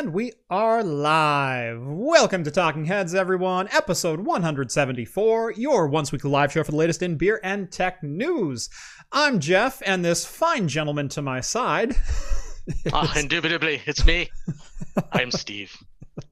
[0.00, 1.78] And we are live.
[1.82, 3.68] Welcome to Talking Heads, everyone.
[3.70, 8.70] Episode 174, your once weekly live show for the latest in beer and tech news.
[9.12, 11.96] I'm Jeff, and this fine gentleman to my side.
[12.94, 14.30] Ah, indubitably, it's me.
[15.12, 15.76] I'm Steve.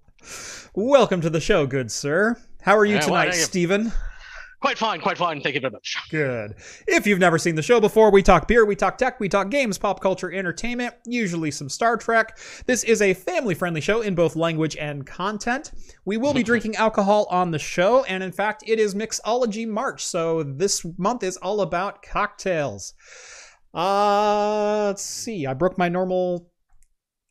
[0.75, 2.37] Welcome to the show, good sir.
[2.63, 3.93] How are you Yeah, tonight, Stephen?
[4.61, 5.41] Quite fine, quite fine.
[5.41, 5.97] Thank you very much.
[6.11, 6.57] Good.
[6.89, 9.51] If you've never seen the show before, we talk beer, we talk tech, we talk
[9.51, 12.37] games, pop culture, entertainment, usually some Star Trek.
[12.67, 15.71] This is a family friendly show in both language and content.
[16.05, 20.05] We will be drinking alcohol on the show, and in fact, it is Mixology March,
[20.05, 22.95] so this month is all about cocktails.
[23.73, 25.47] Uh, let's see.
[25.47, 26.48] I broke my normal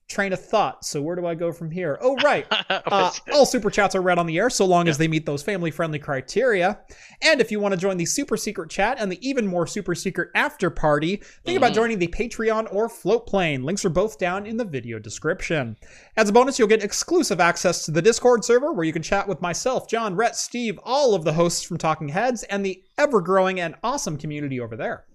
[0.08, 1.98] train of thought, so where do I go from here?
[2.02, 2.46] Oh, right.
[2.70, 5.44] Uh, all super chats are read on the air so long as they meet those
[5.44, 6.80] family friendly criteria.
[7.22, 9.94] And if you want to join the super secret chat and the even more super
[9.94, 11.76] secret after party, think about Mhm.
[11.76, 13.64] joining the Patreon or Floatplane.
[13.64, 15.76] Links are both down in the video description.
[16.16, 19.28] As a bonus, you'll get exclusive access to the Discord server where you can chat
[19.28, 23.20] with myself, John, Rhett, Steve, all of the hosts from Talking Heads, and the ever
[23.22, 25.06] growing and awesome community over there.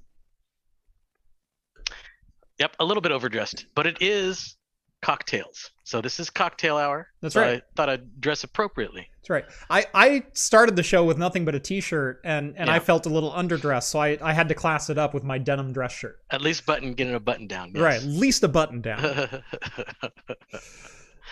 [2.58, 4.56] yep, a little bit overdressed, but it is
[5.03, 5.70] cocktails.
[5.84, 7.08] So this is cocktail hour.
[7.20, 7.62] That's right.
[7.62, 9.08] I thought I'd dress appropriately.
[9.17, 9.45] That's right.
[9.69, 13.08] I, I started the show with nothing but a t-shirt and, and I felt a
[13.08, 16.20] little underdressed, so I, I had to class it up with my denim dress shirt.
[16.30, 17.73] At least button, getting a button down.
[17.73, 19.42] Right, at least a button down.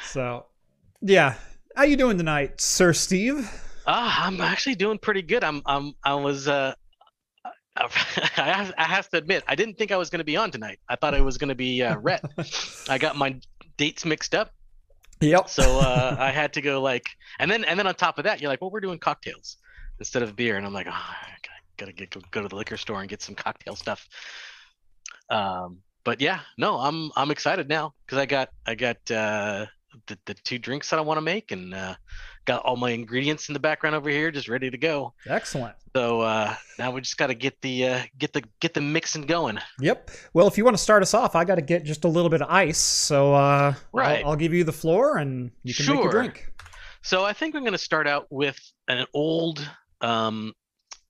[0.04, 0.46] So,
[1.00, 1.34] yeah.
[1.76, 3.48] How you doing tonight, Sir Steve?
[3.86, 5.44] ah, I'm actually doing pretty good.
[5.44, 6.74] I'm, I'm, I was, uh,
[7.76, 7.88] I
[8.34, 10.80] have, I have to admit, I didn't think I was going to be on tonight.
[10.88, 12.24] I thought it was going to be uh, Rhett.
[12.88, 13.36] I got my
[13.80, 14.52] dates mixed up.
[15.22, 15.48] Yep.
[15.48, 18.40] So uh, I had to go like, and then and then on top of that,
[18.40, 19.56] you're like, well, we're doing cocktails
[19.98, 22.56] instead of beer, and I'm like, oh, I gotta, gotta get go, go to the
[22.56, 24.06] liquor store and get some cocktail stuff.
[25.30, 29.66] Um, but yeah, no, I'm I'm excited now because I got I got uh,
[30.06, 31.94] the the two drinks that I want to make, and uh,
[32.44, 35.14] got all my ingredients in the background over here, just ready to go.
[35.27, 35.74] Excellent.
[35.97, 39.22] So uh, now we just got to get the uh, get the get the mixing
[39.26, 39.59] going.
[39.81, 40.10] Yep.
[40.34, 42.31] Well, if you want to start us off, I got to get just a little
[42.31, 42.78] bit of ice.
[42.78, 44.22] So, uh, Right.
[44.25, 46.10] I'll, I'll give you the floor and you can make your Sure.
[46.12, 46.53] drink.
[47.03, 49.66] So I think I'm going to start out with an old,
[50.03, 50.53] um,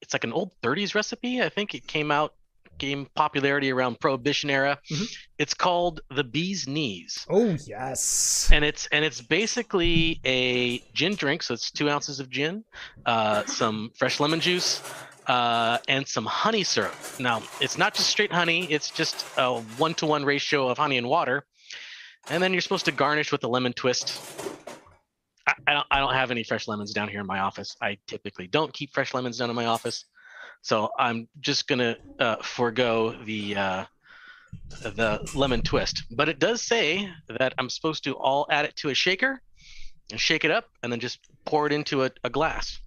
[0.00, 1.43] it's like an old 30s recipe.
[1.43, 2.33] I think it came out,
[2.80, 4.78] gained popularity around Prohibition era.
[4.91, 5.16] Mhm.
[5.38, 8.48] It's called the Bee's Knees, Oh, yes.
[8.52, 11.42] and it's and it's basically a gin drink.
[11.44, 12.64] So it's two ounces of gin,
[13.06, 14.82] uh, some fresh lemon juice,
[15.28, 16.94] uh, and some honey syrup.
[17.20, 21.47] Now it's not just straight honey; it's just a one-to-one ratio of honey and water.
[22.28, 24.20] And then you're supposed to garnish with a lemon twist.
[25.47, 27.76] I, I don't I don't have any fresh lemons down here in my office.
[27.80, 30.04] I typically don't keep fresh lemons down in my office,
[30.62, 33.84] so I'm just gonna uh, forego the uh,
[34.82, 36.04] the lemon twist.
[36.10, 39.41] But it does say that I'm supposed to all add it to a shaker
[40.10, 42.81] and shake it up, and then just pour it into a, a glass.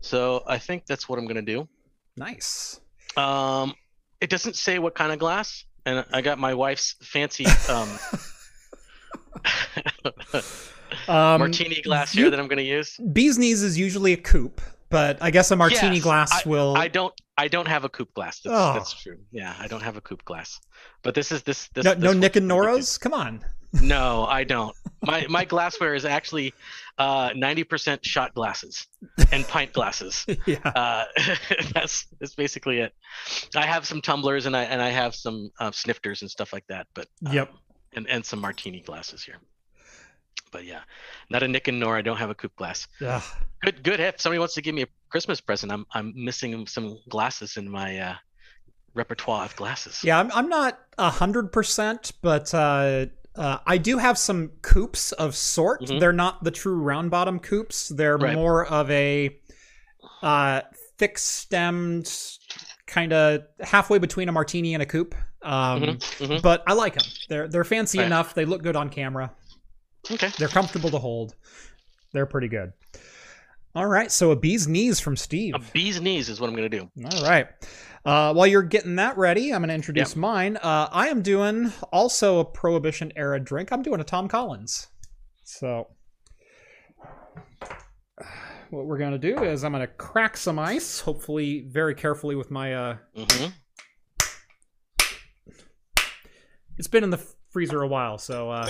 [0.00, 1.68] So I think that's what I'm gonna do.
[2.16, 2.80] Nice.
[3.16, 3.74] Um,
[4.20, 7.88] it doesn't say what kind of glass, and I got my wife's fancy um,
[11.08, 12.98] Um, martini glass you- here that I'm going to use.
[13.12, 14.60] Bee's knees is usually a coupe,
[14.92, 16.76] but I guess a martini Yes, glass will.
[16.76, 17.12] I don't.
[17.36, 18.40] I don't have a coupe glass.
[18.40, 18.74] That's, Oh.
[18.74, 19.18] that's true.
[19.32, 20.60] Yeah, I don't have a coupe glass.
[21.02, 21.68] But this is this.
[21.74, 22.46] this no, this no Nick and.
[22.46, 22.98] Nora's?
[22.98, 23.42] Come on.
[23.80, 24.76] No, I don't.
[25.02, 26.52] My my glassware is actually
[26.98, 28.86] uh, 90% shot glasses
[29.32, 30.26] and pint glasses.
[30.46, 30.58] yeah.
[30.62, 31.04] Uh,
[31.74, 32.92] that's that's basically it.
[33.56, 36.66] I have some tumblers and I and I have some uh, snifters and stuff like
[36.68, 36.86] that.
[36.94, 37.52] But um, Yep.
[37.94, 39.38] and and some martini glasses here.
[40.50, 40.80] But yeah,
[41.30, 41.98] not a Nick and Nora.
[41.98, 42.86] I don't have a coupe glass.
[43.04, 43.22] Ugh.
[43.62, 44.00] Good, good.
[44.00, 47.68] If somebody wants to give me a Christmas present, I'm I'm missing some glasses in
[47.70, 48.14] my uh,
[48.94, 50.02] repertoire of glasses.
[50.04, 55.12] Yeah, I'm, I'm not a hundred percent, but uh, uh, I do have some coupes
[55.12, 55.80] of sort.
[55.82, 56.00] Mhm.
[56.00, 57.88] They're not the true round bottom coupes.
[57.88, 58.34] They're Right.
[58.34, 59.34] more of a
[60.22, 60.60] uh,
[60.98, 62.12] thick stemmed,
[62.86, 65.14] kind of halfway between a martini and a coupe.
[65.42, 65.96] Um, Mhm,
[66.28, 66.42] mhm.
[66.42, 67.04] But I like them.
[67.28, 68.06] They're they're fancy Right.
[68.06, 68.34] enough.
[68.34, 69.32] They look good on camera.
[70.10, 70.30] Okay.
[70.38, 71.34] They're comfortable to hold.
[72.12, 72.72] They're pretty good.
[73.74, 75.54] All right, so a bee's knees from Steve.
[75.54, 76.90] A bee's knees is what I'm gonna do.
[77.12, 77.48] All right.
[78.04, 80.56] Uh, while you're getting that ready, I'm going to introduce mine.
[80.56, 83.72] Uh, I am doing also a Prohibition era drink.
[83.72, 84.88] I'm doing a Tom Collins.
[85.44, 85.86] So,
[88.70, 92.34] what we're going to do is I'm going to crack some ice, hopefully very carefully
[92.34, 92.74] with my.
[92.74, 93.46] Uh, hmm
[96.78, 98.68] it's been in the freezer a while, so uh,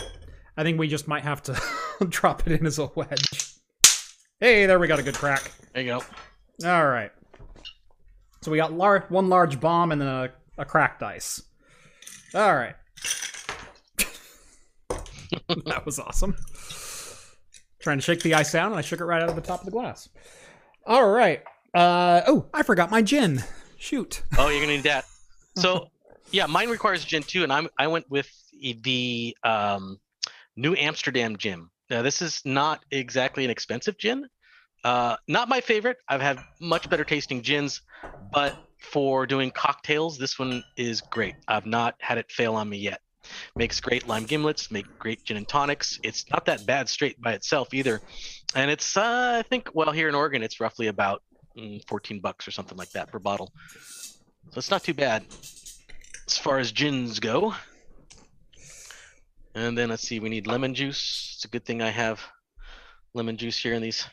[0.57, 1.61] I think we just might have to
[2.09, 3.55] drop it in as a wedge.
[4.41, 5.51] Hey, there we got a good crack.
[5.73, 6.69] There you go.
[6.69, 7.11] All right.
[8.43, 11.43] So we got lar- one large bomb and then a, a cracked ice.
[12.35, 12.75] All right.
[15.67, 16.37] that was awesome.
[17.81, 19.61] Trying to shake the ice down, and I shook it right out of the top
[19.61, 20.09] of the glass.
[20.87, 21.43] All right.
[21.75, 23.43] Uh, oh, I forgot my gin.
[23.79, 24.23] Shoot.
[24.39, 25.05] Oh, you're gonna need that.
[25.57, 25.89] So,
[26.31, 29.99] yeah, mine requires gin too, and I'm I went with the um,
[30.57, 31.69] New Amsterdam gin.
[31.91, 34.27] Now, this is not exactly an expensive gin.
[34.85, 35.99] Uh, not my favorite.
[36.09, 37.83] I've had much better tasting gins,
[38.33, 41.35] but for doing cocktails, this one is great.
[41.47, 43.01] I've not had it fail on me yet.
[43.55, 45.99] Makes great lime gimlets, make great gin and tonics.
[46.03, 48.01] It's not that bad straight by itself either,
[48.57, 51.23] and it's uh, I think well here in Oregon it's roughly about
[51.57, 53.53] mm, 14 bucks or something like that per bottle.
[54.51, 55.25] So it's not too bad
[56.27, 57.55] as far as gins go.
[59.55, 61.35] And then let's see, we need lemon juice.
[61.37, 62.21] It's a good thing I have
[63.15, 64.07] lemon juice here in these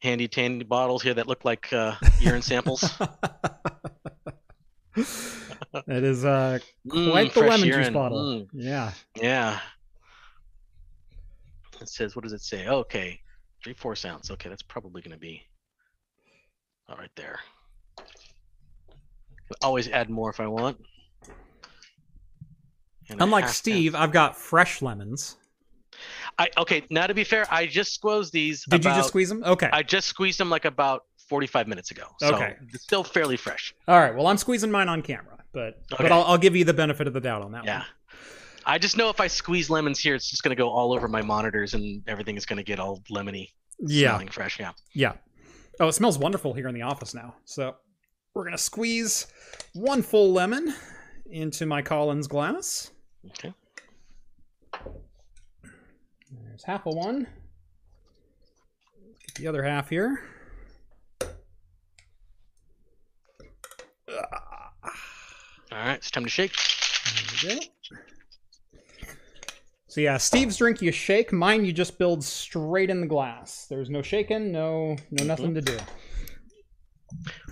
[0.00, 2.80] handy tandy bottles here that look like uh, urine samples.
[5.86, 8.18] that is uh, Mm, quite the fresh lemon juice bottle.
[8.18, 8.92] Mm, Yeah.
[9.16, 9.60] yeah.
[11.80, 12.68] It says, what does it say?
[12.68, 13.20] Okay,
[13.62, 14.30] three four ounce.
[14.30, 15.42] Okay, that's probably going to be
[16.88, 17.40] all right there.
[17.96, 20.78] Can always add more if I want.
[23.10, 25.36] Unlike Steve, I've got fresh lemons.
[26.38, 26.82] I okay.
[26.90, 28.64] Now to be fair, I just squeezed these.
[28.64, 29.42] Did you just squeeze them?
[29.44, 29.68] Okay.
[29.72, 32.04] I just squeezed them like about 45 minutes ago.
[32.18, 32.56] So Okay.
[32.72, 33.74] it's still fairly fresh.
[33.86, 34.14] All right.
[34.14, 37.12] Well, I'm squeezing mine on camera, but but I'll, I'll give you the benefit of
[37.12, 37.78] the doubt on that Yeah.
[37.78, 37.86] one.
[38.66, 41.06] I just know if I squeeze lemons here, it's just going to go all over
[41.06, 44.10] my monitors and everything is going to get all lemony, Yeah.
[44.10, 44.58] smelling fresh.
[44.58, 44.72] Yeah.
[44.94, 45.12] Yeah.
[45.80, 47.34] Oh, it smells wonderful here in the office now.
[47.44, 47.76] So
[48.34, 49.26] we're gonna squeeze
[49.74, 50.72] one full lemon
[51.26, 52.90] into my Collins glass.
[53.30, 53.52] Okay.
[56.30, 57.26] There's half a one.
[59.26, 60.20] Get the other half here.
[64.08, 64.18] All
[65.72, 65.94] right.
[65.94, 66.52] It's time to shake.
[67.42, 67.60] There we go.
[69.94, 71.32] So yeah, Steve's drink you shake.
[71.32, 73.66] Mine you just build straight in the glass.
[73.70, 75.64] There's no shaking, no no nothing mm-hmm.
[75.64, 75.78] to do.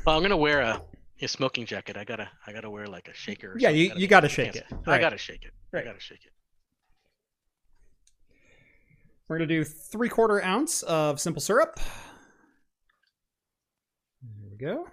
[0.05, 0.83] Well, I'm to wear a,
[1.25, 1.97] a smoking jacket.
[1.97, 3.53] I gotta, I gotta wear like a shaker.
[3.53, 3.81] Or Yeah, something.
[3.81, 4.65] you- you gotta shake it.
[4.87, 5.53] I gotta shake it.
[5.73, 5.83] Right.
[5.83, 6.33] I gotta shake it.
[9.29, 11.79] We're gonna do three quarter ounce of simple syrup.
[14.23, 14.89] There we go.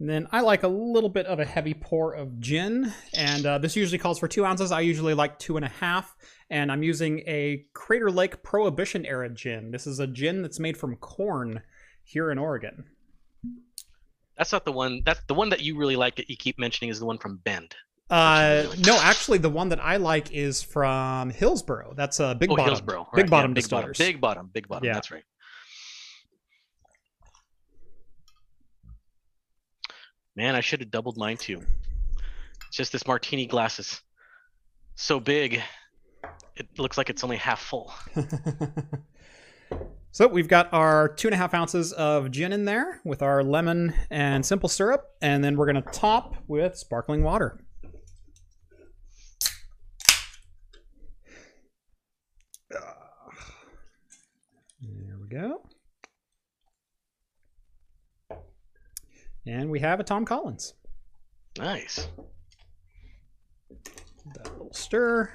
[0.00, 3.58] And then I like a little bit of a heavy pour of gin, and uh,
[3.58, 4.72] this usually calls for two ounces.
[4.72, 6.16] I usually like two and a half,
[6.48, 9.70] and I'm using a Crater Lake Prohibition era gin.
[9.70, 11.60] This is a gin that's made from corn
[12.02, 12.86] here in Oregon.
[14.38, 15.02] That's not the one.
[15.04, 17.36] That's the one that you really like that you keep mentioning is the one from
[17.36, 17.76] Bend.
[18.08, 18.78] Uh, really?
[18.86, 21.92] no, actually, the one that I like is from Hillsboro.
[21.94, 22.70] That's a Big oh, Bottom.
[22.70, 23.08] Hillsboro.
[23.14, 23.90] Big right, Bottom yeah, big bottom.
[23.90, 23.98] distillers.
[23.98, 24.50] Big bottom.
[24.50, 24.86] Big bottom.
[24.86, 24.94] Yeah.
[24.94, 25.24] That's right.
[30.36, 31.60] Man, I should have doubled mine too.
[32.68, 34.00] It's just this martini glass is
[34.94, 35.60] so big.
[36.56, 37.92] It looks like it's only half full.
[40.12, 43.42] so we've got our two and a half ounces of gin in there with our
[43.42, 47.58] lemon and simple syrup, and then we're gonna top with sparkling water.
[52.70, 52.80] There
[55.20, 55.62] we go.
[59.50, 60.74] And we have a Tom Collins.
[61.58, 62.06] Nice.
[63.68, 65.28] That little stir.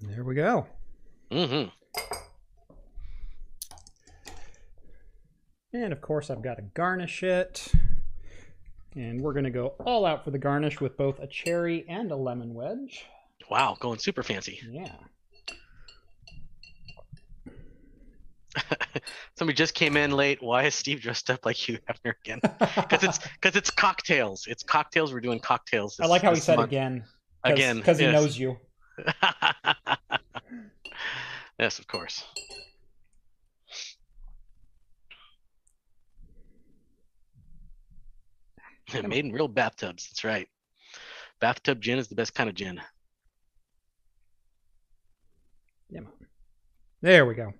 [0.00, 0.66] There we go.
[1.30, 1.68] Mm-hmm.
[5.72, 7.70] And of course, I've got to garnish it.
[8.96, 12.10] And we're going to go all out for the garnish with both a cherry and
[12.10, 13.04] a lemon wedge.
[13.48, 14.58] Wow, going super fancy.
[14.68, 14.96] Yeah.
[19.42, 20.40] Somebody just came in late.
[20.40, 22.38] Why is Steve dressed up like Hugh Hefner again?
[22.76, 24.46] Because it's because it's cocktails.
[24.46, 25.12] It's cocktails.
[25.12, 25.98] We're doing cocktails.
[25.98, 26.68] I like how he said month.
[26.68, 27.02] again.
[27.42, 28.56] Again, Because he knows you.
[31.58, 32.22] yes, of course.
[38.94, 40.08] Made in real bathtubs.
[40.08, 40.46] That's right.
[41.40, 42.80] Bathtub gin is the best kind of gin.
[45.90, 46.02] Yeah.
[47.00, 47.54] There we go.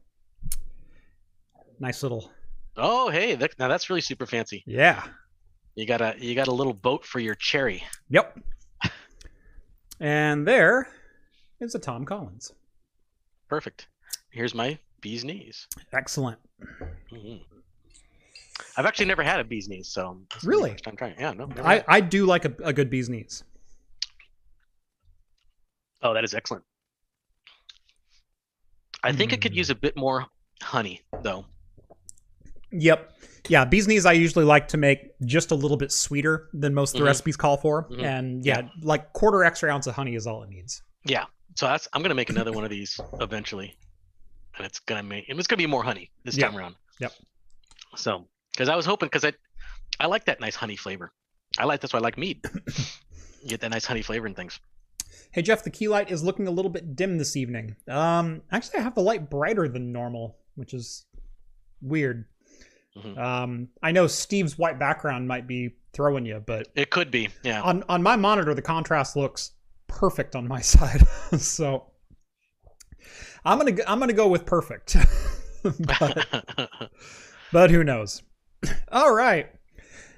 [1.80, 2.30] Nice little.
[2.76, 4.62] Oh, hey, that, now that's really super fancy.
[4.66, 5.02] Yeah.
[5.74, 7.82] You got a you got a little boat for your cherry.
[8.10, 8.38] Yep.
[10.00, 10.88] And there
[11.60, 12.52] is a Tom Collins.
[13.48, 13.88] Perfect.
[14.30, 15.68] Here's my bee's knees.
[15.92, 16.38] Excellent.
[17.12, 17.42] Mhm.
[18.76, 20.76] I've actually never had a bee's knees, so this is my Really?
[20.86, 21.14] I'm trying.
[21.18, 21.48] Yeah, no.
[21.62, 21.84] I, had.
[21.88, 23.44] I do like a, a good bee's knees.
[26.02, 26.64] Oh, that is excellent.
[29.04, 29.56] I think it could Mm.
[29.56, 30.26] use a bit more
[30.62, 31.46] honey, though.
[32.72, 33.12] Yep.
[33.48, 36.94] Yeah, bee's knees I usually like to make just a little bit sweeter than most
[36.94, 37.08] of the Mhm.
[37.08, 37.88] recipes call for.
[37.90, 38.02] Mhm.
[38.04, 40.82] And yeah, like quarter extra ounce of honey is all it needs.
[41.04, 41.24] Yeah.
[41.56, 43.76] So that's I'm gonna make another one of these eventually,
[44.56, 46.46] and it's gonna make and it's gonna be more honey this Yeah.
[46.48, 46.76] time around.
[47.00, 47.12] Yep.
[47.96, 49.32] So because I was hoping because I
[50.00, 51.12] I like that nice honey flavor.
[51.58, 52.34] I like that's why I like you
[53.46, 54.60] get that nice honey flavor and things.
[55.32, 57.76] Hey Jeff, the key light is looking a little bit dim this evening.
[57.88, 61.04] Um actually I have the light brighter than normal, which is
[61.82, 62.26] weird.
[62.96, 63.18] Mhm.
[63.18, 67.28] Um I know Steve's white background might be throwing you, but It could be.
[67.42, 67.62] Yeah.
[67.62, 69.52] on on my monitor the contrast looks
[69.88, 71.06] perfect on my side.
[71.38, 71.86] so
[73.44, 74.96] I'm going to I'm to go with perfect.
[75.62, 76.26] but,
[77.52, 78.22] but who knows?
[78.92, 79.50] All right.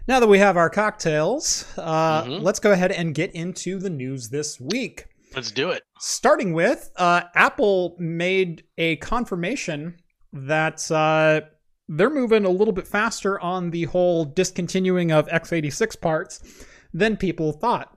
[0.06, 2.42] Now that we have our cocktails, uh, Mhm.
[2.42, 5.06] let's go ahead and get into the news this week.
[5.34, 5.82] Let's do it.
[5.98, 9.96] Starting with, uh, Apple made a confirmation
[10.34, 11.40] that uh,
[11.88, 17.52] they're moving a little bit faster on the whole discontinuing of x86 parts than people
[17.52, 17.96] thought.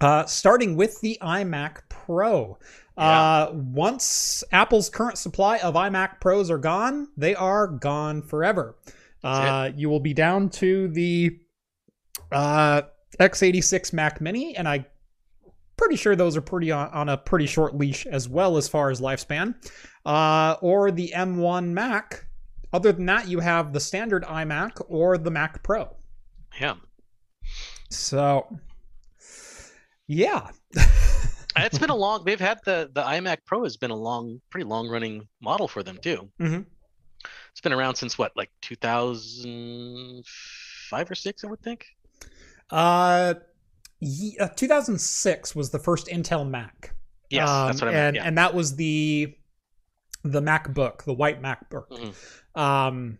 [0.00, 2.58] Uh, starting with the iMac Pro.
[2.96, 8.76] Uh, once Apple's current supply of iMac Pros are gone, they are gone forever.
[9.24, 11.38] Uh, you will be down to the
[12.32, 12.82] uh,
[13.18, 14.86] x86 Mac Mini, and I
[15.76, 18.90] pretty sure those are pretty on, on a pretty short leash as well as far
[18.90, 19.54] as lifespan.
[20.04, 22.25] Uh, or the M1 Mac.
[22.72, 25.94] Other than that, you have the standard iMac or the Mac Pro.
[26.60, 26.74] Yeah.
[27.90, 28.46] So,
[30.06, 30.50] yeah.
[31.58, 32.22] It's been a long.
[32.26, 35.82] They've had the the iMac Pro has been a long, pretty long running model for
[35.82, 36.30] them too.
[36.38, 36.66] Mhm.
[37.50, 41.86] It's been around since what, like 2005 or six, I would think.
[42.70, 43.32] Uh,
[44.00, 46.94] ye- uh, 2006 was the first Intel Mac.
[47.30, 48.06] Yes, that's Um, what I meant.
[48.08, 48.24] And yeah.
[48.24, 49.34] and that was the
[50.32, 51.88] the MacBook, the white MacBook.
[51.90, 52.60] Mhm.
[52.60, 53.18] Um,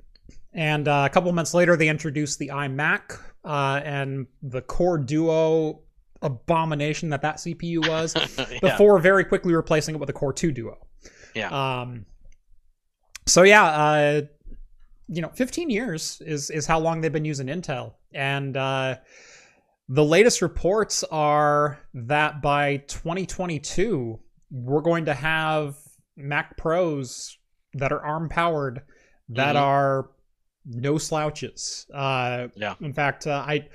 [0.53, 5.83] and uh, a couple months later, they introduced the iMac uh, and the Core Duo
[6.23, 8.15] abomination that that CPU was.
[8.39, 8.59] yeah.
[8.61, 10.79] Before very quickly replacing it with the Core 2 Duo.
[11.35, 11.49] Yeah.
[11.51, 12.07] Um.
[13.27, 14.23] So yeah, uh,
[15.09, 18.97] you know, 15 years is is how long they've been using Intel, and uh,
[19.89, 24.19] the latest reports are that by 2022
[24.51, 25.77] we're going to have
[26.17, 27.39] Mac Pros
[27.75, 28.83] that are ARM powered
[29.29, 29.61] that Mhm.
[29.61, 30.11] are
[30.65, 31.87] no slouches.
[31.93, 32.75] Uh, Yeah.
[32.81, 33.69] In fact, uh, I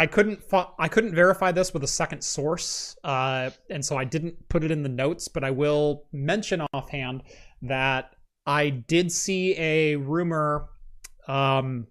[0.00, 4.04] I couldn't fo- I couldn't verify this with a second source, uh, and so I
[4.04, 5.26] didn't put it in the notes.
[5.26, 7.24] But I will mention offhand
[7.62, 8.14] that
[8.46, 10.68] I did see a rumor.
[11.26, 11.88] Um,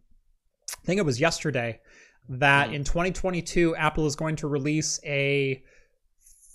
[0.72, 1.82] I think it was yesterday
[2.30, 2.74] that Mhm.
[2.75, 5.62] in 2022 Apple is going to release a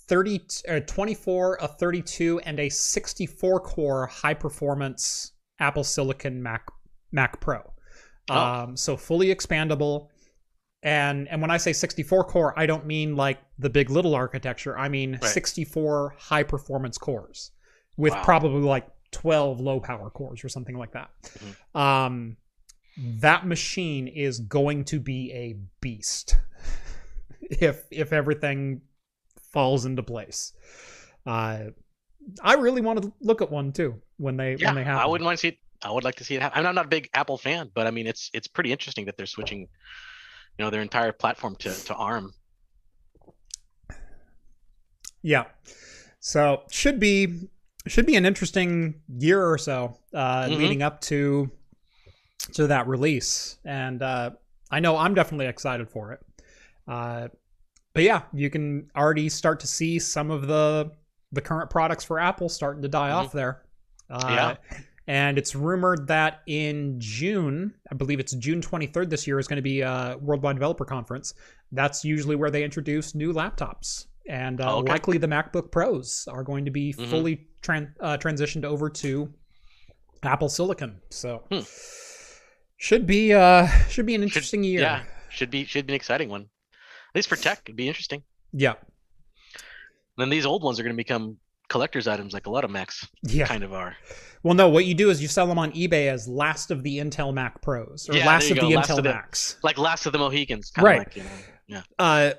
[0.07, 6.65] 30 uh, 24 a 32 and a 64 core high performance apple silicon mac
[7.11, 7.61] mac pro
[8.29, 8.35] Oh.
[8.37, 10.07] um, so fully expandable
[10.81, 14.77] and and when i say 64 core i don't mean like the big little architecture
[14.77, 15.23] i mean Right.
[15.25, 17.51] 64 high performance cores
[17.97, 18.23] with Wow.
[18.23, 21.09] probably like 12 low power cores or something like that
[21.75, 22.37] um
[22.97, 26.37] that machine is going to be a beast
[27.41, 28.81] if if everything
[29.53, 30.51] falls into place.
[31.25, 31.65] Uh,
[32.41, 35.01] I really want to look at one too when they yeah, when they happen.
[35.01, 35.57] I wouldn't mind to see it.
[35.83, 36.65] I would like to see it happen.
[36.65, 39.25] I'm not a big Apple fan, but I mean, it's it's pretty interesting that they're
[39.25, 39.67] switching, you
[40.59, 42.33] know, their entire platform to to ARM.
[45.21, 45.45] Yeah.
[46.19, 47.49] So should be
[47.87, 50.57] should be an interesting year or so uh, Mhm.
[50.57, 51.51] leading up to
[52.53, 54.31] to that release, and uh,
[54.69, 56.19] I know I'm definitely excited for it.
[56.87, 57.29] Uh,
[57.93, 60.91] but yeah, you can already start to see some of the
[61.31, 63.15] the current products for Apple starting to die Mhm.
[63.15, 63.63] off there.
[64.09, 64.55] Uh, Yeah.
[65.07, 69.57] And it's rumored that in June, I believe it's June 23rd this year, is going
[69.57, 71.33] to be a Worldwide Developer Conference.
[71.73, 74.05] That's usually where they introduce new laptops.
[74.29, 74.91] And uh, Oh, okay.
[74.93, 77.07] likely the MacBook Pros are going to be Mhm.
[77.09, 79.33] fully tran- uh, transitioned over to
[80.21, 81.01] Apple Silicon.
[81.09, 81.61] So Hmm.
[82.77, 84.81] should be uh, should be an interesting year.
[84.81, 86.47] Yeah, should be should be an exciting one.
[87.13, 88.23] At least for tech, it'd be interesting.
[88.51, 88.73] Yeah.
[90.17, 91.37] then these old ones are going to become
[91.69, 93.47] collector's items, like a lot of Macs Yeah.
[93.47, 93.95] kind of are.
[94.43, 96.99] Well, no, what you do is you sell them on eBay as last of the
[96.99, 99.57] Intel Mac Pros or Yeah, last of you the last Intel of the- Macs.
[99.63, 100.99] Like Last of the Mohicans, kind Right.
[100.99, 101.29] of like you know.
[101.67, 101.81] Yeah.
[101.97, 102.33] Uh,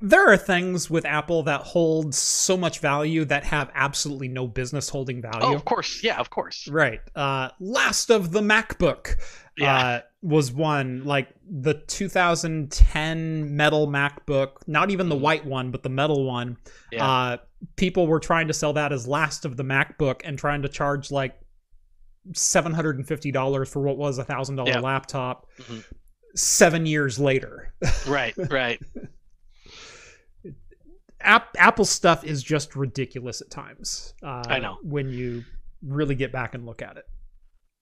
[0.00, 4.88] there are things with Apple that hold so much value that have absolutely no business
[4.88, 5.38] holding value.
[5.42, 6.02] Oh, of course.
[6.02, 6.66] Yeah, of course.
[6.68, 7.00] Right.
[7.14, 9.14] Uh, last of the MacBook
[9.56, 9.76] Yeah.
[9.78, 15.20] uh, was one like the 2010 metal MacBook, not even the Mhm.
[15.20, 16.56] white one, but the metal one.
[16.90, 17.06] Yeah.
[17.08, 17.36] Uh,
[17.76, 21.10] people were trying to sell that as last of the MacBook and trying to charge
[21.10, 21.38] like
[22.34, 25.46] seven hundred and fifty dollars for what was a thousand dollar laptop.
[25.58, 25.84] Mhm.
[26.34, 27.72] Seven years later,
[28.06, 28.80] Right, right.
[31.20, 34.12] App, Apple stuff is just ridiculous at times.
[34.22, 34.78] Uh, I know.
[34.82, 35.44] when you
[35.82, 37.04] really get back and look at it.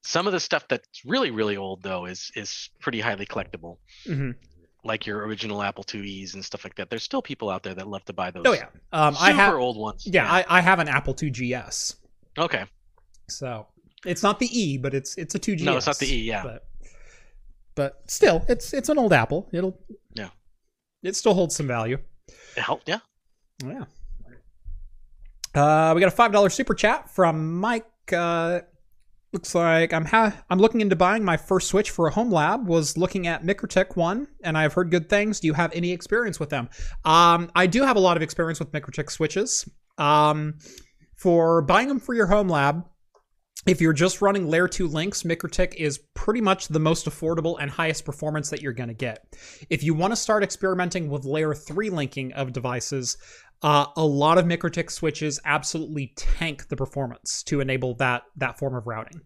[0.07, 3.79] Some of the stuff that's really, really old though is is pretty highly collectible.
[4.07, 4.33] hmm
[4.85, 6.91] Like your original Apple IIe's and stuff like that.
[6.91, 8.45] There's still people out there that love to buy those.
[8.47, 9.55] Oh yeah, um, super I have.
[9.55, 10.07] old ones.
[10.07, 11.97] Yeah, I, I have an Apple II GS.
[12.39, 12.65] okay.
[13.29, 13.67] So
[14.05, 15.63] it's not the E, but it's it's a two GS.
[15.65, 16.43] No, it's not the E, yeah.
[16.43, 16.65] But
[17.75, 19.49] but still, it's it's an old Apple.
[19.53, 19.79] It'll
[20.15, 20.29] Yeah.
[21.03, 21.97] It still holds some value.
[22.29, 22.89] It helped.
[22.89, 22.99] Yeah.
[23.65, 23.85] Yeah.
[25.55, 27.87] Uh, we got a five dollar super chat from Mike.
[28.13, 28.61] Uh,
[29.35, 30.07] looks like I'm
[30.49, 32.67] I'm looking into buying my first Switch for a home lab.
[32.67, 35.41] Was looking at MikroTik one, and I've heard good things.
[35.41, 36.71] Do you have any experience with them?
[37.05, 39.69] Um, I do have a lot of experience with MikroTik switches.
[39.99, 40.59] Um,
[41.17, 42.85] for buying them for your home lab,
[43.67, 47.71] if you're just running layer 2 links, MikroTik is pretty much the most affordable and
[47.71, 49.27] highest performance that you're going to get.
[49.71, 53.17] If you want to start experimenting with layer 3 linking of devices,
[53.63, 58.75] uh, a lot of MikroTik switches absolutely tank the performance to enable that that form
[58.75, 59.23] of routing.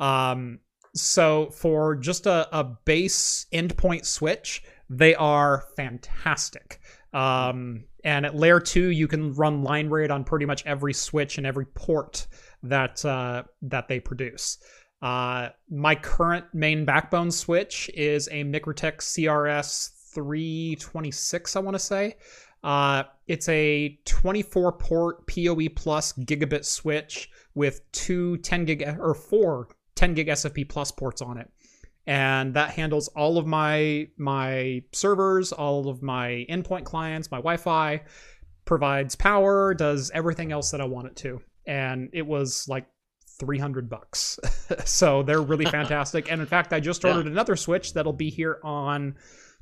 [0.00, 0.58] Um,
[0.94, 6.80] so for just a, a base endpoint switch, they are fantastic.
[7.12, 11.38] Um, and at layer two, you can run line rate on pretty much every switch
[11.38, 12.26] and every port
[12.66, 14.58] that uh, that they produce.
[15.02, 22.16] Uh, my current main backbone switch is a MikroTik CRS 326, I want to say.
[22.64, 29.68] Uh, it's a 24 port PoE plus gigabit switch with two 10 gig or four
[29.94, 31.50] 10 gig SFP plus ports on it.
[32.06, 38.02] And that handles all of my my servers, all of my endpoint clients, my Wi-Fi,
[38.64, 41.40] provides power, does everything else that I want it to.
[41.66, 42.86] And it was like
[43.40, 44.38] 300 bucks.
[44.84, 46.30] so they're really fantastic.
[46.30, 47.10] And in fact, I just Yeah.
[47.10, 49.16] ordered another Switch that'll be here on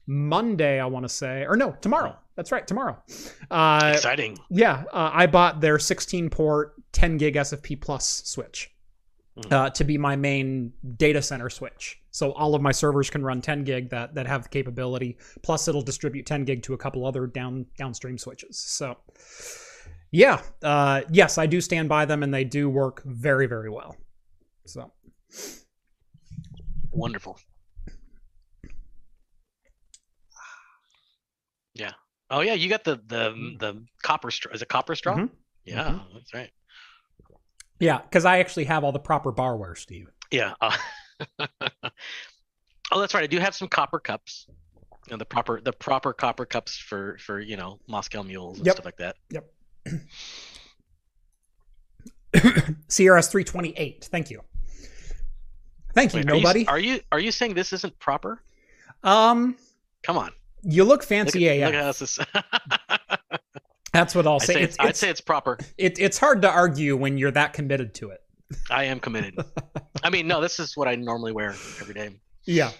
[0.06, 2.16] Monday, I want to say, or no, tomorrow.
[2.36, 3.02] That's right, tomorrow.
[3.50, 4.36] Uh, Exciting.
[4.50, 8.70] yeah, uh, I bought their 16 port 10 gig SFP plus switch
[9.38, 9.52] Mhm.
[9.52, 12.00] uh, to be my main data center switch.
[12.10, 15.16] So all of my servers can run 10 gig that that have the capability.
[15.42, 18.58] Plus, it'll distribute 10 gig to a couple other down downstream switches.
[18.58, 18.96] So,
[20.14, 23.96] yeah, uh, yes, I do stand by them, and they do work very very well.
[24.64, 24.92] So
[26.92, 27.36] Wonderful.
[31.74, 31.90] Yeah.
[32.30, 34.52] Oh yeah, you got the the the copper straw.
[34.52, 35.16] Is it copper straw?
[35.16, 35.30] Mhm.
[35.64, 36.50] Yeah, that's right.
[37.80, 40.08] yeah, because I actually have all the proper barware, Steve.
[40.30, 40.54] Yeah.
[40.60, 40.76] Uh,
[42.92, 43.24] oh, that's right.
[43.24, 44.46] I do have some copper cups.
[45.06, 48.66] You know, the proper the proper copper cups for for you know Moscow mules and
[48.66, 48.76] Yep.
[48.76, 49.16] stuff like that.
[52.34, 54.08] CRS 328.
[54.10, 54.40] Thank you.
[55.94, 56.66] Thank you, Wait, are you nobody.
[56.66, 58.42] Are you are you saying this isn't proper?
[59.04, 59.56] um,
[60.02, 60.32] Come on.
[60.62, 61.74] you look Look fancy at, AF.
[61.74, 61.96] look at.
[61.98, 62.18] This.
[63.92, 64.54] That's what I'll I'd say.
[64.54, 65.56] say, It's, it's, I'd say it's proper.
[65.78, 68.20] it, it's hard to argue when you're that committed to it.
[68.70, 69.38] I am committed.
[70.02, 72.10] I mean, no, this is what I normally wear every day.
[72.44, 72.72] Yeah,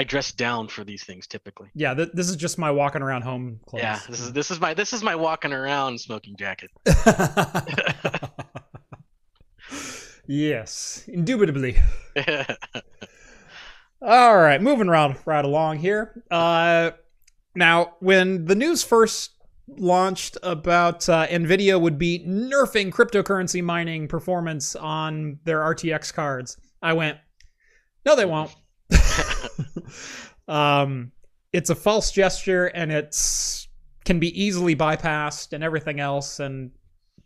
[0.00, 1.70] I dress down for these things typically.
[1.74, 1.92] yeah.
[1.92, 3.82] Th- this is just my walking around home clothes.
[3.82, 6.70] Yeah, this is this is my this is my walking around smoking jacket.
[10.26, 11.76] yes, indubitably.
[14.00, 16.22] All right, moving around right along here.
[16.30, 16.92] Uh,
[17.56, 19.32] now, when the news first
[19.66, 26.92] launched about uh, Nvidia would be nerfing cryptocurrency mining performance on their RTX cards, I
[26.92, 27.18] went,
[28.06, 28.54] "No, they won't."
[30.46, 31.12] um,
[31.52, 33.68] it's a false gesture, and it's
[34.04, 36.70] can be easily bypassed, and everything else, and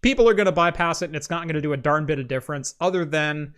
[0.01, 2.18] people are going to bypass it, and it's not going to do a darn bit
[2.18, 3.55] of difference, other than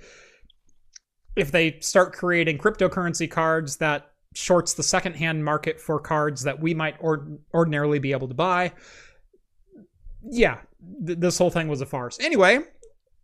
[1.36, 6.74] if they start creating cryptocurrency cards that shorts the secondhand market for cards that we
[6.74, 8.72] might ord- ordinarily be able to buy.
[10.22, 10.58] Yeah,
[11.06, 12.18] th- this whole thing was a farce.
[12.20, 12.60] Anyway,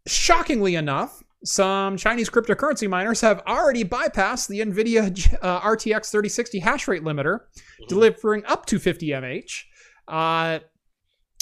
[0.06, 6.86] shockingly enough, some Chinese cryptocurrency miners have already bypassed the NVIDIA uh, RTX 3060 hash
[6.88, 7.40] rate limiter,
[7.88, 9.62] delivering up to 50 mH.
[10.08, 10.58] Uh,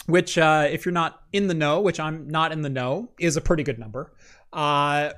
[0.06, 3.36] which, uh, if you're not in the know, which I'm not in the know, is
[3.36, 4.14] a pretty good number.
[4.52, 5.10] Uh,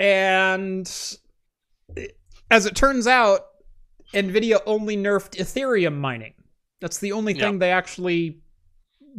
[0.00, 0.86] and
[2.50, 3.40] as it turns out,
[4.12, 6.34] NVIDIA only nerfed Ethereum mining.
[6.80, 7.58] That's the only thing Yeah.
[7.58, 8.40] they actually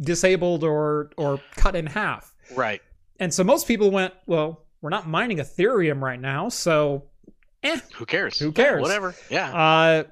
[0.00, 2.34] disabled or or cut in half.
[2.54, 2.82] Right.
[3.18, 7.06] And so most people went, well, we're not mining Ethereum right now, so
[7.96, 8.38] Who cares?
[8.38, 8.80] Who cares?
[8.80, 9.16] Whatever.
[9.28, 9.52] Yeah.
[9.52, 10.04] uh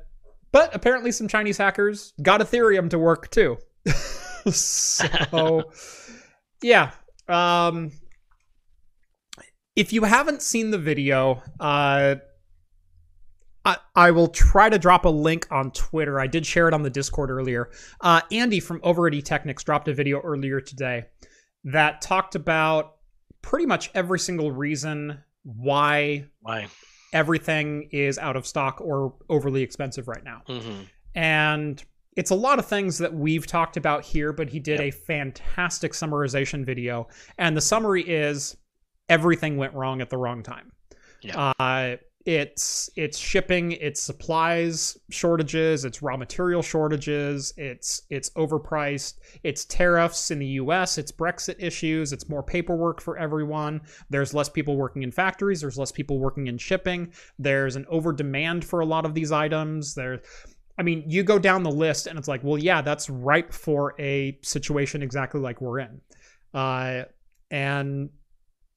[0.51, 3.57] but apparently some Chinese hackers got Ethereum to work too.
[4.51, 5.71] so
[6.63, 6.91] yeah.
[7.29, 7.93] Um
[9.77, 12.17] if you haven't seen the video, uh,
[13.65, 16.19] I, I will try to drop a link on Twitter.
[16.19, 17.71] I did share it on the Discord earlier.
[18.01, 21.05] Uh, Andy from Over at eTechnics dropped a video earlier today
[21.63, 22.95] that talked about
[23.45, 26.67] pretty much every single reason why Why?
[27.13, 30.43] everything is out of stock or overly expensive right now.
[30.47, 30.83] hmm
[31.15, 31.83] And
[32.17, 34.89] it's a lot of things that we've talked about here, but he did Yep.
[34.89, 37.07] a fantastic summarization video.
[37.39, 38.57] And the summary is
[39.09, 40.73] everything went wrong at the wrong time.
[41.21, 41.53] Yeah.
[41.59, 49.67] Uh, it's it's shipping, it's supplies shortages, it's raw material shortages, it's it's overpriced, it's
[49.67, 53.83] tariffs in the US, it's Brexit issues, it's more paperwork for everyone.
[54.09, 57.13] There's less people working in factories, there's less people working in shipping.
[57.39, 59.95] There's an over demand for a lot of these items.
[59.95, 60.23] There
[60.79, 63.95] I mean, you go down the list and it's like, well, yeah, that's ripe for
[64.01, 66.01] a situation exactly like we're in.
[66.53, 67.05] Uh,
[67.51, 68.11] and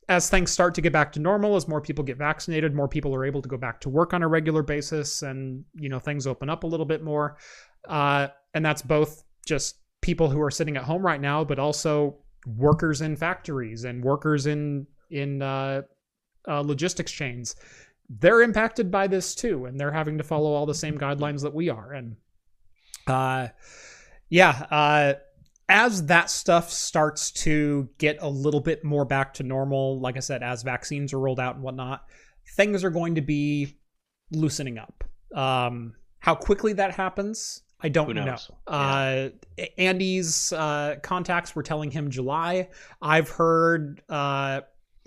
[0.09, 3.13] as things start to get back to normal, as more people get vaccinated, more people
[3.13, 6.25] are able to go back to work on a regular basis, and you know things
[6.25, 7.37] open up a little bit more.
[7.87, 12.17] Uh, and that's both just people who are sitting at home right now, but also
[12.45, 15.81] workers in factories and workers in in uh,
[16.47, 17.55] uh, logistics chains.
[18.09, 21.53] They're impacted by this too, and they're having to follow all the same guidelines that
[21.53, 21.91] we are.
[21.91, 22.15] And
[23.05, 23.49] uh,
[24.29, 25.13] yeah, uh,
[25.69, 30.21] as that stuff starts to get a little bit more back to normal, like I
[30.21, 32.05] said, as vaccines are rolled out and whatnot,
[32.55, 33.77] things are going to be
[34.31, 35.03] loosening up.
[35.35, 38.37] Um, how quickly that happens, I don't know.
[38.65, 39.29] Uh,
[39.77, 42.69] Andy's uh, contacts were telling him July.
[43.01, 44.61] I've heard uh,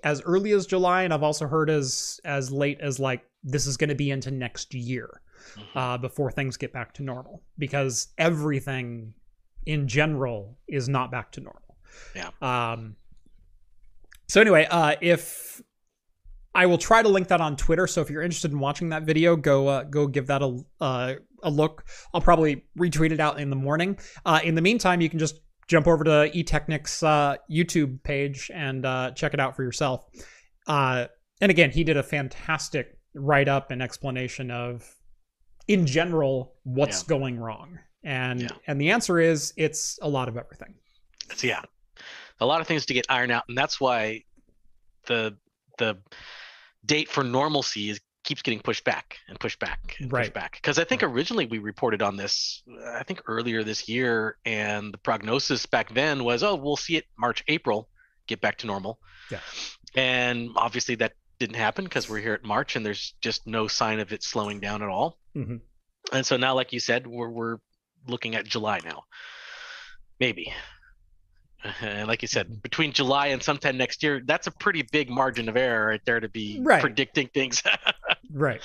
[0.05, 3.77] as early as July, and I've also heard as as late as like this is
[3.77, 5.21] going to be into next year
[5.57, 5.63] Mhm.
[5.75, 9.15] uh, before things get back to normal because everything
[9.67, 11.77] in general is not back to normal.
[12.15, 12.31] Yeah.
[12.41, 12.97] Um.
[14.29, 15.61] So anyway, uh, if
[16.55, 19.03] I will try to link that on Twitter, so if you're interested in watching that
[19.03, 21.85] video, go uh, go give that a uh, a look.
[22.15, 23.99] I'll probably retweet it out in the morning.
[24.25, 28.85] Uh, in the meantime, you can just jump over to eTechnics uh, YouTube page and
[28.85, 30.05] uh, check it out for yourself.
[30.67, 31.07] Uh,
[31.41, 34.85] and again, he did a fantastic write up and explanation of,
[35.69, 37.09] in general, what's Yeah.
[37.09, 37.79] going wrong.
[38.03, 38.49] And Yeah.
[38.67, 40.75] and the answer is it's a lot of everything.
[41.31, 41.63] It's, yeah,
[42.41, 44.25] a lot of things to get ironed out, and that's why
[45.07, 45.37] the
[45.79, 45.99] the
[46.85, 50.25] date for normalcy is keeps getting pushed back and pushed back and Right.
[50.25, 50.53] pushed back.
[50.53, 52.63] Because I think originally we reported on this,
[52.95, 57.07] I think earlier this year, and the prognosis back then was, oh, we'll see it
[57.19, 57.89] March, April,
[58.27, 59.01] get back to normal.
[59.31, 59.41] Yeah.
[59.95, 64.01] And obviously that didn't happen because we're here at March and there's just no sign
[64.01, 65.19] of it slowing down at all.
[65.35, 65.63] Mhm.
[66.13, 67.57] And so now, like you said, we're we're
[68.07, 69.05] looking at July now,
[70.19, 70.53] maybe.
[71.83, 72.33] And like you Mm-hmm.
[72.53, 76.01] said, between July and sometime next year, that's a pretty big margin of error right
[76.07, 76.81] there to be Right.
[76.81, 77.63] predicting things.
[78.33, 78.61] Right.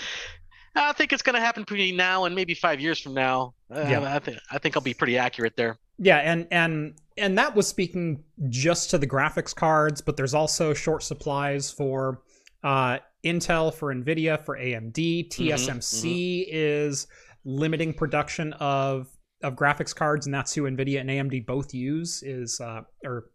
[0.75, 3.55] I think it's going to happen between now and maybe five years from now.
[3.73, 4.13] Uh, Yeah.
[4.15, 5.77] I think I think I'll be pretty accurate there.
[5.97, 10.73] Yeah, and and and that was speaking just to the graphics cards, but there's also
[10.73, 12.21] short supplies for
[12.63, 15.29] uh, Intel, for Nvidia, for AMD.
[15.29, 17.07] TSMC is
[17.45, 19.07] limiting production of
[19.43, 22.23] of graphics cards, and that's who Nvidia and AMD both use.
[22.23, 23.25] Is uh, or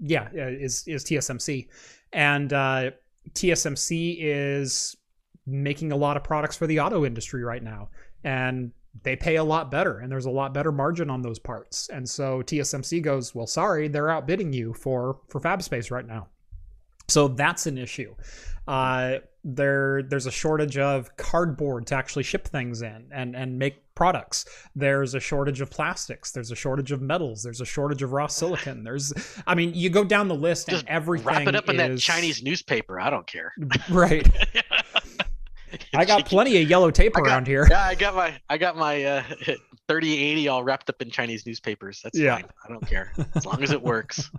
[0.00, 1.68] yeah, uh, is is TSMC,
[2.12, 2.90] and uh,
[3.32, 4.96] TSMC is
[5.46, 7.88] making a lot of products for the auto industry right now,
[8.24, 11.88] and they pay a lot better and there's a lot better margin on those parts.
[11.88, 16.28] And so TSMC goes, "Well, sorry, they're outbidding you for for fab space right now."
[17.08, 18.14] So that's an issue.
[18.66, 23.82] Uh, there there's a shortage of cardboard to actually ship things in and and make
[23.94, 24.44] products.
[24.74, 26.32] There's a shortage of plastics.
[26.32, 27.42] There's a shortage of metals.
[27.44, 28.82] There's a shortage of raw silicon.
[28.82, 29.12] There's,
[29.46, 31.26] I mean, you go down the list Just and everything.
[31.28, 32.98] Wrap it up in that is- Chinese newspaper.
[32.98, 33.52] I don't care.
[33.90, 34.26] Right.
[35.94, 37.66] I got plenty of yellow tape got- around here.
[37.70, 39.22] Yeah, I got my I got my uh,
[39.88, 42.00] 3080 all wrapped up in Chinese newspapers.
[42.02, 42.36] That's Yeah.
[42.36, 42.46] fine.
[42.64, 44.30] I don't care as long as it works.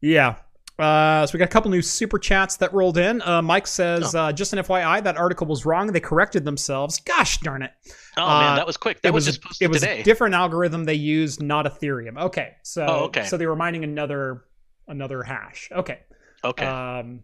[0.00, 0.36] Yeah.
[0.78, 3.22] Uh, so we got a couple new super chats that rolled in.
[3.22, 4.18] Uh, Mike says, Oh.
[4.24, 5.86] uh, just an FYI, that article was wrong.
[5.92, 6.98] They corrected themselves.
[7.00, 7.70] Gosh darn it.
[8.16, 9.00] Oh Uh, man, that was quick.
[9.02, 10.00] That it was, was, just a, posted it was today.
[10.00, 12.18] a different algorithm they used, not Ethereum.
[12.18, 12.54] Okay.
[12.64, 13.24] So, Oh, okay.
[13.24, 14.42] so they were mining another,
[14.88, 15.68] another hash.
[15.70, 16.00] Okay.
[16.42, 16.66] okay.
[16.66, 17.22] Um,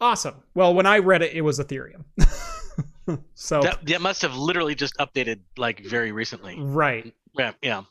[0.00, 0.36] awesome.
[0.54, 2.04] Well, when I read it, it was Ethereum.
[3.34, 6.56] so, that, that must have literally just updated like very recently.
[6.60, 7.12] right.
[7.36, 7.82] Yeah, yeah.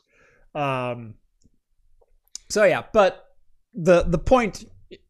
[0.54, 1.16] Um,
[2.48, 3.23] so yeah, but
[3.74, 4.64] the the point,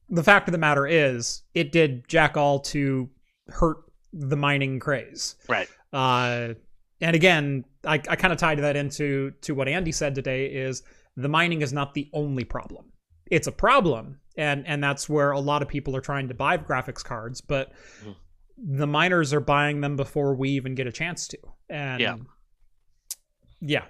[0.09, 3.09] the fact of the matter is, it did jack all to
[3.49, 3.79] hurt
[4.13, 5.37] the mining craze.
[5.49, 5.69] Right.
[5.93, 6.55] Uh,
[7.01, 10.83] and again, I, I kind of tied that into to what Andy said today is
[11.17, 12.87] the mining is not the only problem.
[13.31, 14.21] It's a problem.
[14.37, 17.73] and and that's where a lot of people are trying to buy graphics cards, but
[18.05, 18.17] Mhm.
[18.57, 21.39] the miners are buying them before we even get a chance to.
[21.69, 22.17] And Yeah.
[23.61, 23.85] yeah.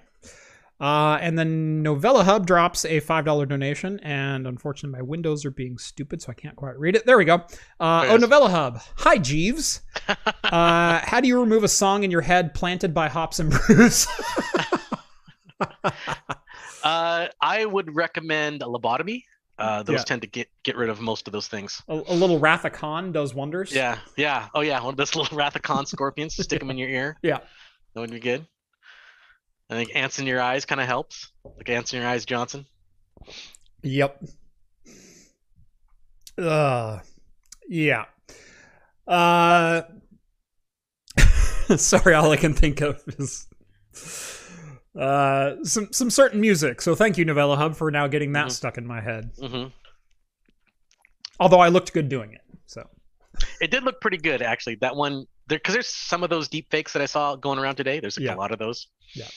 [0.79, 5.77] Uh, and then Novella Hub drops a $5 donation, and unfortunately, my windows are being
[5.77, 7.05] stupid, so I can't quite read it.
[7.05, 7.43] There we go.
[7.79, 8.17] Uh, There oh.
[8.17, 8.81] Novella Hub.
[8.97, 9.81] Hi, Jeeves.
[10.43, 14.07] uh, how do you remove a song in your head planted by Hops and Bruce?
[16.83, 19.23] Uh, I would recommend a lobotomy.
[19.57, 20.03] Uh, those Yeah.
[20.03, 21.81] tend to get get rid of most of those things.
[21.87, 23.73] a, a little Wrath of does wonders.
[23.73, 24.49] Yeah, yeah.
[24.53, 26.35] Oh yeah, one of those little Wrath of Khan scorpions.
[26.35, 27.17] Stick them in your ear.
[27.23, 27.39] Yeah.
[27.93, 28.45] That would be good.
[29.69, 31.31] I think ants in your eyes kind of helps.
[31.57, 32.65] Like ants in your eyes, Johnson.
[33.83, 34.23] Yep.
[36.37, 36.99] Uh,
[37.67, 38.05] yeah.
[39.07, 39.83] Uh,
[41.77, 43.47] sorry, all I can think of is
[44.99, 46.81] uh some some certain music.
[46.81, 48.51] So thank you, Novella Hub, for now getting that Mhm.
[48.51, 49.31] stuck in my head.
[49.39, 49.65] hmm
[51.39, 52.41] Although I looked good doing it.
[52.65, 52.87] So
[53.61, 54.75] It did look pretty good actually.
[54.75, 57.75] That one there because there's some of those deep fakes that I saw going around
[57.75, 57.99] today.
[57.99, 58.35] There's like Yeah.
[58.35, 58.87] a lot of those.
[59.13, 59.27] Yeah.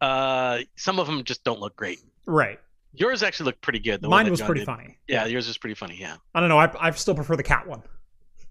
[0.00, 1.98] Uh, some of them just don't look great.
[2.26, 2.58] right,
[2.92, 4.00] Yours actually looked pretty good.
[4.02, 4.66] The mine was John pretty did.
[4.66, 4.98] funny.
[5.08, 5.96] Yeah, yours was pretty funny.
[5.98, 6.58] Yeah, I don't know.
[6.58, 7.82] I I still prefer the cat one.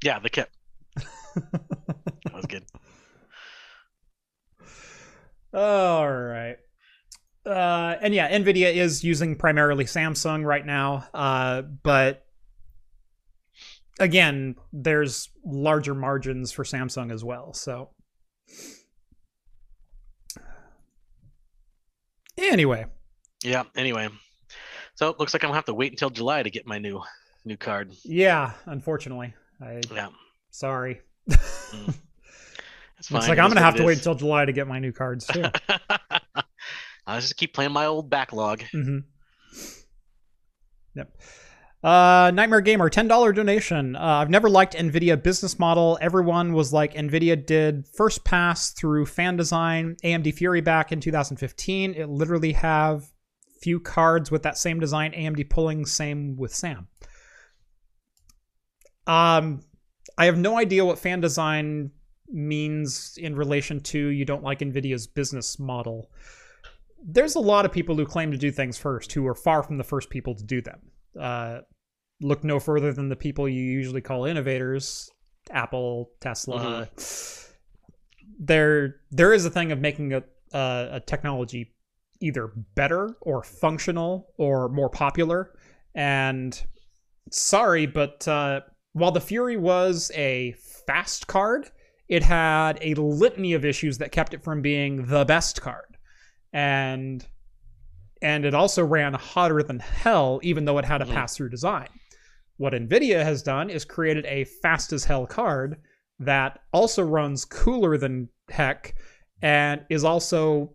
[0.03, 0.49] yeah, the kip.
[1.35, 2.63] that was good.
[5.53, 6.57] All right.
[7.45, 12.24] Uh, and yeah, Nvidia is using primarily Samsung right now, uh, but
[13.99, 17.53] again, there's larger margins for Samsung as well.
[17.53, 17.89] So
[22.37, 22.85] anyway,
[23.43, 23.63] Yeah.
[23.75, 24.09] Anyway,
[24.95, 27.01] so it looks like I'm gonna have to wait until July to get my new
[27.45, 27.93] new card.
[28.03, 30.09] yeah, unfortunately, I Yeah,
[30.51, 31.01] sorry.
[31.27, 31.95] it's fine.
[33.11, 35.45] Looks like I'm gonna have to wait until July to get my new cards too.
[37.07, 38.61] I'll just keep playing my old backlog.
[38.73, 38.99] Mm-hmm.
[40.95, 41.11] Yep.
[41.85, 43.95] Uh, Nightmare Gamer, ten dollar donation.
[43.95, 45.99] Uh, I've never liked Nvidia business model.
[46.01, 51.93] Everyone was like, Nvidia did first pass through fan design, AMD Fury back in 2015.
[51.93, 53.05] It literally have
[53.61, 55.11] few cards with that same design.
[55.11, 56.87] AMD pulling same with Sam.
[59.05, 59.61] Um,
[60.17, 61.91] I have no idea what fan design
[62.27, 66.09] means in relation to you don't like Nvidia's business model
[67.07, 69.77] there's a lot of people who claim to do things first who are far from
[69.77, 70.79] the first people to do them.
[71.19, 71.59] Uh,
[72.21, 75.09] look no further than the people you usually call innovators
[75.51, 76.89] Apple, Tesla.
[78.39, 80.23] There, there is a thing of making a,
[80.53, 81.73] a, a technology
[82.21, 85.51] either better or functional or more popular.
[85.93, 86.59] And
[87.31, 88.61] sorry, but uh,
[88.93, 90.55] while the Fury was a
[90.87, 91.69] fast card,
[92.07, 95.97] it had a litany of issues that kept it from being the best card
[96.53, 97.25] and
[98.21, 101.13] and it also ran hotter than hell even though it had a Mhm.
[101.13, 101.89] pass-through design
[102.57, 105.77] what nvidia has done is created a fast as hell card
[106.19, 108.95] that also runs cooler than heck
[109.41, 110.73] and is also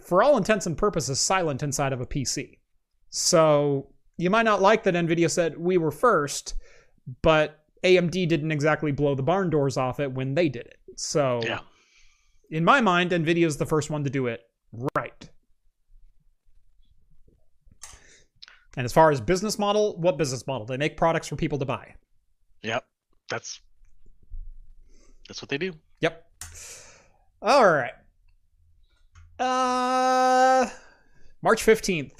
[0.00, 2.58] for all intents and purposes silent inside of a pc
[3.10, 6.54] so you might not like that nvidia said we were first
[7.22, 10.78] but amd didn't exactly blow the barn doors off it when they did it.
[10.96, 11.60] So Yeah.
[12.50, 14.42] in my mind nvidia is the first one to do it
[14.94, 15.09] right
[18.76, 21.64] and as far as business model what business model they make products for people to
[21.64, 21.94] buy
[22.62, 22.84] Yep.
[23.30, 23.60] That's
[25.28, 25.72] that's what they do.
[26.00, 26.26] yep
[27.42, 27.92] all right
[29.38, 30.68] uh
[31.42, 32.12] march 15th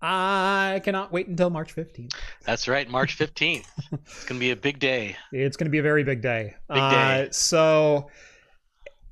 [0.00, 2.12] i cannot wait until march 15th
[2.44, 2.88] That's right.
[2.90, 3.64] March 15th.
[3.92, 5.16] it's gonna be a big day.
[5.32, 6.54] It's going to be a very big day.
[6.68, 7.26] Big day.
[7.28, 8.10] Uh, so,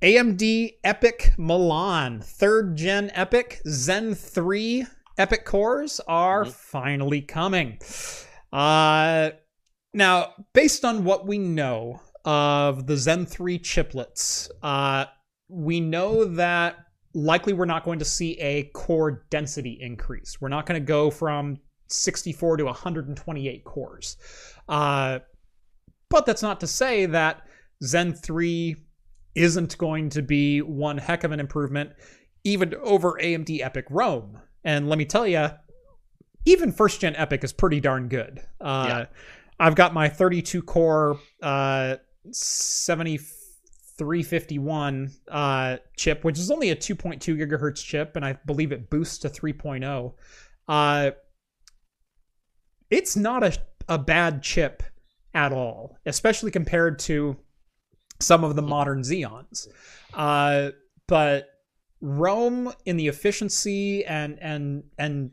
[0.03, 4.85] AMD EPYC Milan, third gen EPYC Zen 3
[5.21, 6.53] EPYC cores are Mhm.
[6.53, 7.79] finally coming.
[8.53, 9.31] Uh,
[9.93, 15.05] now, based on what we know of the Zen 3 chiplets, uh,
[15.49, 16.77] we know that
[17.13, 20.41] likely we're not going to see a core density increase.
[20.41, 24.17] We're not going to go from 64 to 128 cores.
[24.69, 25.19] Uh,
[26.09, 27.43] but that's not to say that
[27.85, 28.77] Zen 3
[29.35, 31.91] isn't going to be one heck of an improvement,
[32.45, 34.41] even over AMD EPYC Rome.
[34.65, 35.49] And let me tell you,
[36.45, 38.41] even first gen EPYC is pretty darn good.
[38.61, 39.07] Uh, Yeah.
[39.59, 41.97] I've got my 32 core uh,
[42.31, 49.19] 7351 uh, chip, which is only a 2.2 gigahertz chip, and I believe it boosts
[49.19, 50.15] to 3.0.
[50.67, 51.11] Uh,
[52.91, 53.53] it's not a,
[53.89, 54.83] a bad chip
[55.35, 57.37] at all, especially compared to
[58.19, 59.69] some of the modern Xeons.
[60.15, 60.71] Uh,
[61.07, 61.50] but
[62.01, 65.31] Rome in the efficiency and and and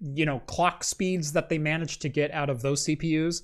[0.00, 3.42] you know clock speeds that they managed to get out of those CPUs,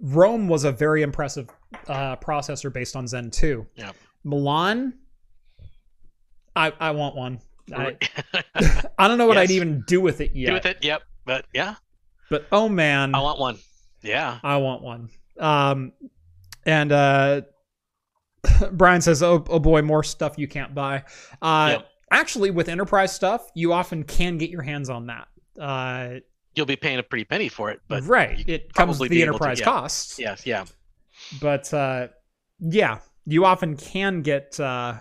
[0.00, 1.48] Rome was a very impressive
[1.88, 3.66] uh, processor based on Zen 2.
[3.76, 3.92] Yeah.
[4.24, 4.94] Milan,
[6.54, 7.40] I I want one.
[7.74, 7.96] I,
[8.98, 10.48] I don't know what I'd even do with it yet.
[10.48, 10.78] Do with it.
[10.82, 11.02] Yep.
[11.24, 11.74] But yeah,
[12.30, 13.58] But oh man, I want one.
[14.02, 14.38] Yeah.
[14.42, 15.08] I want one.
[15.38, 15.92] Um,
[16.64, 17.42] and uh,
[18.72, 21.04] Brian says, "Oh, oh boy, more stuff you can't buy."
[21.42, 21.86] Uh, Yep.
[22.12, 25.26] Actually, with enterprise stuff, you often can get your hands on that.
[25.60, 26.20] Uh,
[26.54, 29.22] You'll be paying a pretty penny for it, but right, it comes probably with the
[29.22, 29.64] able to- enterprise yeah.
[29.64, 30.18] costs.
[30.18, 30.64] yes, yeah.
[31.40, 32.08] But uh,
[32.60, 34.94] yeah, you often can get uh,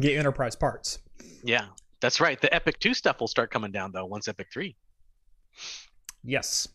[0.00, 0.98] get enterprise parts.
[1.44, 1.66] Yeah.
[2.00, 2.40] That's right.
[2.40, 4.76] The EPYC 2 stuff will start coming down though once EPYC 3.
[6.24, 6.68] Yes.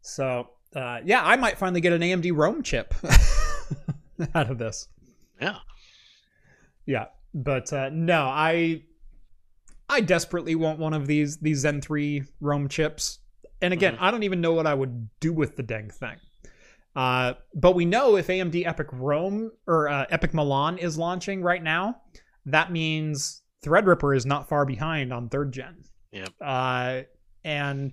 [0.00, 2.94] So uh, yeah, I might finally get an AMD Rome chip
[4.34, 4.88] out of this.
[5.40, 5.56] Yeah.
[6.86, 8.82] Yeah, but uh, no, I
[9.88, 13.18] I desperately want one of these these Zen 3 Rome chips.
[13.60, 16.16] And again, I don't even know what I would do with the dang thing.
[16.96, 21.62] Uh, but we know if AMD EPYC Rome or uh, EPYC Milan is launching right
[21.62, 21.96] now,
[22.46, 25.84] that means Threadripper is not far behind on third gen.
[26.10, 26.30] Yep.
[26.40, 27.02] Uh,
[27.44, 27.92] and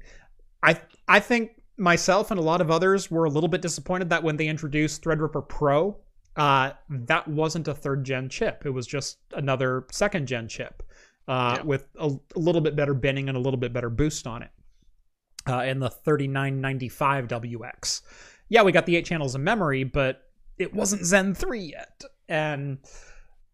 [0.64, 4.24] I I think myself and a lot of others were a little bit disappointed that
[4.24, 5.98] when they introduced Threadripper Pro,
[6.36, 8.64] uh, that wasn't a third gen chip.
[8.66, 10.84] It was just another second gen chip
[11.28, 11.64] uh, Yeah.
[11.64, 14.52] with a, a little bit better binning and a little bit better boost on it.
[15.48, 18.02] Uh, in the 3995 WX.
[18.50, 20.22] Yeah, we got the eight channels of memory, but
[20.58, 22.02] it wasn't Zen 3 yet.
[22.28, 22.80] And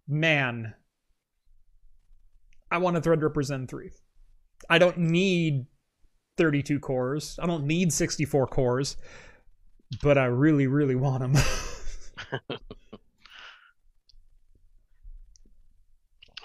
[0.08, 0.74] man,
[2.72, 3.92] I want a Threadripper Zen 3.
[4.70, 5.68] I don't need
[6.38, 7.39] 32 cores.
[7.41, 8.98] I don't need 64 cores,
[10.02, 11.36] but I really, really want them.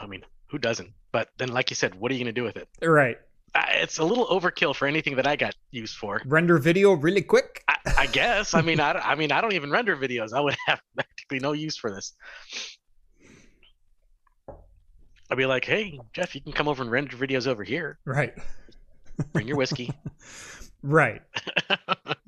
[0.00, 0.90] I mean, who doesn't?
[1.12, 2.68] But then, like you said, what are you going to do with it?
[2.83, 3.18] right.
[3.55, 6.22] Uh, It's a little overkill for anything that I got used for.
[6.24, 7.64] Render video really quick.
[7.68, 8.55] I, I guess.
[8.55, 10.33] I mean, I, I mean, I don't even render videos.
[10.33, 12.14] I would have practically no use for this.
[15.29, 17.98] I'd be like, hey, Jeff, you can come over and render videos over here.
[18.05, 18.35] Right.
[19.33, 19.90] Bring your whiskey.
[20.83, 21.20] Right.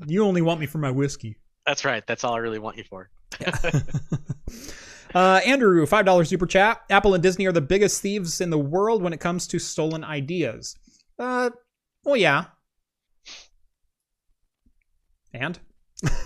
[0.07, 1.39] You only want me for my whiskey.
[1.65, 2.07] That's right.
[2.07, 3.09] That's all I really want you for.
[5.15, 6.83] uh, Andrew, five dollars super chat.
[6.91, 10.05] Apple and Disney are the biggest thieves in the world when it comes to stolen
[10.05, 10.77] ideas.
[11.19, 11.49] Uh,
[12.05, 12.45] well, yeah.
[15.33, 15.59] And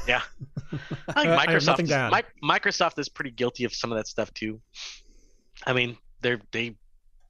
[0.09, 0.23] Yeah.
[1.09, 1.91] I think Uh, I Microsoft, is.
[1.91, 4.61] Mi- Microsoft is pretty guilty of some of that stuff too.
[5.65, 6.75] I mean, they're they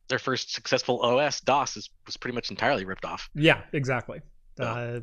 [0.09, 3.29] their first successful OS DOS is, was pretty much entirely ripped off.
[3.35, 4.21] yeah, exactly.
[4.59, 4.64] Yeah.
[4.64, 5.01] Uh,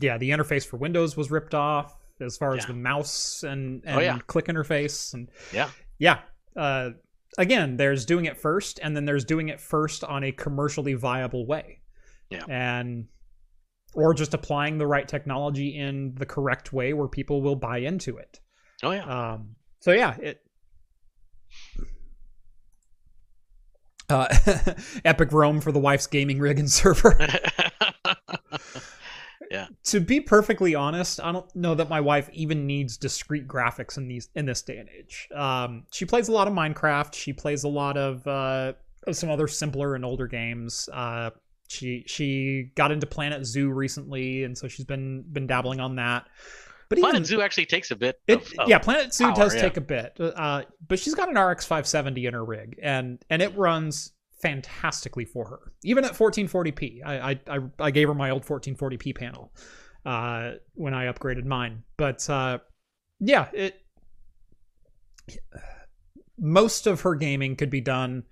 [0.00, 2.68] yeah, the interface for Windows was ripped off as far as Yeah.
[2.68, 4.18] the mouse and, and Oh, yeah.
[4.26, 5.70] click interface and Yeah.
[5.98, 6.20] yeah.
[6.56, 6.90] Uh,
[7.38, 11.46] again, there's doing it first, and then there's doing it first on a commercially viable
[11.46, 11.80] way.
[12.30, 12.44] Yeah.
[12.48, 13.08] And
[13.94, 18.16] or just applying the right technology in the correct way where people will buy into
[18.16, 18.40] it.
[18.82, 19.04] Oh yeah.
[19.04, 20.40] Um, so yeah, it.
[24.12, 24.28] Uh,
[25.04, 27.16] EPYC Rome for the wife's gaming rig and server.
[29.50, 29.68] yeah.
[29.84, 34.08] to be perfectly honest, I don't know that my wife even needs discrete graphics in
[34.08, 35.28] these in this day and age.
[35.34, 37.14] Um, she plays a lot of Minecraft.
[37.14, 38.74] She plays a lot of uh,
[39.06, 40.88] of some other simpler and older games.
[40.92, 41.30] Uh,
[41.68, 46.28] she she got into Planet Zoo recently, and so she's been been dabbling on that.
[46.92, 48.20] But even Planet Zoo actually takes a bit.
[48.26, 49.60] it, of, yeah, Planet Zoo power, does yeah.
[49.62, 53.40] take a bit, uh, but she's got an RX 570 in her rig, and and
[53.40, 57.00] it runs fantastically for her, even at 1440p.
[57.04, 59.52] I I, I, gave her my old 1440p panel
[60.04, 62.58] uh, when I upgraded mine, but uh,
[63.20, 63.80] yeah, it
[66.38, 68.24] most of her gaming could be done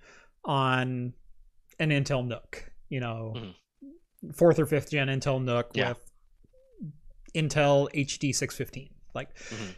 [0.43, 1.13] on
[1.79, 4.35] an Intel NUC, you know, Mhm.
[4.35, 5.89] fourth or fifth gen Intel NUC Yeah.
[5.89, 6.10] with
[7.35, 8.89] Intel HD 615.
[9.13, 9.75] Like Mhm.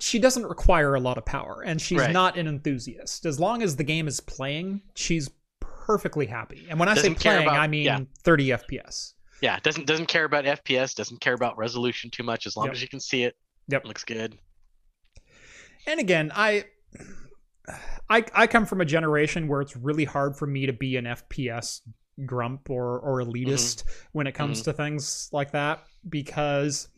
[0.00, 2.12] she doesn't require a lot of power and she's Right.
[2.12, 3.26] not an enthusiast.
[3.26, 6.66] As long as the game is playing, she's perfectly happy.
[6.70, 8.00] And when I say Doesn't care playing, about- I mean yeah.
[8.22, 9.14] 30 FPS.
[9.42, 12.74] Yeah, doesn't doesn't care about FPS, doesn't care about resolution too much as long Yep.
[12.74, 13.36] as you can see it.
[13.68, 13.84] Yep.
[13.86, 14.38] Looks good.
[15.86, 16.64] And again, I
[18.08, 21.06] I I come from a generation where it's really hard for me to be an
[21.06, 21.80] FPS
[22.26, 26.88] grump or or elitist when it comes to things like that because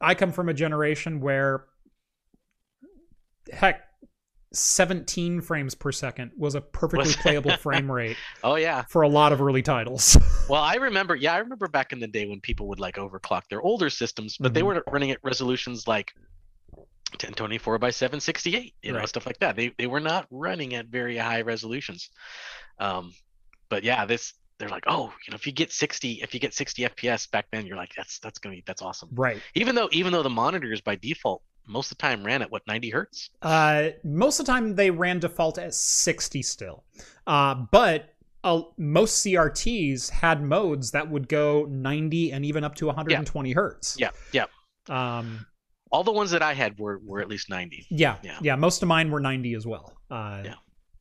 [0.00, 1.64] I come from a generation where
[3.52, 3.82] heck
[4.52, 8.84] 17 frames per second was a perfectly playable frame rate Oh yeah.
[8.88, 10.16] for a lot of early titles.
[10.48, 11.16] Well, I remember.
[11.16, 14.36] Yeah, I remember back in the day when people would like overclock their older systems,
[14.38, 14.66] but they Mhm.
[14.66, 16.12] were running at resolutions like
[17.10, 21.16] 1024 by 768 you know stuff like that they they were not running at very
[21.16, 22.10] high resolutions
[22.80, 23.12] um
[23.70, 26.54] but yeah this they're like oh you know if you get 60 if you get
[26.54, 29.40] 60 fps back then you're like that's that's gonna be that's awesome Right.
[29.54, 32.62] even though even though the monitors by default most of the time ran at what
[32.66, 36.84] 90 hertz Uh, most of the time they ran default at 60 still.
[37.26, 42.86] Uh, but uh, most CRTs had modes that would go 90 and even up to
[42.86, 43.96] 120 hertz.
[43.98, 44.44] yeah yeah
[44.88, 45.44] Um,
[45.90, 48.38] all the ones that i had were were at least 90 yeah, yeah.
[48.40, 48.54] Yeah.
[48.56, 49.92] Most of mine were 90 as well.
[50.10, 50.54] Uh, Yeah.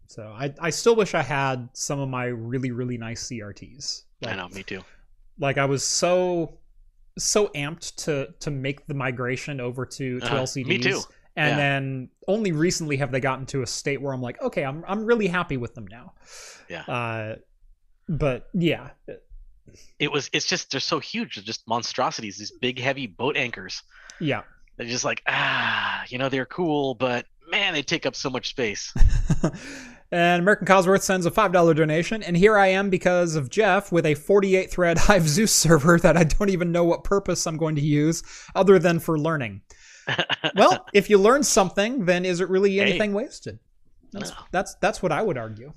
[0.08, 4.04] So I, I still wish I had some of my really, really nice CRTs.
[4.26, 4.84] i know me too
[5.40, 6.60] like I was so
[7.18, 10.42] so amped to to make the migration over to to Uh-huh.
[10.44, 10.66] LCDs.
[10.68, 11.02] Me too.
[11.38, 11.58] And Yeah.
[11.58, 15.06] then only recently have they gotten to a state where I'm like, okay, I'm I'm
[15.06, 16.14] really happy with them now.
[16.70, 16.82] Yeah.
[16.84, 17.36] Uh,
[18.08, 18.92] but yeah,
[20.00, 23.82] it was it's just they're so huge they're just monstrosities these big heavy boat anchors
[24.22, 24.44] yeah.
[24.78, 28.50] they're just like ah you know they're cool but man they take up so much
[28.50, 28.94] space
[30.16, 33.92] and American Cosworth sends a five dollar donation, and here I am because of Jeff
[33.92, 37.58] with a 48 thread Hyve Zeus server that I don't even know what purpose I'm
[37.58, 38.24] going to use
[38.56, 39.62] other than for learning.
[40.56, 42.82] Well, if you learn something, then is it really Hey.
[42.82, 43.60] anything wasted?
[44.14, 44.36] That's, No.
[44.52, 45.74] that's that's what I would argue.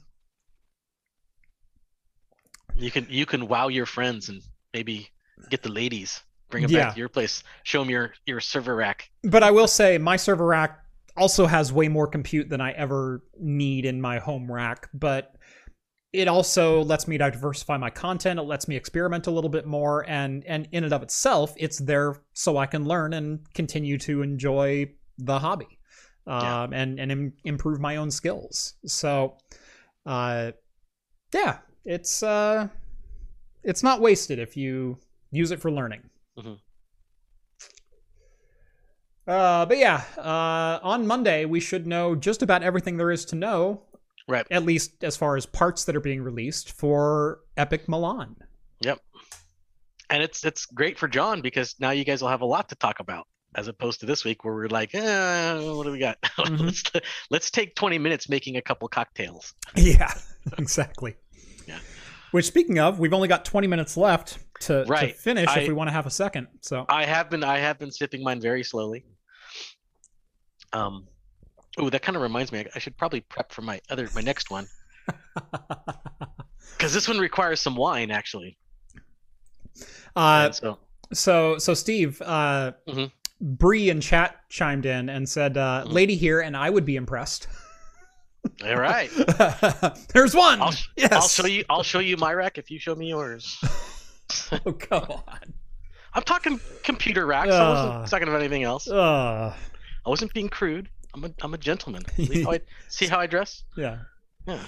[2.76, 4.40] you can you can wow your friends and
[4.74, 5.08] maybe
[5.50, 6.84] get the ladies bring them Yeah.
[6.84, 10.16] back to your place show them your your server rack But I will say my
[10.16, 10.78] server rack
[11.18, 15.34] also has way more compute than I ever need in my home rack, but
[16.12, 18.40] it also lets me diversify my content.
[18.40, 21.78] It lets me experiment a little bit more and and in and of itself, it's
[21.78, 25.78] there so I can learn and continue to enjoy the hobby.
[26.26, 26.62] Yeah.
[26.62, 28.74] Um, and and Im- improve my own skills.
[28.86, 29.36] So
[30.06, 30.52] uh
[31.34, 32.68] yeah, it's uh
[33.62, 34.98] it's not wasted if you
[35.30, 36.08] use it for learning.
[36.38, 36.58] Mhm.
[39.28, 43.36] Uh, but yeah, uh, on Monday we should know just about everything there is to
[43.36, 43.82] know,
[44.26, 48.36] right at least as far as parts that are being released for EPYC Milan.
[48.80, 48.98] yep
[50.10, 52.74] and it's it's great for john because now you guys will have a lot to
[52.76, 53.26] talk about
[53.56, 56.60] as opposed to this week where we're like eh, what do we got Mhm.
[56.66, 56.82] let's
[57.30, 60.12] let's take 20 minutes making a couple cocktails Yeah,
[60.58, 61.16] exactly.
[61.66, 61.78] Yeah.
[62.30, 65.74] Which, speaking of, we've only got 20 minutes left to, to finish I- if we
[65.74, 66.46] want to have a second.
[66.60, 69.04] So, I have been I have been sipping mine very slowly.
[70.72, 71.06] Um,
[71.78, 72.60] oh, that kind of reminds me.
[72.60, 74.66] I, I should probably prep for my other my next one
[76.76, 78.56] because this one requires some wine actually.
[80.16, 80.78] uh, so
[81.12, 83.10] so so Steve, uh, Mhm.
[83.40, 85.92] Bree in chat chimed in and said, uh, Mhm.
[85.92, 87.46] "Lady here, and I would be impressed."
[88.64, 89.10] all right,
[90.14, 90.60] There's one.
[90.62, 91.12] I'll, yes.
[91.12, 91.64] I'll show you.
[91.70, 93.58] I'll show you my rack if you show me yours.
[94.66, 95.54] Oh, come on.
[96.12, 97.50] I'm talking computer racks.
[97.50, 97.70] I Ah.
[98.00, 98.86] wasn't talking about anything else.
[98.86, 99.54] Uh,
[100.08, 100.88] I wasn't being crude.
[101.12, 102.02] I'm a I'm a gentleman.
[102.16, 103.64] See how I, see how I dress?
[103.76, 103.98] yeah.
[104.46, 104.64] Yeah.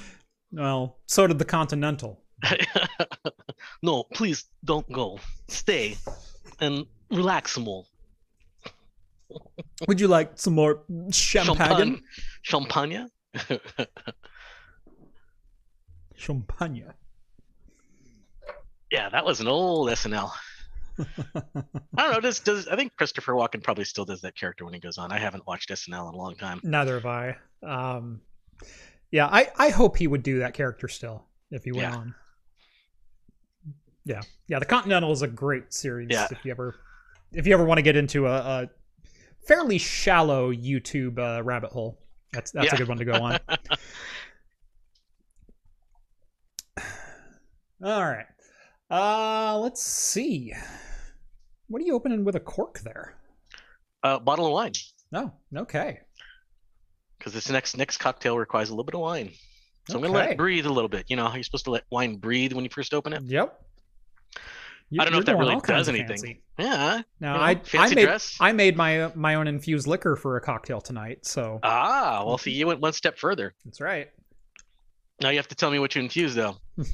[0.53, 2.22] Well, so did the Continental.
[3.82, 5.18] no, please don't go.
[5.49, 5.97] Stay
[6.61, 7.84] and relax some more.
[9.88, 12.03] Would you like some more champagne?
[12.43, 13.09] Champagne.
[13.38, 13.49] Champagne.
[16.16, 16.93] Champagne.
[18.91, 20.30] Yeah, that was an old SNL.
[21.34, 22.20] I don't know.
[22.20, 25.12] Does does I think Christopher Walken probably still does that character when he goes on.
[25.12, 26.61] I haven't watched SNL in a long time.
[26.62, 27.36] Neither have I.
[27.62, 28.20] Um,
[29.11, 31.96] yeah, I, I hope he would do that character still if he went Yeah.
[31.96, 32.14] on.
[34.05, 34.59] Yeah, yeah.
[34.59, 36.09] The Continental is a great series.
[36.11, 36.26] Yeah.
[36.30, 36.76] If you ever,
[37.32, 38.70] if you ever want to get into a, a
[39.46, 41.98] fairly shallow YouTube uh, rabbit hole,
[42.32, 43.38] that's that's a good one to go on.
[47.84, 48.26] All right.
[48.90, 50.53] Uh, let's see.
[51.71, 53.16] What are you opening with a cork there?
[54.03, 54.73] Uh, bottle of wine
[55.14, 56.01] Oh, okay.
[57.18, 59.31] because this next next cocktail requires a little bit of wine.
[59.89, 61.07] So I'm gonna let it breathe a little bit.
[61.09, 63.23] You know how you're supposed to let wine breathe when you first open it.
[63.23, 63.61] Yep.
[64.99, 66.09] I don't know if that really does anything.
[66.09, 66.43] fancy.
[66.59, 67.03] Yeah.
[67.21, 68.37] No, you know, I I made dress.
[68.41, 72.51] I made my my own infused liquor for a cocktail tonight, so Ah, well, see,
[72.51, 73.55] you went one step further.
[73.64, 74.09] that's right.
[75.23, 76.57] Now you have to tell me what you infused, though.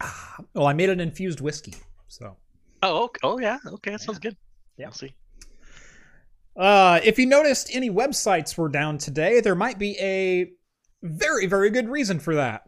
[0.00, 1.74] Ah, well, I made an infused whiskey.
[2.08, 2.36] So,
[2.82, 3.20] Oh, okay.
[3.24, 4.36] oh yeah, okay, that sounds good.
[4.76, 4.86] Yeah.
[4.86, 5.12] I'll see.
[6.56, 10.50] uh, if you noticed any websites were down today, there might be a
[11.02, 12.62] very very good reason for that.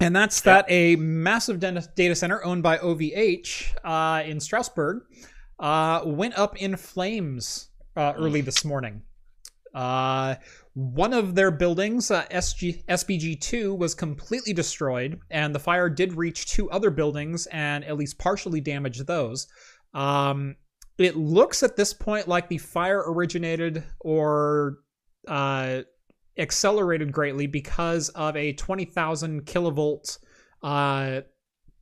[0.00, 5.02] And that's that a massive data center owned by OVH uh, in Strasbourg
[5.60, 9.02] uh, went up in flames uh, early this morning.
[10.74, 16.46] One of their buildings, uh, SG, SBG2, was completely destroyed, and the fire did reach
[16.46, 19.48] two other buildings and at least partially damage those.
[19.92, 20.56] Um,
[20.96, 24.78] it looks at this point like the fire originated or
[25.28, 25.82] uh,
[26.38, 30.18] accelerated greatly because of a 20,000 kilovolt
[30.62, 31.20] uh,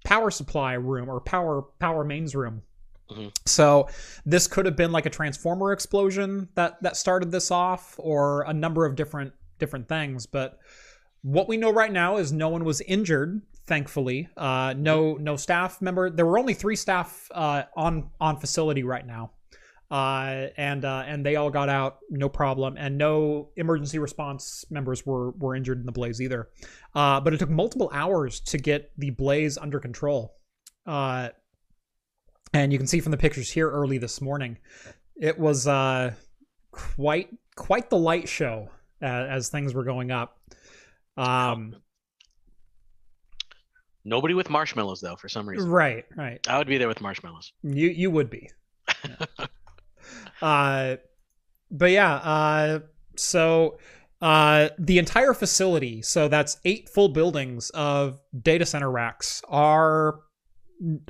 [0.04, 2.62] power supply room or power power mains room.
[3.10, 3.32] Mhm.
[3.46, 3.88] So
[4.24, 8.52] this could have been like a transformer explosion that that started this off, or a
[8.52, 10.26] number of different different things.
[10.26, 10.58] But
[11.22, 13.42] what we know right now is no one was injured.
[13.66, 16.10] Thankfully, uh, no no staff member.
[16.10, 19.32] There were only three staff uh, on on facility right now,
[19.90, 25.06] uh, and uh, and they all got out no problem, and no emergency response members
[25.06, 26.48] were were injured in the blaze either.
[26.94, 30.34] Uh, but it took multiple hours to get the blaze under control.
[32.52, 34.58] And you can see from the pictures here early this morning,
[35.16, 36.14] it was uh,
[36.72, 38.68] quite quite the light show
[39.02, 40.38] uh, as things were going up.
[41.16, 41.76] Um,
[44.04, 45.68] Nobody with marshmallows though, for some reason.
[45.68, 46.40] right, right.
[46.48, 47.52] I would be there with marshmallows.
[47.62, 48.50] You you would be.
[49.04, 49.46] Yeah.
[50.42, 50.96] uh,
[51.70, 52.14] but yeah.
[52.14, 52.78] Uh,
[53.16, 53.78] so
[54.22, 60.20] uh, the entire facility, so that's eight full buildings of data center racks, are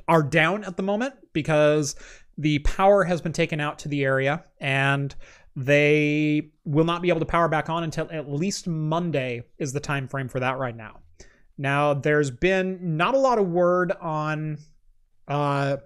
[0.09, 1.95] are down at the moment because
[2.39, 5.15] the power has been taken out to the area and
[5.57, 9.81] they will not be able to power back on until at least Monday is the
[9.81, 11.01] time frame for that right now.
[11.59, 14.59] Now there's been not a lot of word on
[15.29, 15.77] uh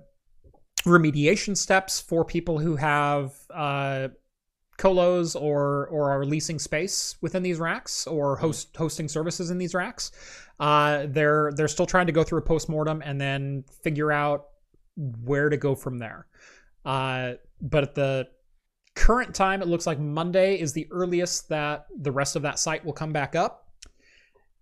[0.84, 4.08] remediation steps for people who have uh,
[4.78, 9.74] colos or or are leasing space within these racks or host hosting services in these
[9.74, 10.12] racks.
[10.60, 14.46] Uh, they're they're still trying to go through a postmortem and then figure out
[14.96, 16.26] where to go from there.
[16.84, 18.28] Uh, but at the
[18.94, 22.84] current time, it looks like Monday is the earliest that the rest of that site
[22.84, 23.68] will come back up.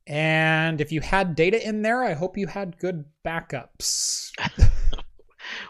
[0.07, 4.30] And if you had data in there, I hope you had good backups.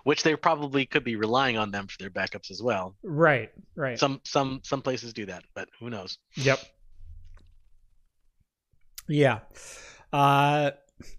[0.05, 2.95] Which they probably could be relying on them for their backups as well.
[3.03, 3.99] Right, right.
[3.99, 6.19] Some some some places do that, but who knows?
[6.37, 6.61] Yep.
[9.09, 9.41] Yeah.
[10.13, 10.73] Uh,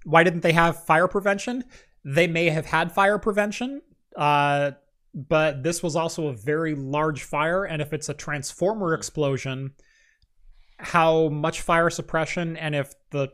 [0.03, 1.63] why didn't they have fire prevention?
[2.05, 3.81] They may have had fire prevention,
[4.15, 4.71] uh,
[5.13, 7.63] but this was also a very large fire.
[7.63, 9.71] And if it's a transformer explosion,
[10.77, 13.29] how much fire suppression and if the.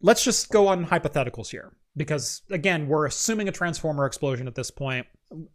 [0.00, 4.70] Let's just go on hypotheticals here because, again, we're assuming a transformer explosion at this
[4.70, 5.06] point,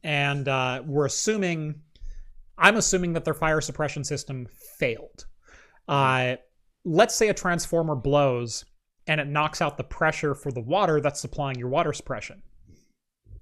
[0.03, 1.82] and uh, we're assuming.
[2.57, 4.47] I'm assuming that their fire suppression system
[4.78, 5.26] failed.
[5.88, 6.36] Uh,
[6.84, 8.65] let's say a transformer blows
[9.08, 12.41] and it knocks out the pressure for the water that's supplying your water suppression.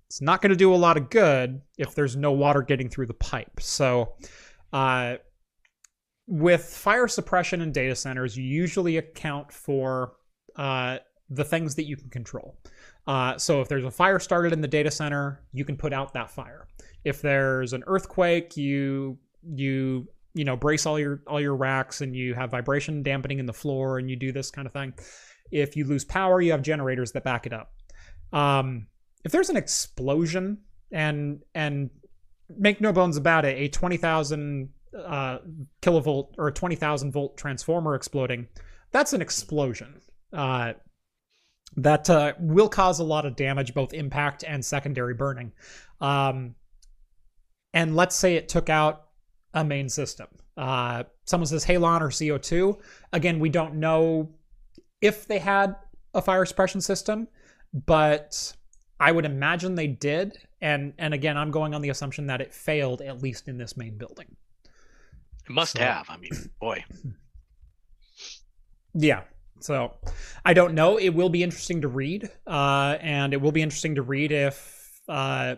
[0.08, 3.08] It's not going to do a lot of good if there's no water getting through
[3.08, 3.60] the pipe.
[3.60, 4.14] So,
[4.72, 5.18] uh,
[6.28, 10.14] with fire suppression in data centers, you usually account for
[10.56, 11.00] uh,
[11.30, 12.58] the things that you can control.
[13.06, 16.14] Uh, so, if there's a fire started in the data center, you can put out
[16.14, 16.68] that fire.
[17.04, 19.18] If there's an earthquake, you
[19.56, 23.46] you you know brace all your all your racks and you have vibration dampening in
[23.46, 24.94] the floor and you do this kind of thing
[25.52, 27.74] if you lose power you have generators that back it up
[28.34, 28.88] um,
[29.24, 30.58] if there's an explosion
[30.92, 31.90] and and
[32.58, 34.70] make no bones about it a 20000
[35.06, 35.38] uh,
[35.82, 38.48] kilovolt or a 20000 volt transformer exploding
[38.92, 40.02] that's an explosion
[40.34, 40.74] uh,
[41.76, 45.52] that uh, will cause a lot of damage both impact and secondary burning
[46.00, 46.56] um,
[47.74, 49.08] and let's say it took out
[49.54, 50.28] a main system.
[50.56, 52.80] Uh, someone says halon or CO2.
[53.14, 54.30] Again, we don't know
[55.02, 55.76] if they had
[56.14, 57.28] a fire suppression system,
[57.86, 58.56] but
[59.00, 60.38] I would imagine they did.
[60.62, 63.78] And and again, I'm going on the assumption that it failed at least in this
[63.78, 64.36] main building.
[65.46, 66.10] It must So- have.
[66.10, 66.84] I mean, boy.
[68.94, 69.24] Yeah.
[69.60, 69.94] So
[70.46, 70.98] I don't know.
[70.98, 75.02] It will be interesting to read, uh, and it will be interesting to read if
[75.08, 75.56] uh,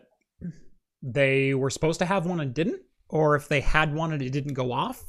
[1.01, 4.31] they were supposed to have one and didn't, or if they had one and it
[4.31, 5.03] didn't go off.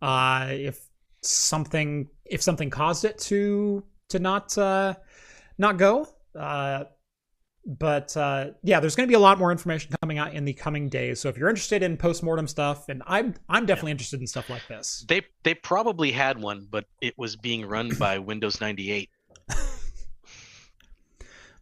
[0.00, 0.80] Uh, if
[1.22, 4.94] something if something caused it to to not uh,
[5.58, 6.08] not go.
[6.34, 6.84] Uh,
[7.64, 10.52] but uh, yeah, there's going to be a lot more information coming out in the
[10.52, 11.20] coming days.
[11.20, 14.66] So if you're interested in postmortem stuff, and I'm I'm definitely interested in stuff like
[14.66, 15.04] this.
[15.08, 19.10] They they probably had one, but it was being run by Windows 98.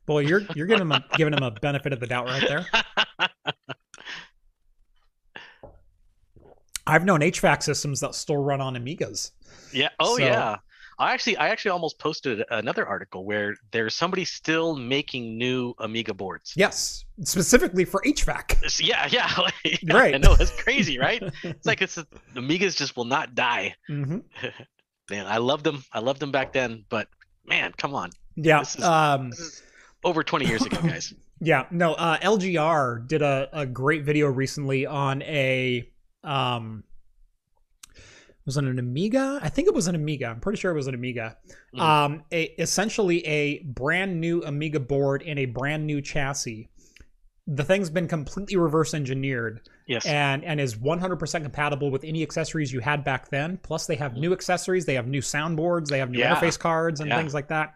[0.06, 2.66] Boy, you're you're giving him a, giving him a benefit of the doubt right there.
[6.90, 9.30] I've known HVAC systems that still run on Amigas.
[9.72, 9.88] Yeah.
[9.98, 10.56] Oh So- yeah.
[10.98, 16.12] I actually I actually almost posted another article where there's somebody still making new Amiga
[16.12, 16.52] boards.
[16.56, 18.80] Yes, specifically for HVAC.
[18.86, 19.30] Yeah, yeah.
[19.64, 20.20] yeah, I Right.
[20.20, 21.22] know it's crazy, right?
[21.42, 21.96] It's like it's
[22.34, 23.74] Amigas just will not die.
[23.86, 24.18] hmm
[25.10, 25.82] Man, I loved them.
[25.92, 27.08] I loved them back then, but
[27.46, 28.10] man, come on.
[28.36, 28.58] Yeah.
[28.58, 29.62] This is- um, This is
[30.04, 31.14] over 20 years ago, guys.
[31.40, 35.88] Yeah, no, uh, LGR did a, a great video recently on a
[36.24, 36.84] um
[38.46, 39.38] was it an Amiga?
[39.42, 40.26] I think it was an Amiga.
[40.26, 41.36] I'm pretty sure it was an Amiga.
[41.74, 41.80] Mhm.
[41.80, 46.68] Um, a, essentially a brand new Amiga board in a brand new chassis.
[47.46, 50.06] The thing's been completely reverse engineered Yes.
[50.06, 53.58] and and is 100% compatible with any accessories you had back then.
[53.62, 54.86] Plus, they have new accessories.
[54.86, 55.88] They have new soundboards.
[55.88, 56.34] They have new Yeah.
[56.34, 57.18] interface cards and Yeah.
[57.18, 57.74] things like that.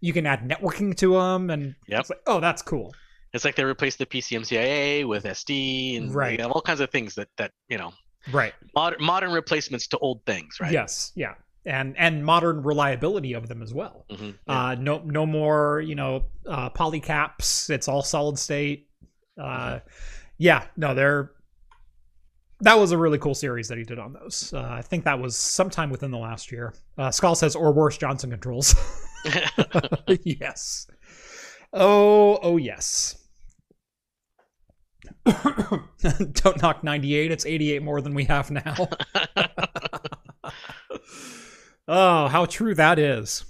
[0.00, 2.00] You can add networking to them, and Yep.
[2.00, 2.94] it's like, oh, that's cool.
[3.36, 6.36] It's like they replaced the PCMCIA with SD and Right.
[6.36, 7.92] they have all kinds of things that that you know
[8.32, 8.54] Right.
[8.74, 10.72] modern modern replacements to old things, right?
[10.72, 11.12] Yes.
[11.14, 11.34] Yeah.
[11.64, 14.06] And and modern reliability of them as well.
[14.10, 17.70] hmm Uh, no no more you know uh, polycaps.
[17.70, 18.88] It's all solid state.
[19.40, 19.80] Uh,
[20.38, 20.64] yeah.
[20.76, 21.32] No, they're.
[22.60, 24.52] That was a really cool series that he did on those.
[24.54, 26.72] Uh, I think that was sometime within the last year.
[26.96, 28.74] Uh, Skull says, or worse, Johnson controls.
[30.24, 30.86] yes.
[31.74, 33.25] Oh, oh yes.
[36.32, 37.32] Don't knock 98.
[37.32, 38.74] It's 88 more than we have now.
[41.88, 43.44] oh, how true that is.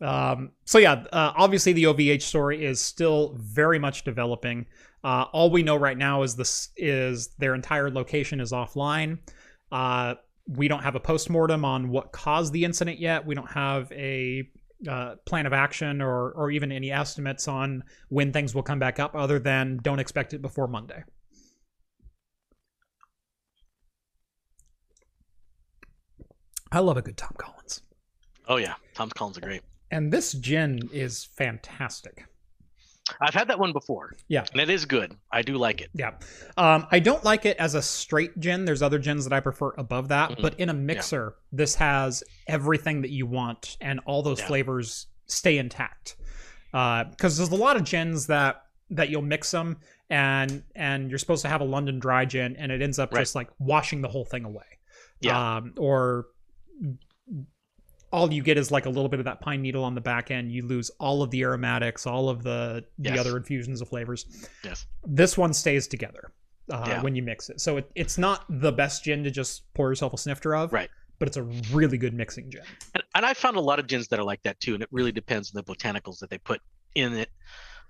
[0.00, 4.66] Um, so yeah, uh, obviously the OVH story is still very much developing.
[5.04, 9.18] Uh, all we know right now is this is their entire location is offline.
[9.70, 10.14] Uh,
[10.46, 13.24] we don't have a postmortem on what caused the incident yet.
[13.24, 14.48] We don't have a
[14.88, 18.98] uh, plan of action or or even any estimates on when things will come back
[18.98, 21.02] up, other than don't expect it before Monday.
[26.72, 27.82] I love a good Tom Collins.
[28.48, 29.62] oh yeah, Tom Collins are great.
[29.90, 32.26] And this gin is fantastic.
[33.20, 34.14] I've had that one before.
[34.28, 34.44] Yeah.
[34.52, 35.16] and it is good.
[35.32, 35.90] I do like it.
[35.94, 36.12] Yeah.
[36.56, 38.64] Um, I don't like it as a straight gin.
[38.64, 40.30] There's other gins that I prefer above that.
[40.30, 40.42] Mhm.
[40.42, 44.46] But in a mixer, this has everything that you want, and all those Yeah.
[44.46, 46.16] flavors stay intact.
[46.72, 49.76] Because there's a lot of gins that that you'll mix them,
[50.08, 53.20] and and you're supposed to have a London dry gin, and it ends up Right.
[53.20, 54.64] just like washing the whole thing away.
[55.20, 55.56] Yeah.
[55.56, 56.26] Um, or
[58.12, 60.30] all you get is like a little bit of that pine needle on the back
[60.30, 60.50] end.
[60.52, 63.18] You lose all of the aromatics, all of the the Yes.
[63.20, 64.26] other infusions of flavors
[64.64, 64.86] Yes.
[65.04, 66.32] this one stays together
[66.70, 67.02] uh, Yeah.
[67.02, 67.60] when you mix it.
[67.60, 70.90] So it, it's not the best gin to just pour yourself a snifter of, Right.
[71.18, 71.42] But it's a
[71.72, 72.62] really good mixing gin.
[72.94, 74.88] And, and I found a lot of gins that are like that too, and it
[74.90, 76.60] really depends on the botanicals that they put
[76.94, 77.28] in it.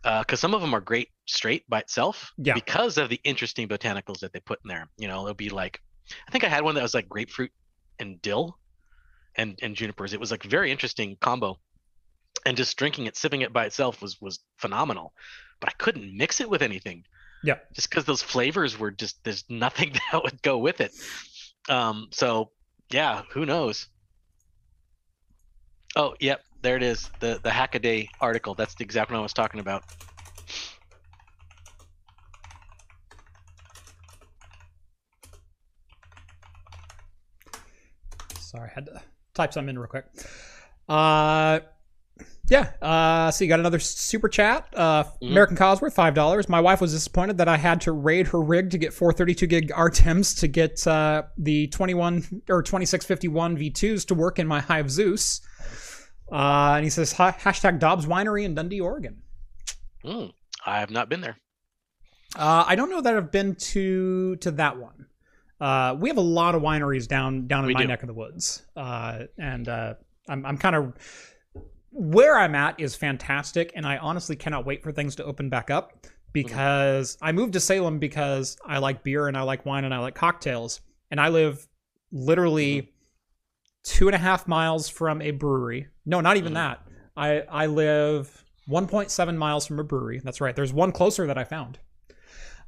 [0.03, 2.55] Because some of them are great straight by itself, Yeah.
[2.55, 4.89] because of the interesting botanicals that they put in there.
[4.97, 5.81] You know, it'll be like,
[6.27, 7.53] I think I had one that was like grapefruit
[8.01, 8.59] and dill,
[9.41, 10.13] and and junipers.
[10.13, 11.59] It was like very interesting combo,
[12.45, 15.15] and just drinking it, sipping it by itself was was phenomenal.
[15.61, 17.05] But I couldn't mix it with anything.
[17.43, 17.57] Yeah.
[17.73, 20.93] Just because those flavors were just there's nothing that would go with it.
[21.69, 22.09] Um.
[22.13, 22.51] So
[22.91, 23.89] yeah, who knows?
[25.97, 27.11] Oh, yep, there it is.
[27.21, 28.55] The the Hackaday article.
[28.55, 29.85] That's the exact one I was talking about.
[38.39, 39.01] Sorry, I had to
[39.35, 40.07] type something in real quick.
[40.89, 41.61] Uh,
[42.49, 42.73] yeah.
[42.83, 44.67] Uh, so you got another super chat.
[44.77, 45.31] Uh, Mhm.
[45.31, 46.49] American Cosworth, five dollars.
[46.49, 49.71] My wife was disappointed that I had to raid her rig to get 432 gig
[49.71, 55.41] RDIMMs to get uh, the 21 or 2651 V2s to work in my Hyve Zeus.
[56.33, 59.23] Uh, and he says "Ha- hashtag Dobbes Winery in Dundee, Oregon.
[60.05, 60.33] Mm,
[60.67, 61.37] I have not been there.
[62.37, 65.07] Uh, I don't know that I've been to to that one.
[65.61, 67.89] Uh, we have a lot of wineries down down in We my do.
[67.89, 69.95] neck of the woods, uh, and uh,
[70.29, 70.95] I'm I'm kind of
[71.93, 75.71] where I'm at is fantastic, and I honestly cannot wait for things to open back
[75.71, 79.93] up because I moved to Salem because I like beer and I like wine and
[79.93, 80.81] I like cocktails,
[81.11, 81.67] and I live
[82.13, 82.93] literally
[83.83, 85.89] two and a half miles from a brewery.
[86.07, 86.57] No, not even Mhm.
[86.57, 86.81] that.
[87.17, 90.21] I I live 1.7 miles from a brewery.
[90.23, 90.55] That's right.
[90.55, 91.79] There's one closer that I found.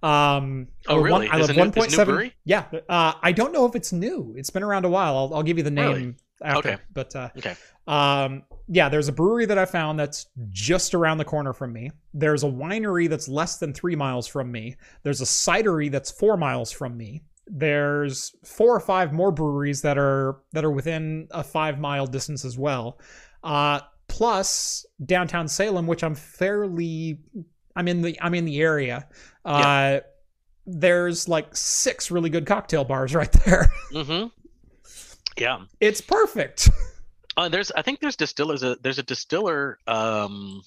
[0.03, 1.29] Um, Oh, really?
[1.29, 2.35] I There's live a new- there's a new 1.7 brewery?
[2.45, 2.65] Yeah.
[2.89, 4.35] Uh, I don't know if it's new.
[4.37, 5.17] It's been around a while.
[5.17, 6.15] I'll, I'll give you the name Really?
[6.43, 6.69] after.
[6.71, 6.83] Okay.
[6.93, 7.55] But uh, Okay.
[7.87, 11.91] um, yeah, there's a brewery that I found that's just around the corner from me.
[12.15, 14.77] There's a winery that's less than three miles from me.
[15.05, 17.23] There's a cidery that's four miles from me.
[17.47, 22.45] There's four or five more breweries that are that are within a five mile distance
[22.45, 22.99] as well.
[23.45, 27.19] Uh, plus downtown Salem, which I'm fairly,
[27.75, 29.07] I'm in the I'm in the area.
[29.45, 30.01] Uh,
[30.67, 33.71] There's like six really good cocktail bars right there.
[33.93, 34.29] Mm-hmm.
[35.39, 35.61] Yeah.
[35.81, 36.69] it's perfect.
[37.37, 38.63] Uh, there's I think there's distillers.
[38.63, 40.63] A, there's a distiller um,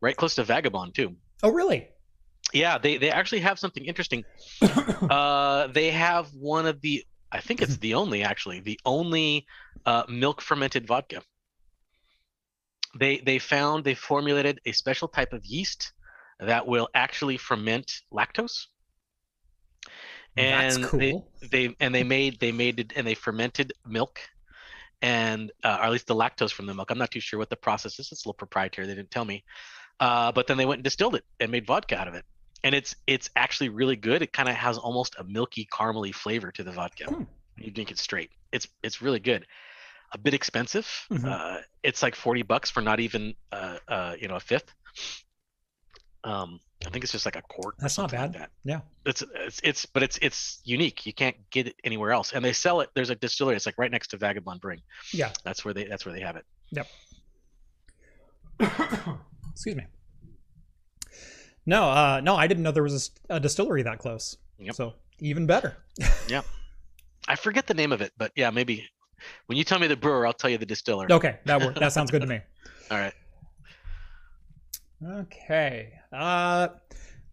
[0.00, 1.16] right close to Vagabond too.
[1.42, 1.88] Oh, really?
[2.52, 4.24] Yeah, they they actually have something interesting.
[4.62, 9.46] uh, they have one of the I think it's the only actually the only
[9.86, 11.22] uh, milk fermented vodka.
[12.98, 15.92] They they found they formulated a special type of yeast
[16.40, 18.66] that will actually ferment lactose.
[20.36, 21.28] And cool.
[21.40, 24.18] they, they and they made they made it and they fermented milk
[25.02, 26.90] and uh, or at least the lactose from the milk.
[26.90, 28.10] I'm not too sure what the process is.
[28.12, 28.86] It's a little proprietary.
[28.86, 29.44] They didn't tell me.
[30.00, 32.24] Uh, but then they went and distilled it and made vodka out of it.
[32.64, 34.22] And it's it's actually really good.
[34.22, 37.06] It kind of has almost a milky caramely flavor to the vodka.
[37.06, 37.24] Hmm.
[37.56, 38.30] You drink it straight.
[38.52, 39.46] It's it's really good.
[40.12, 40.88] A bit expensive.
[41.10, 41.24] Mhm.
[41.24, 44.72] Uh, it's like 40 bucks for not even uh, uh, you know a fifth.
[46.24, 47.74] Um, I think it's just like a quart.
[47.78, 48.42] That's not something like bad.
[48.42, 48.50] that.
[48.64, 48.80] Yeah.
[49.06, 51.06] It's it's it's but it's it's unique.
[51.06, 52.32] You can't get it anywhere else.
[52.32, 52.90] And they sell it.
[52.94, 53.56] There's a distillery.
[53.56, 54.82] It's like right next to Vagabond Brewing.
[55.12, 55.30] Yeah.
[55.44, 56.44] That's where they that's where they have it.
[56.70, 56.86] Yep.
[59.52, 59.86] Excuse me.
[61.66, 64.36] No, uh, no, I didn't know there was a distillery that close.
[64.58, 64.74] Yep.
[64.74, 65.76] So even better.
[66.28, 66.42] Yeah.
[67.28, 68.88] I forget the name of it, but yeah, maybe
[69.46, 71.06] when you tell me the brewer, I'll tell you the distiller.
[71.10, 71.76] Okay, that work.
[71.76, 72.40] That sounds good to me.
[72.90, 73.12] All right.
[75.04, 75.92] Okay.
[76.12, 76.68] Uh,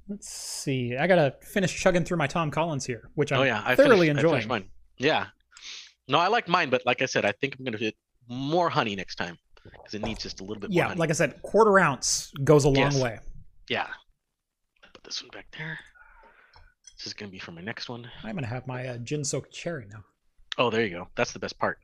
[0.07, 0.95] let's see.
[0.97, 4.07] I gotta finish chugging through my Tom Collins here, which I'm oh yeah, I thoroughly
[4.07, 4.47] finished, I enjoying.
[4.47, 4.69] mine.
[4.97, 5.27] Yeah.
[6.07, 7.95] No, I like mine, but like I said, I think I'm gonna hit
[8.27, 11.13] more honey next time because it needs just a little bit more yeah, like I
[11.13, 13.01] said, quarter ounce goes a long Yes.
[13.01, 13.19] way.
[13.69, 13.87] yeah.
[14.93, 15.77] Put this one back there.
[16.97, 18.09] This is gonna be for my next one.
[18.23, 20.03] I'm gonna have my uh, gin soaked cherry now.
[20.57, 21.07] Oh, there you go.
[21.15, 21.77] That's the best part.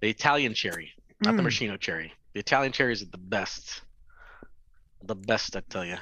[0.00, 1.46] The Italian cherry, not the Mm.
[1.46, 2.12] machino cherry.
[2.34, 3.82] The Italian cherries are the best.
[5.04, 5.96] The best, I tell you.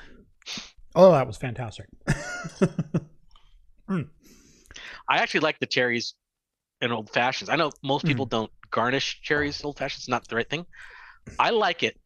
[0.94, 1.86] Oh, that was fantastic.
[3.88, 4.04] I
[5.18, 6.14] actually like the cherries
[6.80, 7.50] in old fashions.
[7.50, 8.30] I know most people Mm-hmm.
[8.40, 10.08] don't garnish cherries old fashions.
[10.08, 10.66] Not the right thing.
[11.38, 11.96] I like it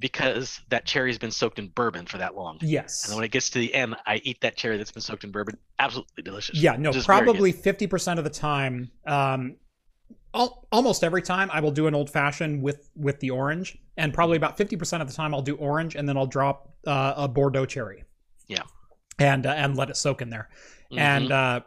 [0.00, 2.58] because that cherry's been soaked in bourbon for that long.
[2.60, 3.04] yes.
[3.04, 5.24] And then when it gets to the end, I eat that cherry that's been soaked
[5.24, 5.56] in bourbon.
[5.78, 6.62] Absolutely delicious.
[6.62, 9.56] Yeah, no, probably fifty percent of the time, um,
[10.34, 14.12] al- almost every time, I will do an old fashioned with with the orange, and
[14.14, 17.14] probably about fifty percent of the time, I'll do orange, and then I'll drop uh,
[17.16, 18.04] a Bordeaux cherry.
[18.48, 18.62] Yeah.
[19.18, 20.48] and uh, and let it soak in there,
[20.92, 20.98] Mhm.
[20.98, 21.60] and uh,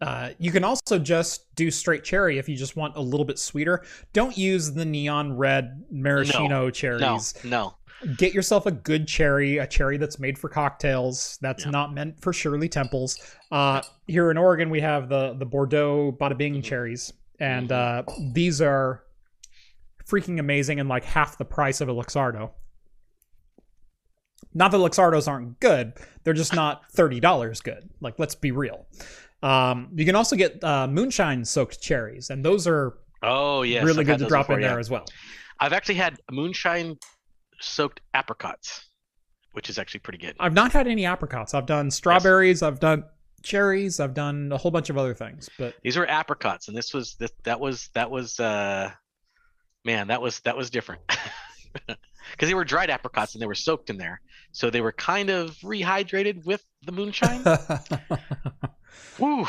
[0.00, 3.38] uh, you can also just do straight cherry if you just want a little bit
[3.38, 3.84] sweeter.
[4.12, 8.14] Don't use the neon red maraschino cherries no, no.
[8.16, 11.38] get yourself a good cherry, a cherry that's made for cocktails.
[11.42, 11.70] That's Yeah.
[11.72, 13.18] not meant for Shirley Temples.
[13.50, 16.64] Uh, here in Oregon, we have the the Bordeaux Bada Bing Mhm.
[16.64, 19.02] cherries, and uh, these are
[20.06, 22.50] freaking amazing and like half the price of a Luxardo.
[24.52, 27.90] Not that Luxardos aren't good; they're just not thirty dollars good.
[28.00, 28.86] Like, let's be real.
[29.42, 34.00] Um, you can also get uh, moonshine soaked cherries, and those are Oh yes, really
[34.00, 34.68] I've good to drop before, in yeah.
[34.68, 35.04] there as well.
[35.60, 36.98] I've actually had moonshine
[37.60, 38.88] soaked apricots,
[39.52, 40.34] which is actually pretty good.
[40.40, 41.54] I've not had any apricots.
[41.54, 42.62] I've done strawberries.
[42.62, 43.04] I've done
[43.42, 44.00] cherries.
[44.00, 45.48] I've done a whole bunch of other things.
[45.58, 48.90] But These were apricots, and this was this, that was that was uh,
[49.84, 51.02] man, that was that was different
[51.86, 54.20] because they were dried apricots and they were soaked in there,
[54.52, 57.42] so they were kind of rehydrated with the moonshine.
[59.18, 59.46] Woo,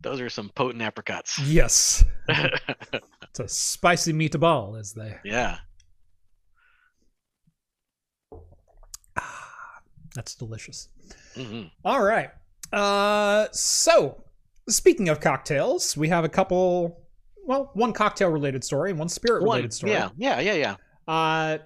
[0.00, 1.38] those are some potent apricots.
[1.38, 5.16] yes, it's a spicy meatball, is they.
[5.24, 5.58] yeah.
[10.14, 10.88] That's delicious.
[11.34, 12.30] hmm All right.
[12.72, 14.22] Uh, so
[14.68, 17.00] speaking of cocktails, we have a couple.
[17.44, 19.92] Well, one cocktail related story and one spirit One, related story.
[19.92, 20.76] yeah, yeah, yeah, yeah.
[21.08, 21.58] Uh,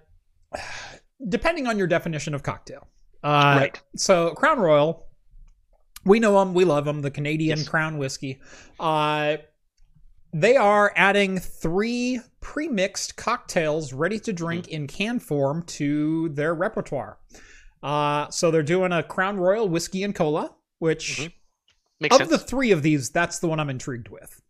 [1.29, 2.87] depending on your definition of cocktail.
[3.23, 3.83] Uh, right.
[3.97, 5.07] So Crown Royal,
[6.05, 7.69] we know them, we love them, the Canadian Yes.
[7.69, 8.41] Crown whiskey.
[8.81, 9.37] Uh,
[10.33, 14.75] they are adding three pre-mixed cocktails ready to drink Mm-hmm.
[14.75, 17.19] in can form to their repertoire.
[17.83, 21.33] Uh, so they're doing a Crown Royal whiskey and cola, which Mhm.
[22.01, 22.31] Makes of sense.
[22.31, 24.43] the three of these, that's the one I'm intrigued with.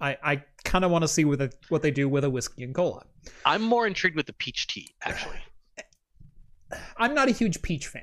[0.00, 2.62] I, I kind of want to see what, the, what they do with a whiskey
[2.64, 3.04] and cola.
[3.44, 5.38] I'm more intrigued with the peach tea, actually.
[6.96, 8.02] I'm not a huge peach fan.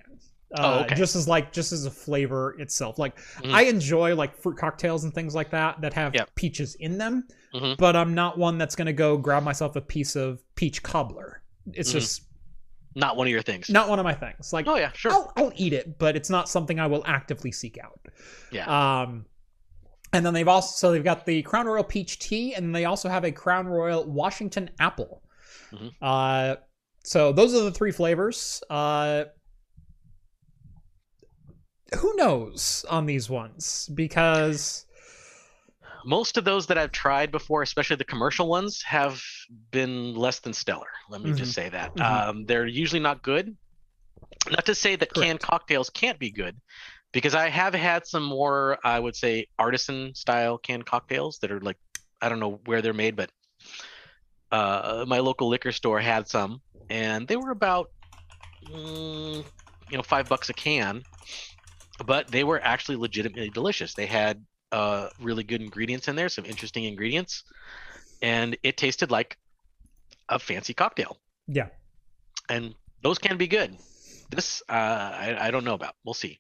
[0.56, 0.94] Uh, Oh, okay.
[0.96, 3.52] Just as like just as a flavor itself, like Mhm.
[3.54, 6.36] I enjoy like fruit cocktails and things like that that have Yep.
[6.36, 7.76] peaches in them, Mhm.
[7.78, 11.42] but I'm not one that's gonna go grab myself a piece of peach cobbler.
[11.74, 11.94] It's Mhm.
[11.94, 12.22] just
[12.96, 13.70] Not one of your things.
[13.70, 14.54] not one of my things.
[14.54, 15.12] Like Oh yeah, sure.
[15.12, 18.00] I'll, I'll eat it, but it's not something I will actively seek out.
[18.52, 19.02] Yeah.
[19.02, 19.26] Um,
[20.12, 23.10] and then they've also so they've got the Crown Royal peach tea, and they also
[23.10, 25.24] have a Crown Royal Washington apple.
[25.72, 25.92] Mhm.
[26.02, 26.56] Uh,
[27.04, 28.62] so those are the three flavors.
[28.70, 29.26] Uh,
[31.98, 34.86] who knows on these ones because
[36.06, 39.22] Most of those that I've tried before, especially the commercial ones, have
[39.72, 40.88] been less than stellar.
[41.10, 41.96] Let me just say that.
[41.96, 42.02] Mhm.
[42.02, 43.56] Um, they're usually not good.
[44.50, 46.60] Not to say that canned cocktails can't be good,
[47.14, 51.62] because I have had some more, I would say, artisan style canned cocktails that are
[51.62, 51.78] like,
[52.22, 53.30] I don't know where they're made, but
[54.52, 57.90] uh, my local liquor store had some, and they were about,
[58.70, 59.44] mm,
[59.90, 61.04] you know five bucks a can,
[62.06, 63.94] but they were actually legitimately delicious.
[63.94, 64.44] They had
[64.74, 67.44] uh, really good ingredients in there, some interesting ingredients,
[68.22, 69.38] and it tasted like
[70.30, 71.18] a fancy cocktail.
[71.48, 71.68] Yeah.
[72.50, 73.78] And those can be good.
[74.32, 75.94] This uh, I, I don't know about.
[76.04, 76.40] We'll see.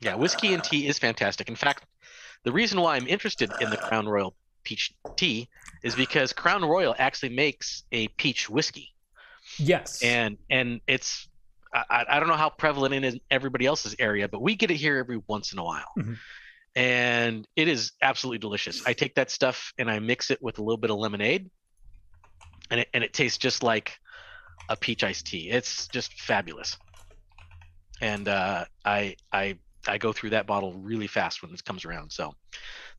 [0.00, 1.48] Yeah, whiskey and tea is fantastic.
[1.48, 1.84] In fact,
[2.44, 5.48] the reason why I'm interested in the Crown Royal peach tea
[5.82, 8.94] is because Crown Royal actually makes a peach whiskey,
[9.58, 10.02] Yes.
[10.02, 11.28] and and it's
[11.72, 14.70] I, I don't know how prevalent it is in everybody else's area, but we get
[14.70, 16.16] it here every once in a while, Mhm.
[16.74, 18.82] and it is absolutely delicious.
[18.86, 21.50] I take that stuff and I mix it with a little bit of lemonade,
[22.70, 23.98] and it and it tastes just like
[24.68, 25.50] a peach iced tea.
[25.50, 26.76] It's just fabulous,
[28.00, 32.12] and uh, I I I go through that bottle really fast when this comes around.
[32.12, 32.34] So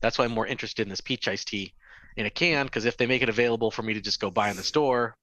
[0.01, 1.73] that's why I'm more interested in this peach iced tea
[2.17, 4.49] in a can because if they make it available for me to just go buy
[4.49, 5.15] in the store,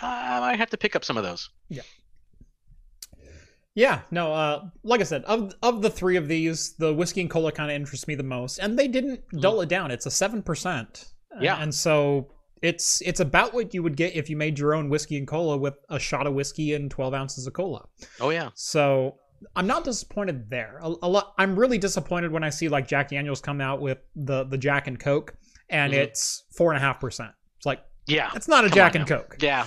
[0.00, 1.48] I might have to pick up some of those.
[1.68, 1.82] Yeah,
[4.10, 7.52] no, uh, like I said, of of the three of these, the whiskey and cola
[7.52, 9.90] kind of interests me the most, and they didn't dull it down.
[9.90, 11.06] It's a seven percent.
[11.40, 11.60] Yeah.
[11.60, 15.18] and so it's it's about what you would get if you made your own whiskey
[15.18, 17.84] and cola with a shot of whiskey and twelve ounces of cola.
[18.20, 19.18] Oh yeah, So
[19.54, 20.78] I'm not disappointed there.
[20.82, 21.34] A, a lot.
[21.36, 24.86] I'm really disappointed when I see like Jack Daniels come out with the the Jack
[24.88, 25.34] and Coke,
[25.68, 25.96] and Mhm.
[25.98, 27.32] it's four and a half percent.
[27.58, 29.16] It's like yeah, it's not a Jack and now.
[29.18, 29.36] Coke.
[29.40, 29.66] yeah.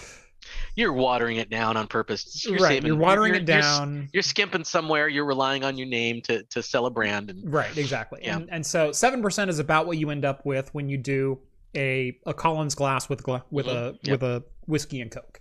[0.76, 2.46] You're watering it down on purpose.
[2.46, 4.10] You're right, saving- you're watering it you're- you're down.
[4.14, 5.08] You're, skimping somewhere.
[5.08, 8.22] You're relying on your name to to sell a brand, and Right, exactly.
[8.24, 8.38] Yeah.
[8.38, 11.40] And, and so seven percent is about what you end up with when you do
[11.76, 13.98] a a Collins glass with gla- with a Mhm.
[14.04, 14.12] Yep.
[14.12, 15.40] with a whiskey and coke.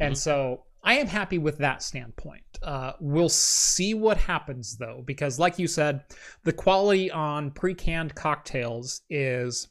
[0.00, 0.18] And Mhm.
[0.18, 2.42] so I am happy with that standpoint.
[2.62, 6.04] Uh, we'll see what happens though, because like you said,
[6.44, 9.68] the quality on pre-canned cocktails is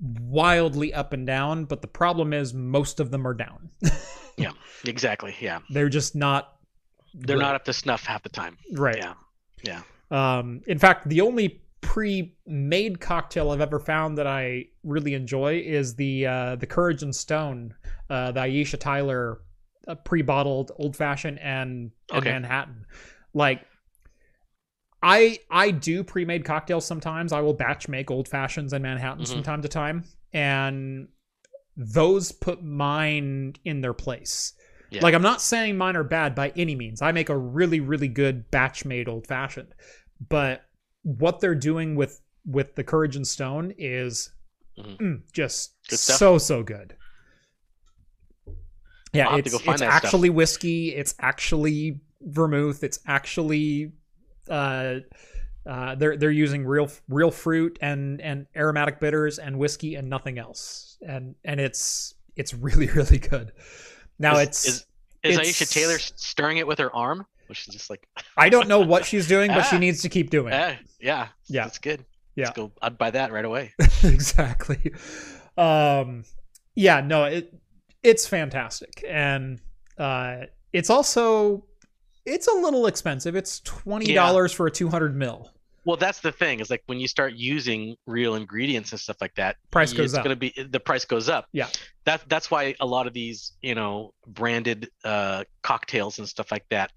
[0.00, 1.64] wildly up and down.
[1.64, 3.70] But the problem is most of them are down.
[4.38, 4.50] Yeah,
[4.84, 6.58] exactly, yeah, They're just not.
[7.14, 8.58] they're not up to snuff half the time.
[8.74, 8.98] right.
[8.98, 9.14] Yeah,
[9.64, 9.80] yeah.
[10.10, 15.94] Um, in fact, the only pre-made cocktail I've ever found that I really enjoy is
[15.94, 17.74] the uh, the Courage and Stone,
[18.10, 19.40] uh, the Aisha Tyler
[19.88, 22.30] uh, pre-bottled old fashioned and, and Okay.
[22.30, 22.84] Manhattan.
[23.32, 23.62] Like,
[25.02, 27.32] I I do pre-made cocktails sometimes.
[27.32, 29.34] I will batch make old fashions and Manhattans Mhm.
[29.34, 31.08] from time to time, and
[31.76, 34.54] those put mine in their place.
[34.90, 35.02] Yeah.
[35.02, 37.02] Like I'm not saying mine are bad by any means.
[37.02, 39.74] I make a really really good batch made old fashioned.
[40.28, 40.62] But
[41.02, 44.30] what they're doing with with the Courage and Stone is
[44.78, 44.96] Mhm.
[44.98, 46.96] mm, just so so good.
[49.12, 49.92] Yeah, I'll have to it's, it's that stuff.
[49.92, 50.94] actually whiskey.
[50.94, 52.82] It's actually vermouth.
[52.84, 53.92] It's actually
[54.50, 55.00] uh,
[55.66, 60.38] uh, they're they're using real real fruit and and aromatic bitters and whiskey and nothing
[60.38, 60.98] else.
[61.06, 63.52] And and it's it's really really good.
[64.18, 64.74] Now is, it's is,
[65.24, 68.68] is it's- Aisha Tyler stirring it with her arm, which is just like, I don't
[68.68, 69.80] know what she's doing, but she Ah.
[69.80, 70.52] needs to keep doing.
[70.52, 70.56] it.
[70.56, 71.64] eh, yeah, Yeah.
[71.64, 72.04] that's good.
[72.36, 72.46] Yeah.
[72.46, 72.72] Let's go.
[72.82, 73.72] I'd buy that right away.
[74.04, 74.92] exactly.
[75.56, 76.24] Um,
[76.74, 77.52] yeah, no, it
[78.02, 79.60] it's fantastic, and
[79.98, 80.42] uh,
[80.72, 81.64] it's also
[82.26, 83.34] it's a little expensive.
[83.36, 85.50] It's twenty dollars for a two hundred mil.
[85.84, 89.36] Well, that's the thing is like when you start using real ingredients and stuff like
[89.36, 90.24] that, Price goes it's up.
[90.24, 91.46] Gonna be the price goes up.
[91.52, 91.68] Yeah.
[92.04, 96.64] That that's why a lot of these you know branded uh, cocktails and stuff like
[96.70, 96.90] that,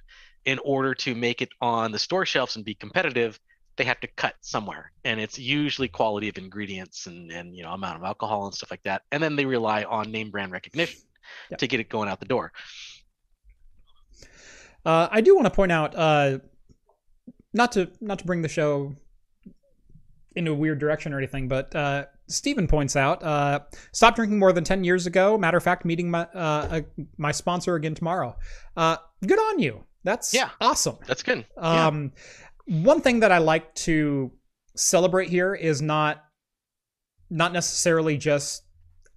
[0.45, 3.39] in order to make it on the store shelves and be competitive,
[3.75, 7.71] they have to cut somewhere, and it's usually quality of ingredients and and you know
[7.73, 10.99] amount of alcohol and stuff like that, and then they rely on name brand recognition
[11.51, 11.57] Yeah.
[11.57, 12.51] to get it going out the door.
[14.85, 16.39] Uh, I do want to point out, uh,
[17.53, 18.95] not to not to bring the show
[20.35, 23.59] into a weird direction or anything, but uh, Stephen points out, uh,
[23.91, 25.37] stopped drinking more than ten years ago.
[25.37, 26.37] Matter of fact, meeting my uh,
[26.71, 26.81] uh,
[27.17, 28.37] my sponsor again tomorrow.
[28.77, 29.83] Uh, good on you.
[30.03, 30.49] That's Yeah.
[30.61, 30.97] awesome.
[31.07, 31.45] That's good.
[31.57, 31.87] Yeah.
[31.87, 32.13] Um,
[32.67, 34.31] one thing that I like to
[34.75, 36.23] celebrate here is not
[37.29, 38.63] not necessarily just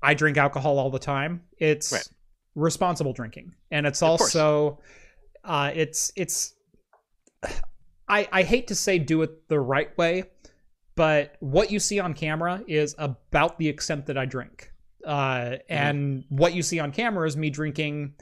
[0.03, 1.43] I drink alcohol all the time.
[1.59, 2.09] It's Right.
[2.57, 4.33] responsible drinking, and it's Of course.
[5.45, 6.55] Uh, it's it's.
[8.09, 10.25] I I hate to say do it the right way,
[10.95, 14.71] but what you see on camera is about the extent that I drink.
[15.05, 18.15] Uh, and what you see on camera is me drinking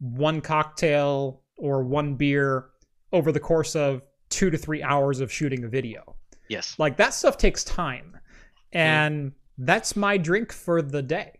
[0.00, 2.66] one cocktail or one beer
[3.12, 6.16] over the course of two to three hours of shooting a video.
[6.48, 6.74] yes.
[6.78, 8.16] Like that stuff takes time,
[8.72, 11.37] and that's my drink for the day.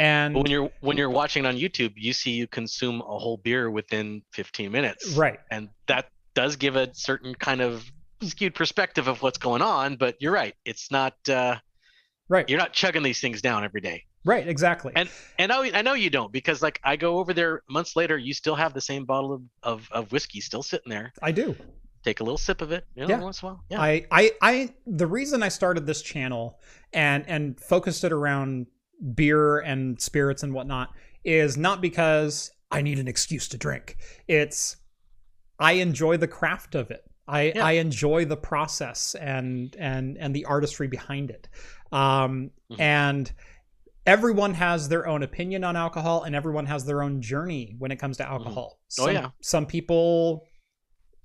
[0.00, 3.70] And when you're when you're watching on YouTube, you see you consume a whole beer
[3.70, 7.84] within 15 minutes, right, and that does give a certain kind of
[8.22, 9.96] skewed perspective of what's going on.
[9.96, 11.56] But you're right; it's not uh,
[12.30, 14.04] right, you're not chugging these things down every day.
[14.24, 14.94] Right, exactly.
[14.96, 18.16] And I know I know you don't because like I go over there months later,
[18.16, 21.12] you still have the same bottle of, of, of whiskey still sitting there.
[21.22, 21.54] I do.
[22.04, 23.20] Take a little sip of it, you know, Yeah.
[23.20, 23.64] once in a while.
[23.68, 23.82] Yeah.
[23.82, 26.58] I, I, I, the reason I started this channel
[26.94, 28.66] and and focused it around
[29.14, 30.90] beer and spirits and whatnot
[31.24, 33.96] is not because I need an excuse to drink.
[34.28, 34.76] It's
[35.58, 37.02] I enjoy the craft of it.
[37.28, 37.64] I, Yeah.
[37.64, 41.48] I enjoy the process and and and the artistry behind it.
[41.92, 42.80] Um, Mhm.
[42.80, 43.32] And
[44.06, 47.96] everyone has their own opinion on alcohol, and everyone has their own journey when it
[47.96, 48.78] comes to alcohol.
[48.78, 49.30] Oh, Some, yeah.
[49.42, 50.46] some people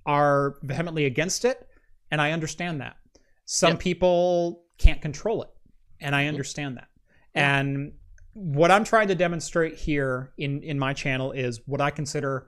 [0.05, 1.67] are vehemently against it,
[2.11, 2.97] and I understand that.
[3.45, 3.79] Some Yep.
[3.79, 5.49] people can't control it,
[6.01, 6.89] and I understand that.
[7.35, 7.59] Yeah.
[7.59, 7.93] And
[8.33, 12.47] what I'm trying to demonstrate here in in my channel is what I consider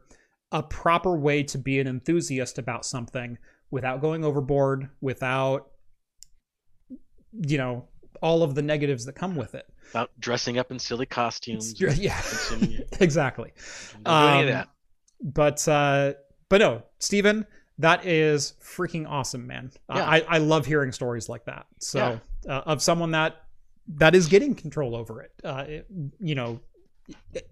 [0.52, 3.38] a proper way to be an enthusiast about something
[3.72, 5.68] without going overboard, without
[7.32, 7.88] you know
[8.22, 9.66] all of the negatives that come with it.
[9.92, 11.80] About dressing up in silly costumes.
[11.80, 12.20] Yeah,
[13.00, 13.54] exactly.
[14.04, 14.70] Don't any of Um, that.
[15.22, 16.14] But uh,
[16.50, 17.46] but no, Steven,
[17.78, 19.72] that is freaking awesome, man.
[19.94, 20.06] Yeah.
[20.06, 21.66] I I love hearing stories like that.
[21.80, 23.36] So uh, of someone that
[23.96, 25.32] that is getting control over it.
[25.44, 25.88] Uh, it-
[26.20, 26.60] you know,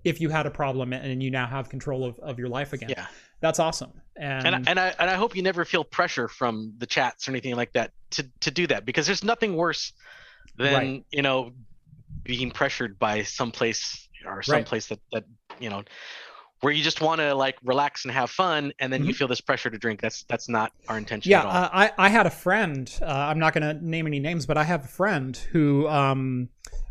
[0.04, 2.90] if you had a problem and you now have control of, of your life again,
[2.90, 3.08] Yeah.
[3.40, 3.94] that's awesome.
[4.18, 7.28] And, and I- and I and I hope you never feel pressure from the chats
[7.28, 9.94] or anything like that to to do that because there's nothing worse
[10.58, 11.06] than Right.
[11.12, 11.52] you know
[12.24, 14.66] being pressured by some place or some Right.
[14.66, 15.24] place that that
[15.60, 15.84] you know
[16.66, 19.18] where you just want to like relax and have fun and then you Mhm.
[19.18, 21.92] feel this pressure to drink that's that's not our intention yeah, at all uh, I
[21.98, 22.92] I had a friend.
[23.02, 26.50] Uh, I'm not going to name any names, but I have a friend who um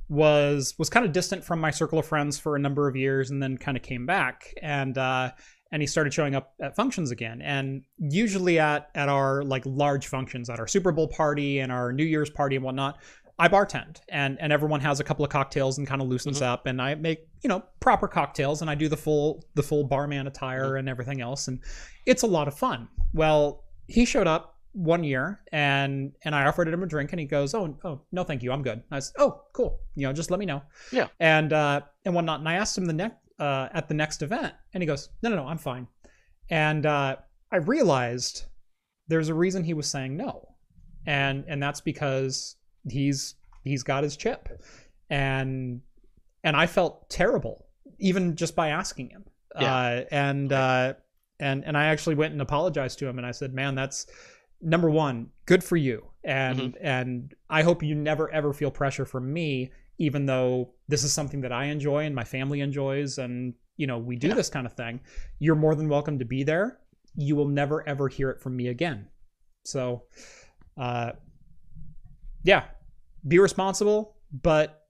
[0.08, 3.30] was was kind of distant from my circle of friends for a number of years,
[3.30, 4.96] and then kind of came back and.
[4.98, 5.30] uh
[5.72, 10.06] and he started showing up at functions again and usually at at our like large
[10.06, 12.96] functions at our super bowl party and our new year's party and whatnot
[13.38, 16.46] i bartend and and everyone has a couple of cocktails and kind of loosens Mhm.
[16.46, 19.84] up and i make you know proper cocktails and i do the full the full
[19.84, 21.60] barman attire and everything else and
[22.06, 22.88] it's a lot of fun.
[23.12, 27.26] Well he showed up one year and and i offered him a drink and he
[27.26, 28.82] goes oh oh no thank you i'm good.
[28.90, 30.62] I said oh cool you know just let me know.
[30.92, 31.08] Yeah.
[31.20, 34.52] and uh and whatnot and i asked him the next uh at the next event
[34.74, 35.86] and he goes no no no i'm fine.
[36.50, 37.16] And uh
[37.52, 38.44] i realized
[39.08, 40.48] there's a reason he was saying no
[41.06, 42.56] and and that's because
[42.88, 44.48] he's he's got his chip.
[45.10, 45.80] And
[46.42, 47.66] and i felt terrible
[47.98, 49.24] even just by asking him.
[49.60, 49.74] Yeah.
[49.74, 50.94] uh and uh
[51.40, 54.06] and and i actually went and apologized to him and i said man that's
[54.60, 56.06] number one good for you.
[56.24, 56.74] And Mhm.
[56.80, 61.40] and i hope you never ever feel pressure from me even though this is something
[61.42, 64.34] that i enjoy and my family enjoys and you know we do Yeah.
[64.34, 65.00] this kind of thing.
[65.38, 66.78] You're more than welcome to be there.
[67.16, 69.08] You will never ever hear it from me again.
[69.64, 70.04] So
[70.76, 71.12] uh
[72.44, 72.64] yeah.
[73.26, 74.82] Be responsible but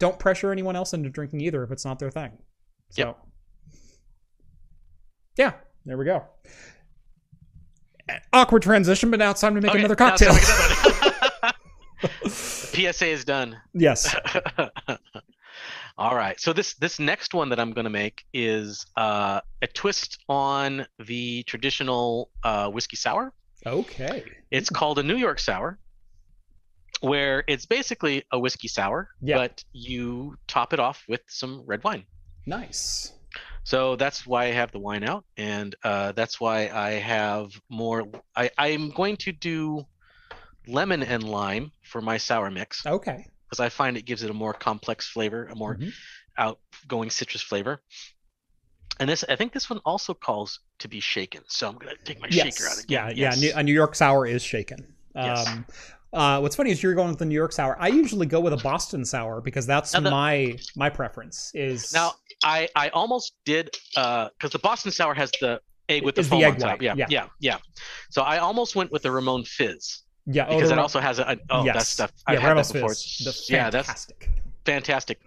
[0.00, 2.32] don't pressure anyone else into drinking either if it's not their thing.
[2.90, 3.18] So Yep.
[5.36, 5.52] yeah
[5.84, 6.24] there we go.
[8.32, 10.32] Awkward transition but now it's time to make Okay, another cocktail.
[12.26, 13.56] psa is done.
[13.74, 14.14] Yes.
[15.98, 16.38] All right.
[16.40, 20.86] So this this next one that I'm going to make is uh, a twist on
[21.00, 23.32] the traditional uh, whiskey sour.
[23.66, 24.22] okay.
[24.52, 25.76] It's called a New York sour,
[27.00, 29.36] where it's basically a whiskey sour, Yeah.
[29.36, 32.04] but you top it off with some red wine.
[32.46, 33.12] nice
[33.64, 38.04] So that's why I have the wine out, and uh, that's why I have more.
[38.34, 39.84] I, I'm going to do
[40.66, 44.34] lemon and lime for my sour mix okay because I find it gives it a
[44.34, 45.92] more complex flavor, a more Mhm.
[46.38, 47.82] outgoing citrus flavor.
[49.00, 51.42] And this, I think this one also calls to be shaken.
[51.48, 53.16] So I'm gonna take my shaker out yeah again.
[53.18, 53.40] yeah Yes.
[53.40, 54.80] New, a new york sour is shaken
[55.14, 55.46] Yes.
[56.12, 57.76] Uh, what's funny is you're going with the New York sour.
[57.78, 61.50] I usually go with a Boston sour because that's the- my my preference.
[61.54, 66.14] Is Now I I almost did uh because the Boston sour has the egg with
[66.14, 66.82] the the foam egg on top.
[66.82, 67.06] Yeah, yeah.
[67.08, 67.56] yeah, yeah,
[68.10, 71.18] So I almost went with the Ramos Fizz yeah, oh, because the it also has
[71.18, 72.12] a, a oh that stuff.
[72.28, 72.90] Yeah, I've had that before.
[72.90, 74.30] Fizz, the yeah, that's fantastic.
[74.64, 75.20] fantastic.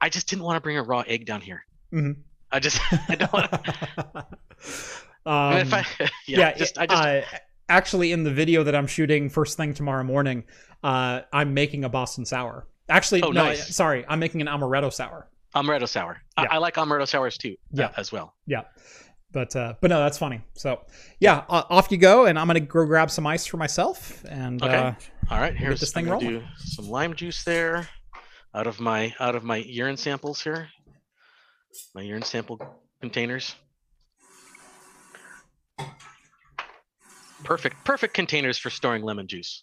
[0.00, 1.64] I just didn't want to bring a raw egg down here.
[1.92, 2.16] Mhm.
[2.52, 3.52] I just I don't want
[5.26, 7.22] um, if I, yeah, yeah, just I just uh,
[7.68, 10.44] actually in the video that I'm shooting first thing tomorrow morning,
[10.82, 12.66] uh, I'm making a Boston sour.
[12.88, 13.74] Actually, Oh, no, nice.
[13.74, 15.28] sorry, I'm making an amaretto sour.
[15.54, 16.20] amaretto sour.
[16.38, 16.44] Yeah.
[16.50, 17.52] I, I like amaretto sours too.
[17.52, 17.90] uh, Yeah.
[17.96, 18.34] as well.
[18.46, 18.62] Yeah,
[19.32, 20.42] but uh, but no, that's funny.
[20.54, 20.82] So
[21.20, 24.22] yeah, uh, off you go, and I'm gonna go grab some ice for myself.
[24.28, 24.76] And Okay.
[24.76, 24.92] uh,
[25.30, 26.28] All right, here's this thing rolling.
[26.40, 27.88] do some lime juice there,
[28.54, 30.68] out of my out of my urine samples here,
[31.94, 32.60] my urine sample
[33.00, 33.54] containers.
[37.44, 39.62] Perfect, perfect containers for storing lemon juice.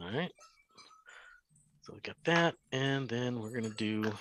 [0.00, 0.32] All right,
[1.82, 4.12] So we got that, and then we're gonna do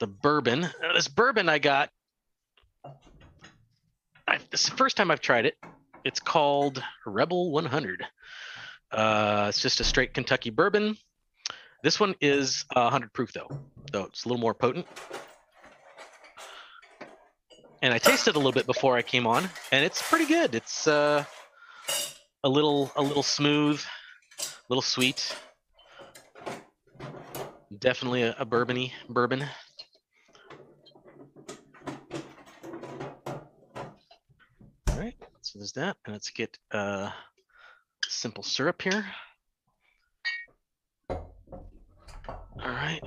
[0.00, 0.62] the bourbon.
[0.62, 1.90] Now, this bourbon I got.
[4.26, 5.56] I, this is the first time I've tried it.
[6.04, 8.04] It's called Rebel 100.
[8.90, 10.96] Uh, it's just a straight Kentucky bourbon.
[11.84, 13.48] This one is uh, 100 proof though,
[13.92, 14.86] so it's a little more potent.
[17.82, 20.54] And I tasted a little bit before I came on, and it's pretty good.
[20.54, 21.24] It's uh,
[22.42, 23.80] a little a little smooth,
[24.40, 25.36] a little sweet.
[27.78, 29.44] Definitely a, a bourbony bourbon.
[34.88, 37.10] All right, so there's that, and let's get uh,
[38.08, 39.04] simple syrup here.
[41.10, 43.02] All right.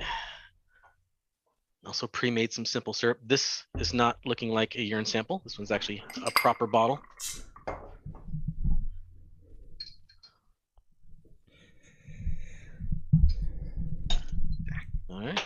[1.90, 3.18] Also pre-made some simple syrup.
[3.26, 5.40] This is not looking like a urine sample.
[5.42, 7.00] This one's actually a proper bottle.
[15.08, 15.42] All right.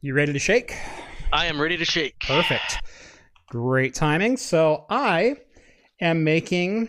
[0.00, 0.74] You ready to shake?
[1.30, 2.18] I am ready to shake.
[2.20, 2.78] Perfect.
[3.50, 4.38] Great timing.
[4.38, 5.36] So I
[6.00, 6.88] am making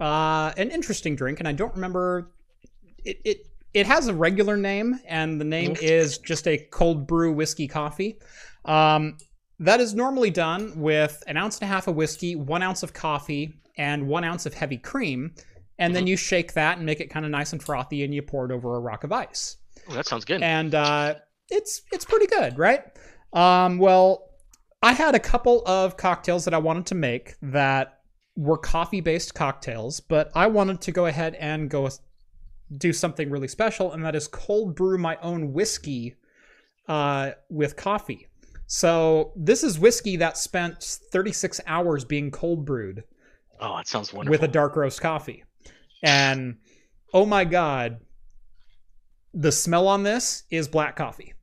[0.00, 2.32] uh, an interesting drink, and I don't remember
[3.04, 3.20] it.
[3.24, 7.66] It it has a regular name, and the name is just a cold brew whiskey
[7.68, 8.18] coffee.
[8.64, 9.16] Um,
[9.58, 12.92] that is normally done with an ounce and a half of whiskey, one ounce of
[12.92, 15.34] coffee, and one ounce of heavy cream.
[15.78, 18.22] And then you shake that and make it kind of nice and frothy, and you
[18.22, 19.56] pour it over a rock of ice
[19.88, 20.42] Oh, that sounds good.
[20.42, 21.14] and uh,
[21.48, 22.84] it's it's pretty good, right?
[23.32, 24.28] Um, well,
[24.82, 28.00] I had a couple of cocktails that I wanted to make that
[28.36, 31.88] were coffee-based cocktails, but I wanted to go ahead and go
[32.78, 36.16] do something really special, and that is cold brew my own whiskey
[36.88, 38.26] uh, with coffee.
[38.66, 43.04] So this is whiskey that spent 36 hours being cold brewed
[43.60, 44.30] oh, that sounds wonderful.
[44.32, 45.44] with a dark roast coffee.
[46.02, 46.56] And
[47.12, 48.00] oh my god,
[49.34, 51.34] the smell on this is black coffee.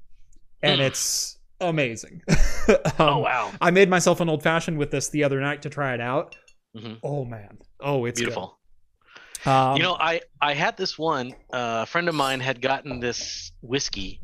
[0.62, 0.86] And Mm.
[0.88, 2.22] it's amazing.
[2.68, 5.70] oh Um, wow, I made myself an old fashioned with this the other night to
[5.70, 6.36] try it out.
[6.76, 6.98] Mhm.
[7.04, 7.58] Oh man.
[7.80, 8.48] Oh, it's beautiful.
[8.48, 8.56] Good.
[9.46, 11.34] Um, you know, I I had this one.
[11.52, 14.22] Uh, a friend of mine had gotten this whiskey,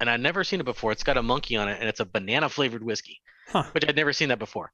[0.00, 0.92] and I'd never seen it before.
[0.92, 3.64] It's got a monkey on it, and it's a banana flavored whiskey, Huh.
[3.72, 4.72] which I'd never seen that before.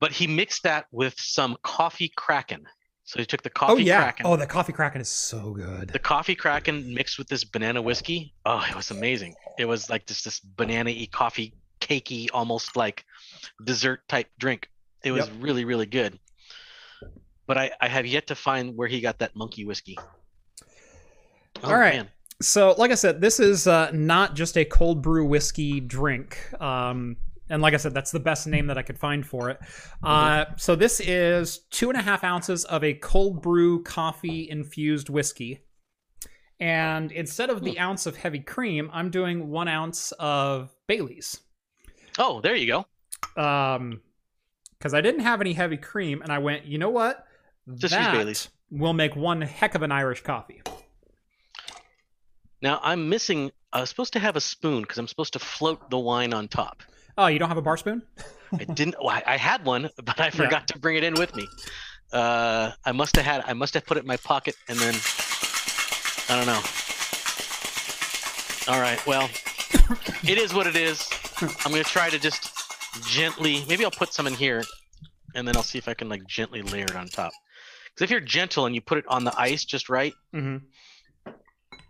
[0.00, 2.66] But he mixed that with some coffee kraken.
[3.04, 4.02] So he took the coffee oh yeah.
[4.02, 5.88] kraken, Oh, the coffee kraken is so good.
[5.88, 8.32] the coffee kraken mixed with this banana whiskey.
[8.46, 9.34] Oh, it was amazing.
[9.58, 13.04] It was like just this banana-y, coffee cakey, almost like
[13.64, 14.68] dessert type drink.
[15.04, 15.36] It was Yep.
[15.40, 16.18] really, really good.
[17.46, 19.98] But I, I have yet to find where he got that monkey whiskey.
[21.62, 21.94] Oh, All right.
[21.94, 22.08] man.
[22.40, 26.38] So, like I said, this is uh, not just a cold brew whiskey drink.
[26.60, 27.16] Um,
[27.48, 29.60] and like I said, that's the best name that I could find for it.
[30.02, 35.08] Uh, so, this is two and a half ounces of a cold brew coffee infused
[35.08, 35.60] whiskey.
[36.58, 41.40] And instead of the ounce of heavy cream, I'm doing one ounce of Bailey's.
[42.18, 43.42] Oh, there you go.
[43.42, 44.00] Um,
[44.78, 47.24] because I didn't have any heavy cream, and I went, you know what?
[47.68, 48.48] Just use That Bailey's.
[48.70, 50.62] will make one heck of an Irish coffee.
[52.60, 53.50] Now I'm missing.
[53.72, 56.48] I was supposed to have a spoon because I'm supposed to float the wine on
[56.48, 56.82] top.
[57.18, 58.02] Oh, you don't have a bar spoon?
[58.52, 58.96] I didn't.
[59.00, 61.46] Well, I, I had one, but I forgot to bring it in with me.
[62.12, 63.42] Uh, I must have had.
[63.46, 64.94] I must have put it in my pocket and then.
[66.28, 66.60] I don't know.
[68.72, 69.04] All right.
[69.06, 69.24] Well,
[70.28, 71.08] it is what it is.
[71.64, 72.50] I'm gonna try to just
[73.08, 73.64] gently.
[73.68, 74.62] Maybe I'll put some in here,
[75.34, 77.32] and then I'll see if I can like gently layer it on top.
[77.94, 80.64] Because if you're gentle and you put it on the ice just right, Mm-hmm.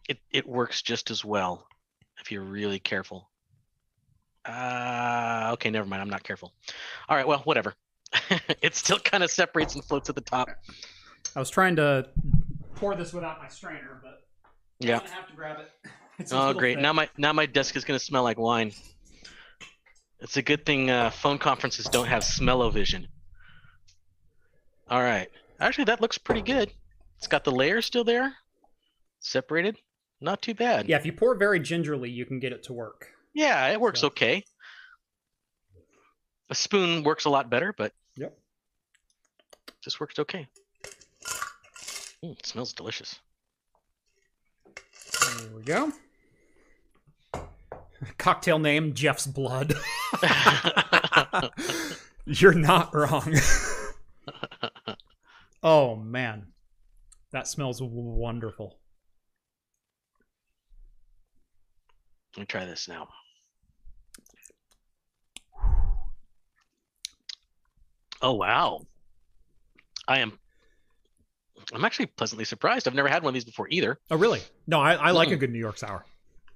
[0.09, 1.67] it it works just as well
[2.21, 3.31] if you're really careful.
[4.45, 6.03] Uh, okay, never mind.
[6.03, 6.53] I'm not careful.
[7.09, 7.75] All right, well, whatever.
[8.63, 10.49] it still kind of separates and floats at the top.
[11.37, 12.09] I was trying to
[12.75, 14.25] pour this without my strainer, but
[14.81, 14.99] Yeah.
[14.99, 15.71] I'm have to grab it.
[16.19, 16.75] It's Oh, great.
[16.77, 16.83] thick.
[16.83, 18.73] Now my now my desk is gonna smell like wine.
[20.21, 23.09] It's a good thing uh, phone conferences don't have smell-o-vision.
[24.89, 25.29] All right.
[25.63, 26.73] Actually, that looks pretty good.
[27.19, 28.35] It's got the layers still there,
[29.21, 29.79] separated.
[30.21, 30.89] Not too bad.
[30.89, 33.09] yeah, if you pour very gingerly, you can get it to work.
[33.33, 34.45] Yeah, it works So- okay.
[36.51, 38.37] A spoon works a lot better, but Yep.
[39.83, 40.49] just works okay.
[42.23, 43.19] Mm, it smells delicious.
[45.39, 45.93] There we go.
[48.19, 49.75] Cocktail name Jeff's Blood.
[52.27, 53.35] You're not wrong.
[55.63, 56.47] Oh man,
[57.33, 58.79] that smells wonderful.
[62.37, 63.09] Let me try this now.
[68.21, 68.81] Oh wow.
[70.09, 70.39] I am
[71.73, 72.87] I'm actually pleasantly surprised.
[72.89, 73.99] I've never had one of these before either.
[74.11, 74.41] Oh, really?
[74.67, 75.41] No, I, I like a Mm.
[75.41, 76.05] good New York sour.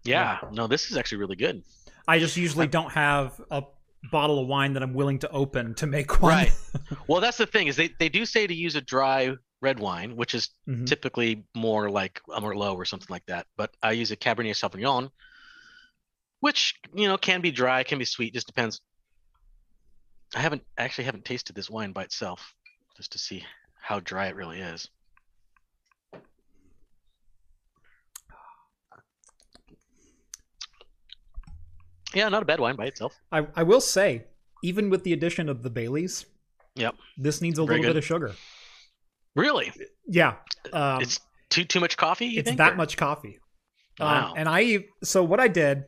[0.05, 1.63] Yeah, no, this is actually really good.
[2.07, 3.63] I just usually don't have a
[4.11, 6.31] bottle of wine that I'm willing to open to make one.
[6.31, 6.53] Right.
[7.09, 10.15] Well, that's the thing is they, they do say to use a dry red wine,
[10.17, 10.87] which is Mhm.
[10.87, 13.47] typically more like a Merlot or something like that.
[13.57, 15.11] But I use a Cabernet Sauvignon,
[16.41, 18.81] which you know can be dry, can be sweet, just depends.
[20.35, 22.55] I haven't actually haven't tasted this wine by itself,
[22.97, 23.45] just to see
[23.81, 24.89] how dry it really is.
[32.17, 33.15] Yeah, not a bad wine by itself.
[33.31, 34.25] I, I will say,
[34.65, 36.25] even with the addition of the Baileys,
[36.77, 36.95] Yep.
[37.19, 37.95] this needs a Very little good.
[37.95, 38.35] bit of sugar.
[39.35, 39.71] Really,
[40.09, 40.35] Yeah,
[40.73, 41.21] um, it's
[41.51, 42.27] too too much coffee.
[42.27, 43.39] You it's think, that or- much coffee.
[44.01, 44.31] Wow.
[44.31, 45.85] Um, and I so what I did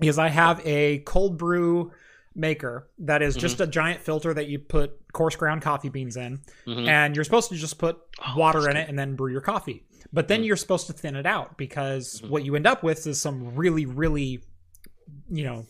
[0.00, 1.92] is I have a cold brew
[2.34, 3.62] maker that is just Mm-hmm.
[3.64, 6.88] a giant filter that you put coarse ground coffee beans in, Mhm.
[6.88, 9.84] and you're supposed to just put Oh, water in it and then brew your coffee.
[10.12, 10.46] But then Mhm.
[10.46, 12.30] you're supposed to thin it out because Mhm.
[12.30, 14.42] what you end up with is some really, really,
[15.30, 15.66] you know,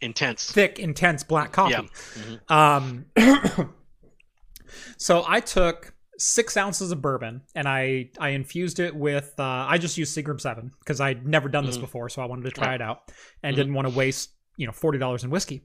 [0.00, 0.50] intense.
[0.50, 1.72] thick, intense black coffee.
[1.72, 2.22] Yeah.
[2.48, 2.50] Mhm.
[2.50, 3.06] Um,
[4.96, 9.78] so I took six ounces of bourbon and I I infused it with uh, I
[9.78, 11.82] just used Seagram Seven because I'd never done this Mhm.
[11.82, 13.10] before, so I wanted to try it out
[13.42, 13.56] and Mhm.
[13.58, 15.62] didn't want to waste you know forty dollars in whiskey.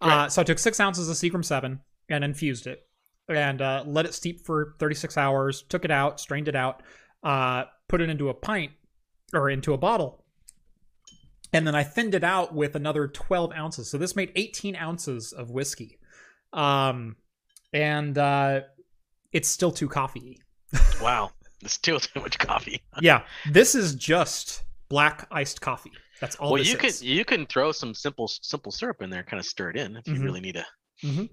[0.00, 2.86] Uh, so I took six ounces of Seagram Seven and infused it
[3.28, 5.62] and uh, let it steep for thirty six hours.
[5.68, 6.82] Took it out, strained it out,
[7.22, 8.72] uh, put it into a pint
[9.34, 10.24] or into a bottle.
[11.52, 13.90] And then I thinned it out with another 12 ounces.
[13.90, 15.98] So this made 18 ounces of whiskey.
[16.52, 17.16] Um,
[17.72, 18.60] and uh,
[19.32, 20.40] it's still too coffee.
[21.00, 21.30] Wow,
[21.62, 22.82] it's still too much coffee.
[23.00, 25.92] yeah, this is just black iced coffee.
[26.20, 27.02] That's all well, you can is.
[27.02, 30.08] you can throw some simple simple syrup in there, kind of stir it in if
[30.08, 30.66] you really need to
[31.04, 31.28] Mhm.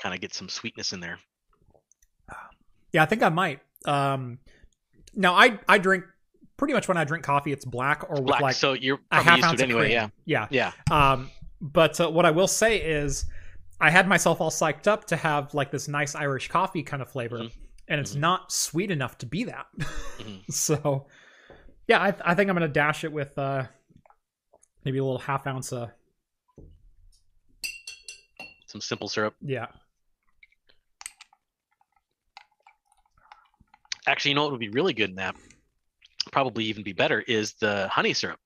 [0.00, 1.18] kind of get some sweetness in there.
[2.92, 3.60] Yeah, I think I might.
[3.84, 4.38] Um,
[5.14, 6.04] now I I drink
[6.58, 9.22] pretty much when I drink coffee, it's black or with Black, like so you're a
[9.22, 9.88] half ounce anyway.
[9.94, 10.12] cream.
[10.26, 10.72] Yeah, yeah.
[10.90, 11.12] yeah.
[11.12, 11.30] Um,
[11.62, 13.24] but uh, what I will say is,
[13.80, 17.08] I had myself all psyched up to have like this nice Irish coffee kind of
[17.10, 17.52] flavor, Mhm.
[17.88, 18.20] and it's Mhm.
[18.20, 19.66] not sweet enough to be that.
[20.18, 20.42] Mhm.
[20.52, 21.06] so,
[21.86, 23.64] yeah, I, I think I'm gonna dash it with uh,
[24.84, 25.90] maybe a little half ounce of
[28.66, 29.34] Some simple syrup.
[29.40, 29.66] yeah.
[34.06, 35.36] Actually, you know what would be really good in that?
[36.32, 38.38] Probably even be better is the honey syrup.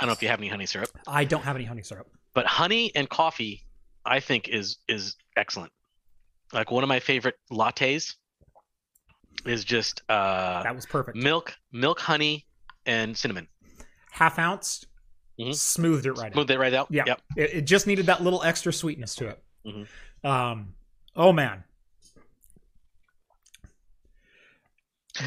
[0.00, 2.08] I don't know if you have any honey syrup, I don't have any honey syrup.
[2.34, 3.64] but honey and coffee,
[4.04, 5.72] I think is is excellent.
[6.52, 8.14] Like one of my favorite lattes
[9.46, 11.16] is just uh, That was perfect.
[11.16, 12.46] milk, milk, honey,
[12.86, 13.48] and cinnamon.
[14.10, 14.84] half ounce,
[15.38, 15.54] Mhm.
[15.54, 16.26] smoothed it right.
[16.26, 16.32] out.
[16.32, 16.88] Smooth it right out.
[16.90, 17.04] Yeah.
[17.06, 17.22] Yep.
[17.36, 19.42] It, it just needed that little extra sweetness to it.
[19.66, 19.86] Mhm.
[20.24, 20.74] Um,
[21.14, 21.62] oh man,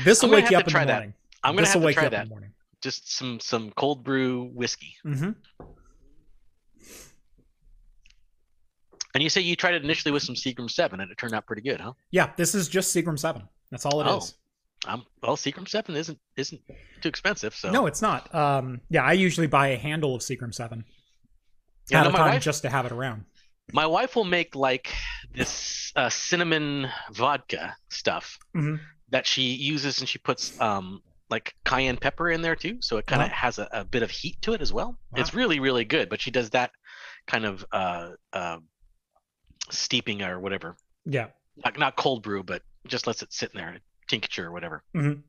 [0.04, 0.94] this will I'm gonna wake you have up to in the try that.
[0.94, 1.14] morning.
[1.44, 2.24] I'm gonna have to try you up in that.
[2.26, 2.52] the morning.
[2.82, 4.96] Just some some cold brew whiskey.
[5.06, 5.32] Mm-hmm.
[9.14, 11.46] And you say you tried it initially with some Seagram Seven, and it turned out
[11.46, 11.94] pretty good, huh?
[12.12, 13.44] Yeah, this is just Seagram Seven.
[13.70, 14.36] That's all it is.
[14.88, 14.94] Oh.
[14.94, 16.62] Um, well, Seagram Seven isn't isn't
[17.02, 18.34] too expensive, so No, it's not.
[18.34, 20.86] Um, yeah, I usually buy a handle of Seagram Seven
[21.90, 23.26] Yeah, at no, a my time wife just to have it around.
[23.74, 24.92] my wife will make like
[25.36, 28.80] this uh, cinnamon vodka stuff Mhm.
[29.10, 33.08] that she uses, and she puts um like cayenne pepper in there too, so it
[33.08, 34.98] kind of has a, a bit of heat to it as well.
[35.16, 36.72] It's really really good, but she does that
[37.26, 38.58] kind of uh, uh,
[39.70, 40.76] steeping or whatever,
[41.06, 41.28] Yeah.
[41.64, 45.24] not, not cold brew, but just lets it sit in there, tincture or whatever, Mhm.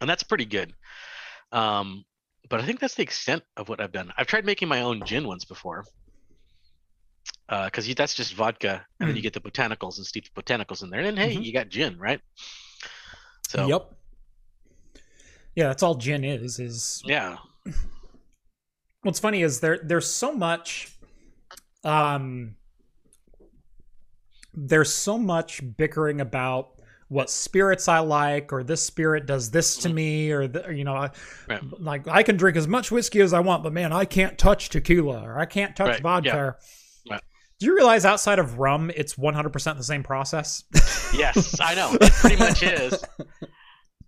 [0.00, 0.74] and that's pretty good.
[1.50, 2.04] Um,
[2.50, 4.12] but I think that's the extent of what I've done.
[4.16, 5.84] I've tried making my own gin once before.
[7.48, 10.90] Because that's just vodka, and then you get the botanicals and steep the botanicals in
[10.90, 11.42] there, and then hey, Mhm.
[11.42, 12.20] you got gin, right?
[13.48, 13.97] So Yep.
[15.54, 16.58] Yeah, that's all gin is.
[16.60, 17.36] Is yeah,
[19.02, 20.92] what's funny is there there's so much
[21.84, 22.54] um
[24.54, 26.70] there's so much bickering about
[27.08, 30.94] what spirits I like or this spirit does this to me or the, you know
[30.94, 31.10] I,
[31.78, 34.68] like I can drink as much whiskey as I want but man I can't touch
[34.68, 36.56] tequila or I can't touch Right, vodka.
[37.06, 37.18] yeah.
[37.60, 40.62] Do you realize outside of rum it's 100% the same process?
[41.12, 41.96] yes, I know.
[42.00, 43.02] It pretty much is.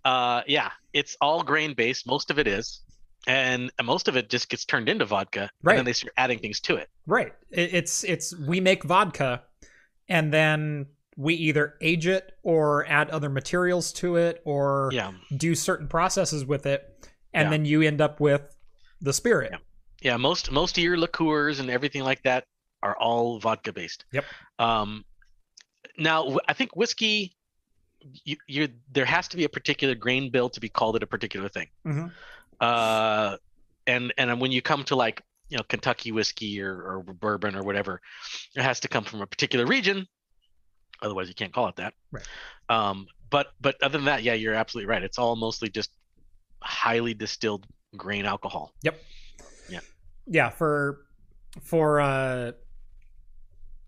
[0.05, 2.07] Uh, yeah, it's all grain based.
[2.07, 2.81] Most of it is,
[3.27, 5.73] and most of it just gets turned into vodka, Right.
[5.73, 6.89] and then they start adding things to it.
[7.05, 7.33] Right.
[7.51, 9.43] It's it's we make vodka,
[10.09, 10.87] and then
[11.17, 16.45] we either age it or add other materials to it or Yeah, do certain processes
[16.45, 17.49] with it, and Yeah.
[17.51, 18.41] then you end up with
[19.01, 19.51] the spirit.
[19.51, 19.57] Yeah.
[20.01, 20.17] yeah.
[20.17, 22.45] Most most of your liqueurs and everything like that
[22.81, 24.05] are all vodka based.
[24.13, 24.25] Yep.
[24.57, 25.05] Um,
[25.97, 27.35] now I think whiskey
[28.25, 31.07] you, you there has to be a particular grain bill to be called it a
[31.07, 31.67] particular thing.
[31.85, 32.11] Mhm.
[32.59, 33.37] Uh,
[33.87, 37.63] and and when you come to like you know Kentucky whiskey or, or bourbon or
[37.63, 38.01] whatever,
[38.55, 40.07] it has to come from a particular region.
[41.01, 41.93] Otherwise, you can't call it that.
[42.11, 42.27] Right.
[42.69, 45.03] Um, but but other than that, yeah, you're absolutely right.
[45.03, 45.91] It's all mostly just
[46.61, 47.65] highly distilled
[47.97, 48.73] grain alcohol.
[48.83, 49.01] Yep.
[49.69, 49.79] Yeah.
[50.27, 51.05] Yeah for
[51.61, 52.51] for uh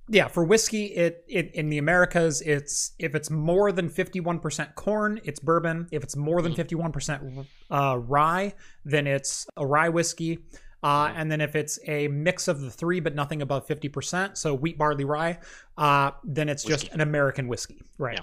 [0.09, 5.19] yeah for whiskey it, it in the americas it's if it's more than 51% corn
[5.23, 5.87] it's bourbon.
[5.91, 8.53] If it's more than 51% uh, rye
[8.85, 10.39] then it's a rye whiskey.
[10.81, 14.53] Uh, and then if it's a mix of the three but nothing above 50% so
[14.53, 15.39] wheat barley rye
[15.77, 18.19] uh, then it's just an american whiskey right.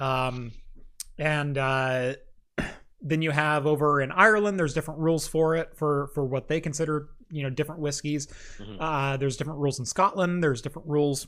[0.00, 0.52] Um,
[1.18, 2.14] and uh,
[3.00, 6.60] then you have over in Ireland, there's different rules for it for for what they
[6.60, 8.26] consider you know different whiskeys.
[8.58, 8.76] Mhm.
[8.80, 10.42] Uh, there's different rules in Scotland.
[10.42, 11.26] There's different rules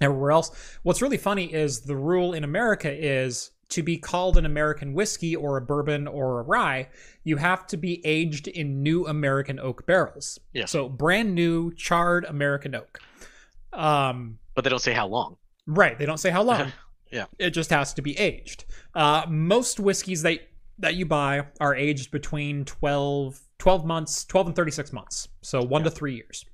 [0.00, 0.50] everywhere else.
[0.82, 5.34] What's really funny is the rule in America is to be called an American whiskey
[5.34, 6.88] or a bourbon or a rye,
[7.24, 10.38] you have to be aged in new American oak barrels.
[10.52, 10.66] Yeah.
[10.66, 13.00] So brand new charred American oak.
[13.72, 15.36] Um, But they don't say how long.
[15.66, 15.98] Right.
[15.98, 16.72] They don't say how long.
[17.12, 17.26] Yeah.
[17.38, 18.64] It just has to be aged.
[18.92, 20.40] Uh, most whiskeys that
[20.78, 25.28] that you buy are aged between 12, 12 months, 12 and 36 months.
[25.42, 26.44] So one to three years.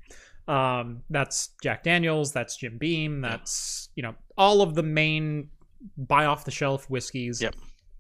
[0.48, 5.48] Um, that's Jack Daniels, that's Jim Beam, that's, you know, all of the main
[5.96, 7.40] buy off the shelf whiskeys.
[7.40, 7.54] Yep.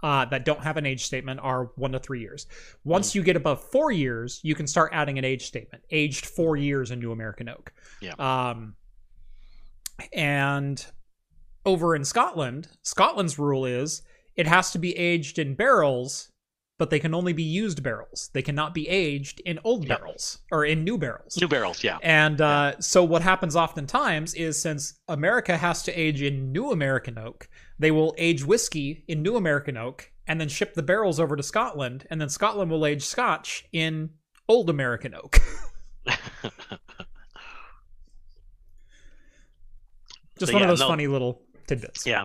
[0.04, 2.48] Uh, that don't have an age statement are one to three years.
[2.82, 5.84] Once you get above four years, you can start adding an age statement.
[5.92, 7.72] Aged four years in New American Oak.
[8.00, 8.14] Yeah.
[8.18, 8.74] Um,
[10.12, 10.84] and
[11.64, 14.02] over in Scotland, Scotland's rule is
[14.36, 16.28] it has to be aged in barrels,
[16.78, 18.30] but they can only be used barrels.
[18.32, 19.98] They cannot be aged in old Yep.
[20.00, 21.36] barrels or in new barrels.
[21.40, 21.98] New barrels, yeah.
[22.02, 27.18] And uh, so what happens oftentimes is since America has to age in new American
[27.18, 27.48] oak,
[27.78, 31.42] they will age whiskey in new American oak and then ship the barrels over to
[31.42, 34.10] Scotland, and then Scotland will age Scotch in
[34.48, 35.38] old American oak.
[40.38, 41.42] Just So, one of those no- funny little
[41.74, 42.06] tidbits.
[42.06, 42.24] Yeah,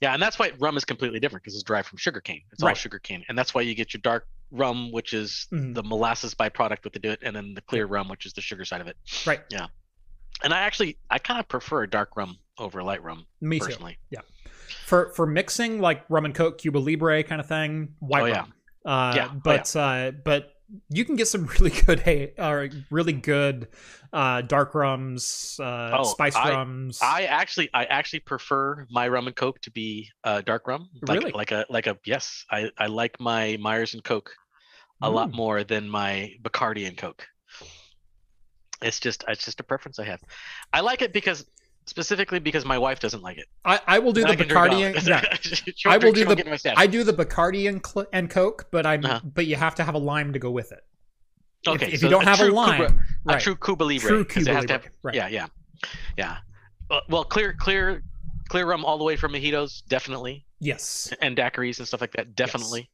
[0.00, 2.42] yeah, and that's why rum is completely different because it's derived from sugarcane.
[2.52, 2.76] It's all Right.
[2.76, 5.74] sugarcane, and that's why you get your dark rum, which is Mhm.
[5.74, 8.40] the molasses byproduct with the do it, and then the clear rum, which is the
[8.40, 8.96] sugar side of it.
[9.26, 9.42] Right.
[9.50, 9.66] Yeah,
[10.42, 13.66] and I actually I kind of prefer dark rum over light rum Me too.
[13.66, 13.98] personally.
[14.86, 18.38] For for mixing like rum and coke, Cuba Libre kind of thing, white Oh, yeah.
[18.40, 18.54] rum.
[18.86, 19.28] Uh, Yeah.
[19.32, 20.53] Oh, but uh, but
[20.88, 23.68] you can get some really good hey, uh, really good
[24.12, 26.98] uh, dark rums, uh, Oh, spice I- rums.
[27.02, 30.88] I actually I actually prefer my rum and coke to be uh, dark rum.
[31.06, 31.32] Like, Really?
[31.32, 32.44] Like a like a yes.
[32.50, 34.32] I I like my Myers and Coke
[35.02, 35.36] a lot Mm.
[35.36, 37.26] more than my Bacardi and Coke.
[38.82, 40.20] It's just it's just a preference I have.
[40.72, 41.44] I like it because
[41.86, 43.46] specifically because my wife doesn't like it.
[43.64, 44.96] I, I will do And the I can drink it Bacardi.
[44.98, 45.06] And,
[45.84, 46.74] yeah, I drink- do the- get in my stash.
[46.76, 49.20] I do the Bacardi and, cl- and Coke, but I'm Uh-huh.
[49.24, 50.80] but you have to have a lime to go with it.
[51.66, 53.38] If- Okay, if, so you don't have a lime, Cuba- right?
[53.38, 54.08] a true Cuba Libre.
[54.08, 55.14] True Cuba Libre, have- right.
[55.14, 55.46] Yeah, yeah,
[56.18, 56.36] yeah.
[56.90, 58.02] Uh, well, clear, clear,
[58.50, 61.12] clear rum all the way from mojitos, definitely, yes.
[61.22, 62.90] and daiquiris and stuff like that, definitely.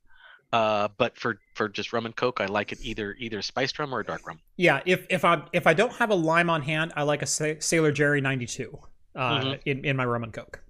[0.53, 3.95] Uh, but for for just rum and coke, I like it either either spiced rum
[3.95, 4.41] or dark rum.
[4.57, 7.27] Yeah, if if I if I don't have a lime on hand, I like a
[7.27, 8.77] Sa- Sailor Jerry 92
[9.15, 9.61] uh, Mhm.
[9.65, 10.61] in in my rum and Coke.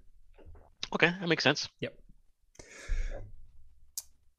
[0.93, 1.67] Okay, that makes sense.
[1.79, 1.95] Yep.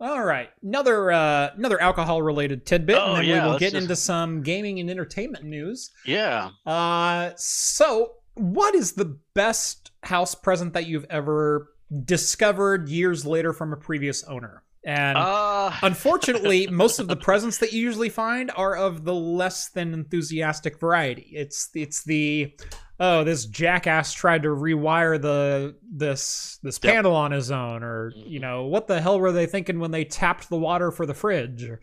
[0.01, 3.73] All right, another uh, another alcohol related tidbit, Oh, and then yeah, we will get
[3.73, 5.91] just- into some gaming and entertainment news.
[6.05, 6.51] Yeah.
[6.67, 11.69] Uh, so what is the best house present that you've ever
[12.05, 14.65] discovered years later from a previous owner?
[14.85, 19.69] And Uh, Unfortunately, most of the presents that you usually find are of the less
[19.71, 21.31] than enthusiastic variety.
[21.33, 22.55] It's it's the
[22.99, 26.95] oh this jackass tried to rewire the this this Yep.
[26.95, 30.05] panel on his own, or you know what the hell were they thinking when they
[30.05, 31.63] tapped the water for the fridge?
[31.65, 31.81] Or-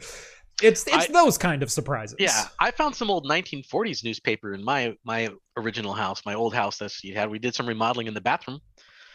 [0.61, 2.17] It's it's I- those kind of surprises.
[2.19, 6.77] yeah, I found some old 1940s newspaper in my my original house, my old house
[6.79, 7.29] that you had.
[7.29, 8.59] We did some remodeling in the bathroom.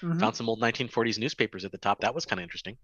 [0.03, 0.21] Mhm.
[0.21, 2.01] Found some old 1940s newspapers at the top.
[2.01, 2.77] That was kind of interesting.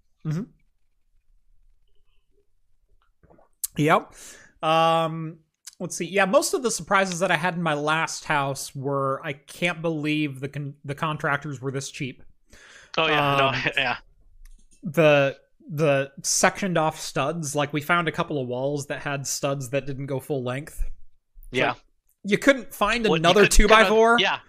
[3.76, 4.14] Yep.
[4.62, 5.38] Um,
[5.78, 6.06] let's see.
[6.06, 9.80] Yeah, most of the surprises that I had in my last house were I can't
[9.82, 12.22] believe the con- the contractors were this cheap.
[12.98, 13.96] Oh yeah, no, Um, yeah.
[14.82, 15.36] the
[15.72, 19.86] the sectioned off studs like we found a couple of walls that had studs that
[19.86, 20.82] didn't go full length
[21.52, 21.74] Yeah.
[22.24, 24.40] you couldn't find Well, another could two by four Yeah.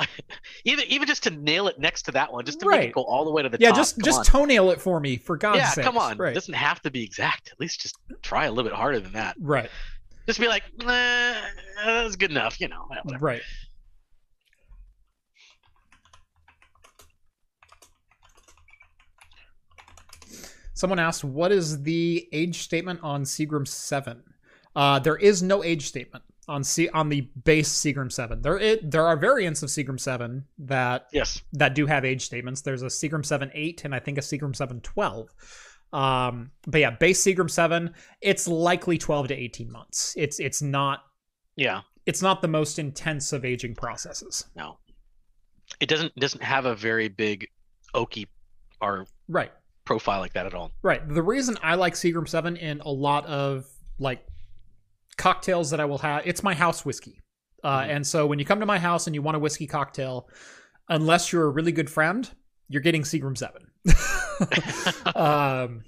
[0.64, 2.80] Even even just to nail it next to that one, just to Right.
[2.80, 3.76] make it go all the way to the yeah top.
[3.76, 4.24] just come just on.
[4.24, 5.62] toenail it for me for god's sake.
[5.64, 6.12] yeah, sake come on.
[6.12, 7.50] It right doesn't have to be exact.
[7.52, 9.36] At least just try a little bit harder than that.
[9.40, 9.70] right
[10.26, 11.34] Just be like, nah,
[11.84, 12.60] that's good enough.
[12.60, 12.84] You know.
[12.88, 13.24] whatever.
[13.24, 13.42] right
[20.74, 24.22] someone asked, "What is the age statement on Seagram Seven?"
[24.74, 28.42] Uh, there is no age statement on C on the base Seagram Seven.
[28.42, 31.42] There it there are variants of Seagram Seven that Yes.
[31.54, 32.60] that do have age statements.
[32.60, 35.28] There's a Seagram 7 8 and I think a Seagram 7 12.
[35.92, 40.14] Um, but yeah, base Seagram 7, it's likely 12 to 18 months.
[40.16, 41.00] It's it's not
[41.56, 41.80] Yeah.
[42.06, 44.46] it's not the most intense of aging processes.
[44.56, 44.78] No.
[45.80, 47.46] It doesn't doesn't have a very big
[47.94, 48.26] oaky
[48.80, 49.52] or Right.
[49.84, 50.70] profile like that at all.
[50.82, 51.06] Right.
[51.08, 53.66] The reason I like Seagram 7 in a lot of
[53.98, 54.26] like
[55.16, 57.20] cocktails that I will have, it's my house whiskey.
[57.64, 57.96] Uh, Mhm.
[57.96, 60.28] And so when you come to my house and you want a whiskey cocktail,
[60.88, 62.28] unless you're a really good friend,
[62.68, 63.62] you're getting Seagram 7.
[65.16, 65.82] um,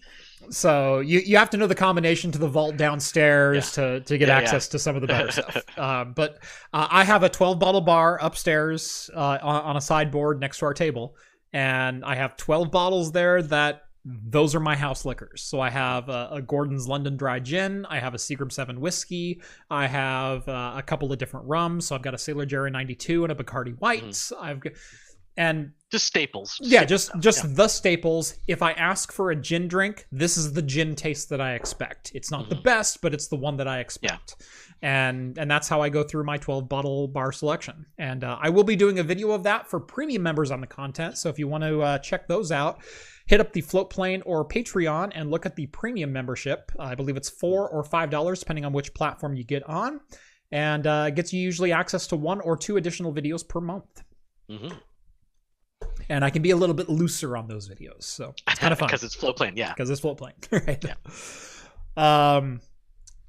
[0.50, 4.28] so you, you have to know the combination to the vault downstairs to, to get
[4.28, 4.40] Yeah, yeah.
[4.42, 5.56] access to some of the better stuff.
[5.78, 6.42] Um, but
[6.72, 10.66] uh, I have a 12 bottle bar upstairs uh, on, on a sideboard next to
[10.66, 11.16] our table,
[11.52, 15.42] and I have 12 bottles there that those are my house liquors.
[15.42, 19.40] So I have a, a Gordon's London Dry Gin, I have a Seagram 7 whiskey,
[19.70, 21.86] I have uh, a couple of different rums.
[21.86, 24.30] So I've got a Sailor Jerry 92 and a Bacardi White.
[24.38, 24.74] I've got,
[25.36, 26.56] and Just staples.
[26.60, 27.20] yeah, Staple just stuff.
[27.20, 27.50] just Yeah.
[27.54, 28.34] the staples.
[28.46, 32.12] If I ask for a gin drink, this is the gin taste that I expect.
[32.14, 32.62] It's not the Mhm.
[32.62, 34.36] best, but it's the one that I expect.
[34.38, 34.46] Yeah.
[34.82, 37.86] And and that's how I go through my 12 bottle bar selection.
[37.98, 40.66] And uh, I will be doing a video of that for premium members on the
[40.66, 41.16] content.
[41.18, 42.80] So if you want to uh, check those out,
[43.26, 46.70] hit up the Floatplane or Patreon and look at the premium membership.
[46.78, 50.00] I believe it's four or five dollars depending on which platform you get on,
[50.52, 54.02] and uh, gets you usually access to one or two additional videos per month
[54.50, 54.76] Mhm.
[56.10, 58.02] and I can be a little bit looser on those videos.
[58.04, 59.54] So it's kind of fun because it's flow plane.
[59.56, 59.72] Yeah.
[59.72, 60.34] because it's Floatplane,
[60.66, 60.84] right?
[60.84, 62.36] Yeah.
[62.36, 62.60] Um.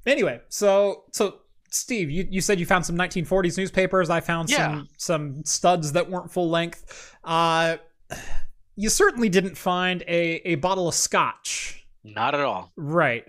[0.04, 1.38] Anyway, so so
[1.70, 4.08] Steve, you, you said you found some 1940s newspapers.
[4.10, 4.66] I found Yeah.
[4.68, 7.14] some some studs that weren't full length.
[7.24, 7.78] Uh,
[8.76, 12.72] you certainly didn't find a a bottle of scotch, Not at all.
[12.76, 13.24] right?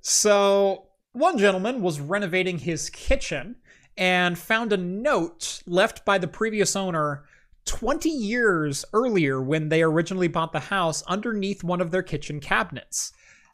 [0.00, 3.56] So one gentleman was renovating his kitchen
[3.96, 7.24] and found a note left by the previous owner
[7.64, 13.12] 20 years earlier when they originally bought the house underneath one of their kitchen cabinets.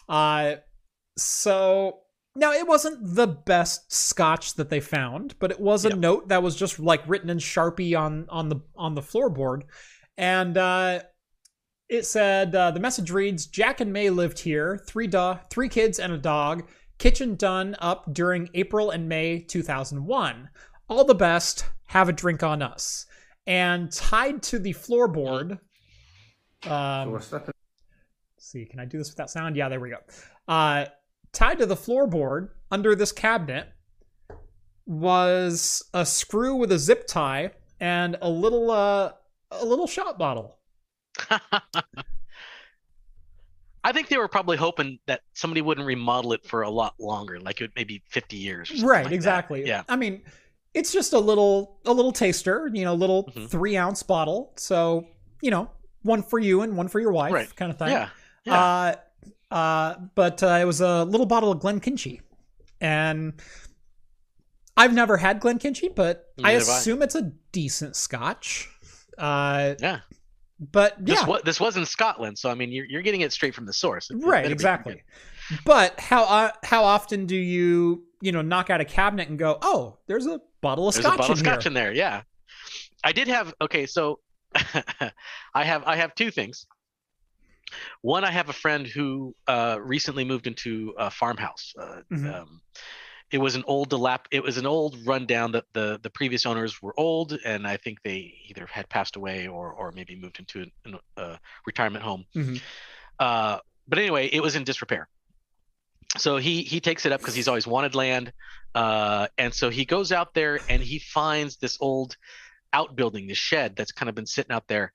[0.09, 0.57] Uh,
[1.17, 2.01] so
[2.37, 5.99] now it wasn't the best scotch that they found, but it was a Yep.
[5.99, 9.63] note that was just like written in Sharpie on on the on the floorboard,
[10.19, 11.01] and uh,
[11.89, 15.99] it said uh, the message reads: Jack and May lived here, three do- three kids
[15.99, 16.69] and a dog.
[16.99, 20.49] Kitchen done up during April and May 2001.
[20.89, 21.67] All the best.
[21.89, 23.07] Have a drink on us.
[23.47, 25.59] And tied to the floorboard.
[26.67, 27.21] Um,
[28.39, 29.57] see, can I do this without sound?
[29.57, 29.99] Yeah, there we go.
[30.49, 30.87] Uh,
[31.33, 33.69] tied to the floorboard under this cabinet
[34.87, 37.51] was a screw with a zip tie
[37.81, 39.13] and a little uh,
[39.51, 40.59] a little shot bottle.
[43.87, 47.39] I think they were probably hoping that somebody wouldn't remodel it for a lot longer,
[47.39, 48.71] like it maybe 50 years.
[48.83, 49.15] or Right, like that.
[49.15, 49.67] exactly.
[49.67, 49.83] Yeah.
[49.89, 50.23] I mean,
[50.73, 53.49] it's just a little a little taster, you know, little Mhm.
[53.51, 54.53] three ounce bottle.
[54.57, 55.07] So
[55.43, 55.71] you know,
[56.03, 57.55] one for you and one for your wife, Right.
[57.57, 57.89] kind of thing.
[57.89, 58.09] Yeah.
[58.45, 58.65] Yeah.
[58.65, 62.21] Uh, uh, but uh, it was a little bottle of Glenkinchie,
[62.81, 63.35] and
[64.77, 66.79] I've never had Glenkinchie, but I Neither I.
[66.79, 68.69] assume it's a decent Scotch.
[69.19, 70.01] Uh, yeah.
[70.59, 73.55] But This, yeah, this was in Scotland, so I mean, you're, you're getting it straight
[73.55, 74.11] from the source.
[74.11, 75.03] It- right, exactly.
[75.65, 79.59] But how uh, how often do you you know knock out a cabinet and go,
[79.63, 81.93] oh, there's a bottle of There's Scotch a bottle of in scotch in there.
[81.93, 82.23] Yeah.
[83.03, 83.53] I did have.
[83.61, 84.21] Okay, so
[85.55, 86.67] I have I have two things.
[88.03, 91.75] One, I have a friend who uh, recently moved into a farmhouse.
[91.79, 92.35] Uh, Mhm.
[92.43, 92.61] um,
[93.31, 94.27] it was an old dilap.
[94.31, 95.53] It was an old rundown.
[95.53, 99.49] That the the previous owners were old, and I think they either had passed away
[99.49, 100.71] or or maybe moved into
[101.17, 102.25] a retirement home.
[102.35, 102.61] Mhm.
[103.19, 105.09] Uh, but anyway, it was in disrepair.
[106.17, 108.33] So he he takes it up because he's always wanted land,
[108.75, 112.17] uh, and so he goes out there and he finds this old
[112.73, 114.93] outbuilding, this shed that's kind of been sitting out there,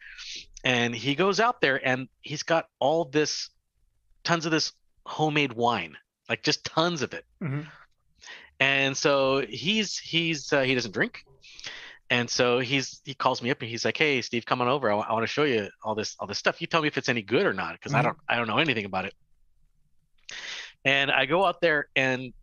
[0.64, 3.50] and he goes out there and he's got all this,
[4.24, 4.74] tons of this
[5.06, 5.98] homemade wine,
[6.30, 7.26] like just tons of it.
[7.42, 7.66] Mhm.
[8.60, 11.20] And so he's he's uh, he doesn't drink,
[12.10, 14.92] and so he's he calls me up and he's like, "Hey, Steve, come on over.
[14.92, 16.60] I, want to show you all this all this stuff.
[16.60, 18.04] You tell me if it's any good or not, because I Mhm.
[18.04, 19.14] don't I don't know anything about it."
[20.84, 22.34] And I go out there and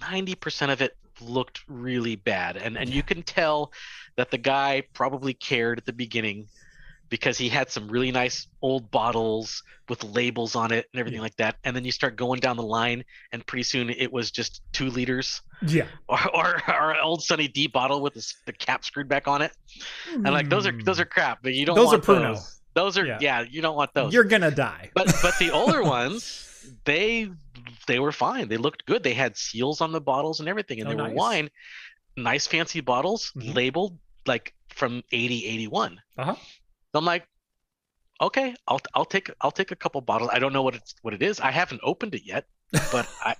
[0.00, 3.72] 90% of it looked really bad, and and you can tell
[4.16, 6.48] that the guy probably cared at the beginning
[7.10, 11.22] because he had some really nice old bottles with labels on it and everything Yeah.
[11.24, 11.56] like that.
[11.64, 14.88] And then you start going down the line, and pretty soon it was just two
[14.90, 19.08] liters Yeah, or or, or an old Sunny D bottle with the, the cap screwed
[19.08, 19.52] back on it.
[20.12, 21.84] And like those are those are crap, but you don't Hmm.
[21.84, 22.34] Those are Pruno.
[22.34, 22.60] those.
[22.74, 23.18] Those are Yeah.
[23.20, 23.40] yeah.
[23.42, 24.14] you don't want those.
[24.14, 24.90] You're gonna die.
[24.94, 27.28] but but the older ones, they
[27.88, 28.48] they were fine.
[28.48, 29.02] They looked good.
[29.02, 31.10] They had seals on the bottles and everything, and Oh, they nice.
[31.10, 31.50] were wine,
[32.16, 33.54] nice fancy bottles Mhm.
[33.54, 36.00] labeled like from 80, 81.
[36.16, 36.36] Uh-huh.
[36.94, 37.26] I'm like,
[38.20, 40.30] okay, I'll I'll take I'll take a couple bottles.
[40.32, 41.40] I don't know what it's what it is.
[41.40, 42.46] I haven't opened it yet,
[42.92, 43.36] but I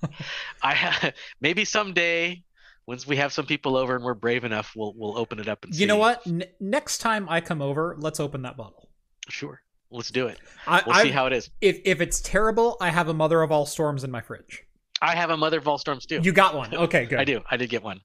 [0.62, 1.10] I ha-
[1.40, 2.42] maybe someday
[2.86, 5.64] once we have some people over and we're brave enough, we'll we'll open it up
[5.64, 5.80] and see.
[5.82, 6.26] You know what?
[6.26, 8.88] N- next time I come over, let's open that bottle.
[9.28, 9.60] Sure,
[9.90, 10.38] let's do it.
[10.66, 11.50] I, We'll I, see how it is.
[11.60, 14.64] if if it's terrible, I have a Mother of All Storms in my fridge.
[15.02, 16.20] I have a Mother of All Storms too.
[16.22, 16.74] You got one.
[16.74, 17.18] Okay, good.
[17.18, 17.40] I do.
[17.50, 18.00] I did get one.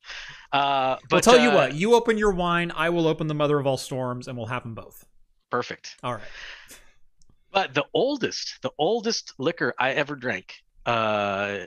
[0.51, 1.73] Uh, but I'll tell you uh, what.
[1.73, 4.63] You open your wine, I will open the Mother of All Storms, and we'll have
[4.63, 5.05] them both.
[5.55, 5.95] Perfect.
[6.03, 6.21] All right.
[7.53, 10.53] But the oldest, the oldest liquor I ever drank,
[10.85, 11.59] uh,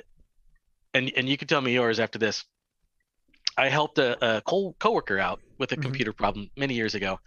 [0.92, 2.44] and and you can tell me yours after this.
[3.56, 5.82] I helped a, a co- coworker out with a Mhm.
[5.82, 7.18] computer problem many years ago,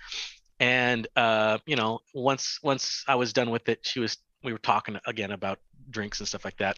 [0.59, 4.59] and uh, you know, once once I was done with it, she was we were
[4.59, 5.57] talking again about
[5.89, 6.77] drinks and stuff like that,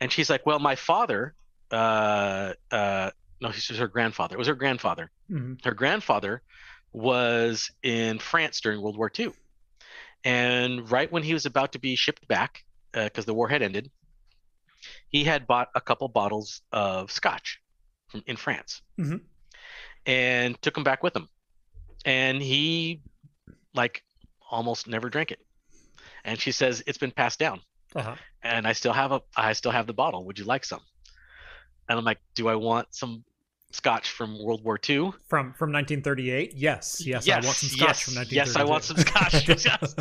[0.00, 1.34] and she's like, "Well, my father,
[1.70, 3.10] uh, uh,
[3.42, 4.36] no, this was her grandfather.
[4.36, 5.10] It was her grandfather.
[5.30, 5.62] Mhm.
[5.66, 6.42] her grandfather
[6.96, 9.32] was in France during World War II.
[10.24, 13.90] And right when he was about to be shipped back, because the war had ended,
[15.08, 17.60] he had bought a couple bottles of scotch
[18.08, 19.20] from in France Mhm.
[20.06, 21.28] and took them back with him.
[22.06, 23.02] And he,
[23.74, 24.02] like,
[24.50, 25.40] almost never drank it.
[26.24, 27.60] And she says it's been passed down
[27.94, 28.16] Uh-huh.
[28.42, 30.24] and I still have a I still have the bottle.
[30.24, 30.80] Would you like some?
[31.88, 33.24] And I'm like, do I want some
[33.76, 35.12] scotch from World War II?
[35.28, 36.54] From from 1938.
[36.56, 37.02] Yes.
[37.06, 37.28] Yes.
[37.28, 38.34] I want some scotch yes, from 1932.
[38.34, 39.48] Yes, I want some scotch.
[39.66, 39.94] Yes.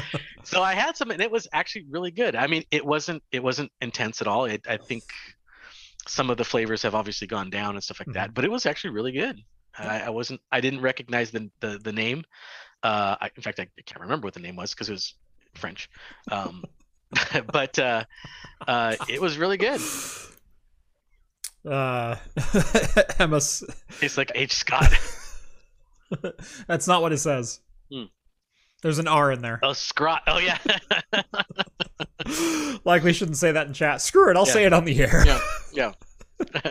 [0.43, 2.35] so I had some, and it was actually really good.
[2.35, 4.45] I mean, it wasn't it wasn't intense at all.
[4.45, 5.03] It, I think
[6.07, 8.13] some of the flavors have obviously gone down and stuff like Mm-hmm.
[8.13, 9.39] that, but it was actually really good.
[9.77, 12.23] I, I wasn't I didn't recognize the the, the name.
[12.83, 15.15] Uh, I, in fact, I can't remember what the name was because it was
[15.55, 15.89] French.
[16.31, 16.63] Um,
[17.51, 18.03] but uh,
[18.67, 19.81] uh, it was really good.
[21.67, 22.15] Uh,
[23.19, 23.63] Emma, s-
[24.01, 24.53] It's like H.
[24.53, 24.91] Scott.
[26.67, 27.59] that's not what it says.
[27.91, 28.03] Hmm.
[28.83, 29.59] There's an R in there.
[29.63, 30.21] Oh, Scrot.
[30.27, 30.59] Oh yeah.
[32.83, 34.01] like we shouldn't say that in chat.
[34.01, 34.37] Screw it.
[34.37, 34.53] I'll Yeah.
[34.53, 35.23] say it on the air.
[35.25, 35.39] yeah.
[35.73, 35.91] Yeah.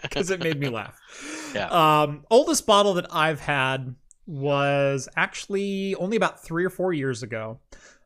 [0.03, 0.97] because it made me laugh.
[1.55, 1.69] Yeah.
[2.03, 3.95] Um, oldest bottle that I've had
[4.27, 7.61] was actually only about three or four years ago.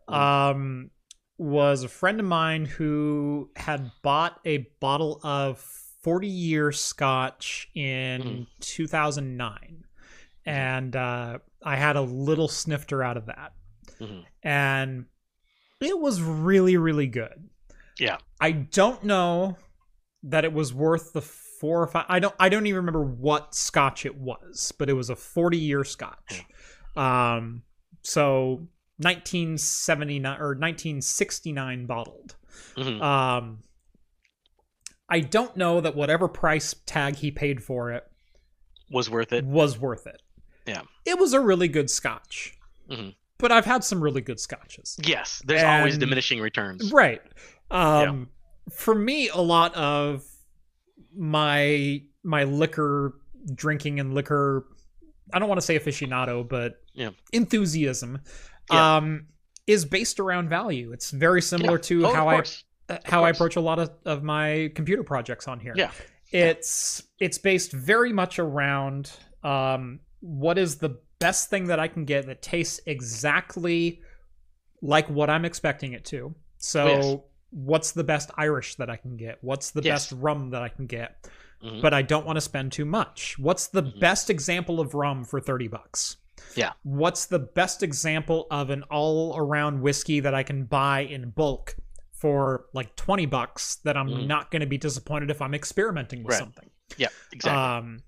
[0.09, 0.91] Um,
[1.37, 5.65] was a friend of mine who had bought a bottle of
[6.03, 8.47] 40 year scotch in Mhm.
[8.61, 9.85] 2009.
[10.47, 13.53] And uh, I had a little snifter out of that.
[14.01, 14.25] Mhm.
[14.43, 15.07] And
[15.81, 17.49] it was really, really good.
[17.99, 18.19] Yeah.
[18.41, 19.57] I don't know
[20.23, 22.07] that it was worth the four or five.
[22.09, 22.35] I don't.
[22.39, 26.45] I don't even remember what Scotch it was, but it was a forty-year Scotch.
[26.97, 27.63] Um,
[28.03, 28.69] so
[28.99, 32.37] 1979 or 1969 bottled.
[32.77, 33.01] Mhm.
[33.03, 33.63] Um,
[35.09, 38.05] I don't know that whatever price tag he paid for it
[38.91, 39.45] Was worth it.
[39.45, 40.23] was worth it.
[40.67, 40.83] Yeah.
[41.07, 42.55] it was a really good Scotch.
[42.91, 43.15] Mhm.
[43.39, 44.99] But I've had some really good Scotches.
[45.03, 45.41] Yes.
[45.47, 46.93] There's always diminishing returns.
[46.93, 47.23] Right.
[47.71, 48.29] Um
[48.71, 50.25] for me a lot of
[51.17, 53.15] my my liquor
[53.55, 54.67] drinking and liquor
[55.33, 57.11] I don't want to say aficionado, but Yeah.
[57.33, 58.21] enthusiasm
[58.71, 58.97] Yeah.
[58.97, 59.27] um
[59.67, 60.93] is based around value.
[60.93, 61.83] It's very similar Yeah.
[61.83, 62.43] to Oh, how I
[63.05, 65.73] how I approach a lot of, of my computer projects on here.
[65.77, 65.91] Yeah.
[66.31, 69.11] It's it's based very much around
[69.43, 74.03] um, what is the best thing that I can get that tastes exactly
[74.83, 76.35] like what I'm expecting it to.
[76.59, 77.17] So Yes.
[77.51, 79.39] what's the best Irish that I can get?
[79.43, 80.11] What's the Yes.
[80.11, 81.29] best rum that I can get?
[81.65, 81.83] Mhm.
[81.83, 83.37] But I don't want to spend too much.
[83.39, 83.99] What's the Mhm.
[84.01, 86.19] best example of rum for 30 bucks?
[86.55, 86.73] Yeah.
[86.85, 91.75] What's the best example of an all around whiskey that I can buy in bulk
[92.21, 94.27] for like 20 bucks that I'm Mhm.
[94.27, 96.39] not going to be disappointed if I'm experimenting with Right.
[96.39, 96.71] something?
[96.97, 97.09] Yeah.
[97.33, 97.63] Exactly.
[97.63, 97.99] Um,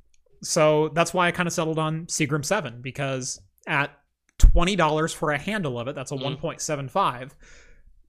[0.43, 3.91] so that's why I kind of settled on Seagram 7 because at
[4.39, 6.23] $20 for a handle of it, that's a Mhm.
[6.23, 7.37] 1.75,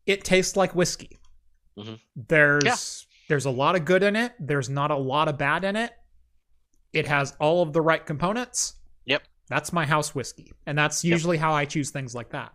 [0.05, 1.19] it tastes like whiskey.
[1.77, 1.99] Mhm.
[2.15, 2.75] There's Yeah.
[3.29, 5.93] there's a lot of good in it, there's not a lot of bad in it.
[6.93, 8.73] It has all of the right components.
[9.05, 9.23] Yep.
[9.47, 10.51] That's my house whiskey.
[10.65, 11.11] And that's Yep.
[11.11, 12.51] usually how I choose things like that.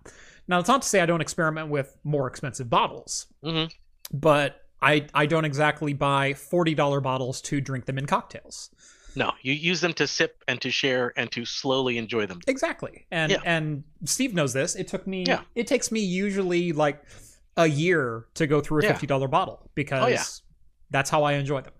[0.48, 3.70] Now, it's not to say I don't experiment with more expensive bottles, Mhm.
[4.12, 8.70] but I I don't exactly buy $40 bottles to drink them in cocktails.
[9.16, 12.40] No, you use them to sip and to share and to slowly enjoy them.
[12.46, 13.06] Exactly.
[13.10, 13.38] And Yeah.
[13.44, 14.76] and Steve knows this.
[14.76, 15.42] It took me Yeah.
[15.54, 17.02] it takes me usually like
[17.56, 18.92] a year to go through a Yeah.
[18.92, 20.22] $50 bottle because Oh, yeah.
[20.90, 21.72] that's how I enjoy them.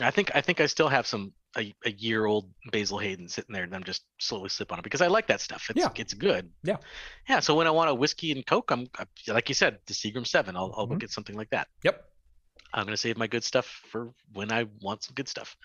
[0.00, 3.52] I think I think I still have some a, a year old Basil Hayden sitting
[3.52, 5.68] there, and I'm just slowly sip on it because I like that stuff.
[5.70, 5.88] It's Yeah.
[5.96, 6.50] it's good.
[6.62, 6.76] Yeah.
[7.28, 7.40] Yeah.
[7.40, 8.88] So when I want a whiskey and Coke, I'm
[9.28, 10.56] like you said, the Seagram Seven.
[10.56, 10.98] I'll I'll Mhm.
[11.00, 11.68] get something like that.
[11.82, 12.04] Yep.
[12.74, 15.56] I'm gonna save my good stuff for when I want some good stuff.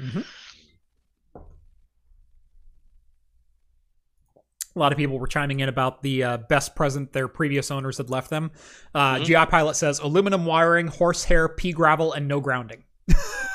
[4.73, 7.97] A lot of people were chiming in about the uh, best present their previous owners
[7.97, 8.51] had left them.
[8.95, 9.25] Uh, Mhm.
[9.25, 12.85] GI Pilot says aluminum wiring, horsehair, pea gravel, and no grounding.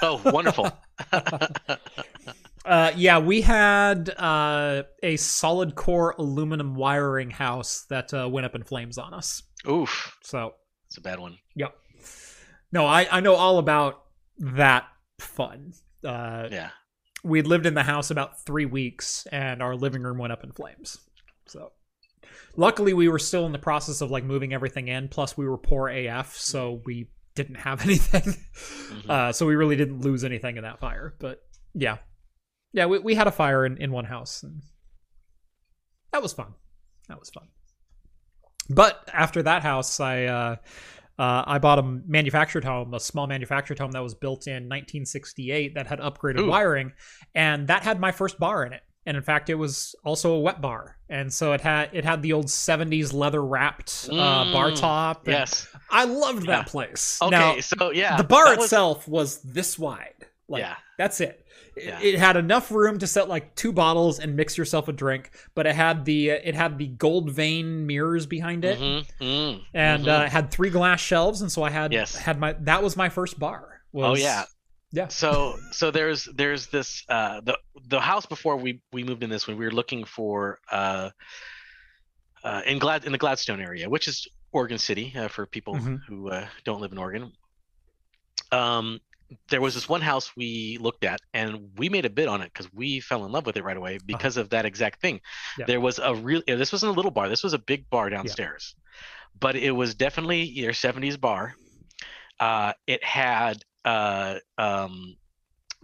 [0.02, 0.70] Oh, wonderful.
[2.64, 8.56] Uh, yeah, we had uh, a solid core aluminum wiring house that uh, went up
[8.56, 9.40] in flames on us.
[9.70, 10.54] Oof, So,
[10.88, 11.38] it's a bad one.
[11.54, 11.76] yep.
[12.72, 14.02] No, I, I know all about
[14.40, 14.84] that
[15.20, 15.74] fun.
[16.04, 16.70] Uh, Yeah.
[17.22, 20.50] we lived in the house about three weeks and our living room went up in
[20.50, 20.98] flames
[21.46, 21.70] so
[22.56, 25.56] luckily we were still in the process of like moving everything in plus we were
[25.58, 28.22] poor af so we didn't have anything
[28.90, 29.10] Mhm.
[29.10, 31.40] uh, so we really didn't lose anything in that fire but
[31.74, 31.98] yeah
[32.72, 34.62] yeah we, we had a fire in, in one house and
[36.12, 36.54] that was fun
[37.08, 37.46] that was fun
[38.70, 40.56] but after that house i uh,
[41.18, 45.74] uh, I bought a manufactured home, a small manufactured home that was built in 1968
[45.74, 46.48] that had upgraded Ooh.
[46.48, 46.92] wiring,
[47.34, 48.82] and that had my first bar in it.
[49.06, 52.20] And in fact, it was also a wet bar, and so it had it had
[52.20, 55.26] the old 70s leather wrapped uh, bar Mm, top.
[55.26, 55.66] and Yes.
[55.90, 56.56] I loved Yeah.
[56.56, 57.18] that place.
[57.22, 57.30] Okay.
[57.30, 60.14] Now, so yeah, the bar that was- itself was this wide.
[60.48, 60.76] Like yeah.
[60.98, 61.42] that's it.
[61.76, 62.00] It- Yeah.
[62.00, 65.66] It had enough room to set like two bottles and mix yourself a drink, but
[65.66, 70.20] it had the it had the gold vein mirrors behind it, Mhm, mm, and mhm.
[70.20, 72.16] uh, it had three glass shelves, and so I had Yes.
[72.16, 73.82] had my that was my first bar.
[73.94, 74.44] oh yeah.
[74.92, 75.08] yeah.
[75.08, 77.58] So so there's there's this uh the
[77.88, 81.10] the house before we we moved in this one we were looking for uh
[82.44, 84.26] uh in Glad in the Gladstone area which is
[84.56, 86.02] Oregon City uh, for people Mhm.
[86.08, 87.32] who uh, don't live in Oregon.
[88.52, 89.00] Um
[89.50, 92.52] there was this one house we looked at and we made a bid on it
[92.52, 95.16] because we fell in love with it right away because of that exact thing.
[95.16, 95.54] Uh-huh.
[95.58, 95.66] Yeah.
[95.66, 98.08] There was a real yeah, this wasn't a little bar, this was a big bar
[98.08, 98.74] downstairs.
[99.38, 101.54] But it was definitely your 70s bar.
[102.38, 105.16] Uh it had uh um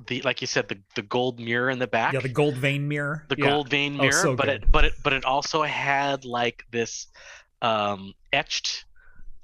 [0.06, 2.88] the like you said the the gold mirror in the back yeah, the gold vein
[2.88, 3.50] mirror, the Yeah.
[3.50, 4.64] gold vein Oh, mirror so but good.
[4.64, 7.06] it but it but it also had like this
[7.62, 8.84] um etched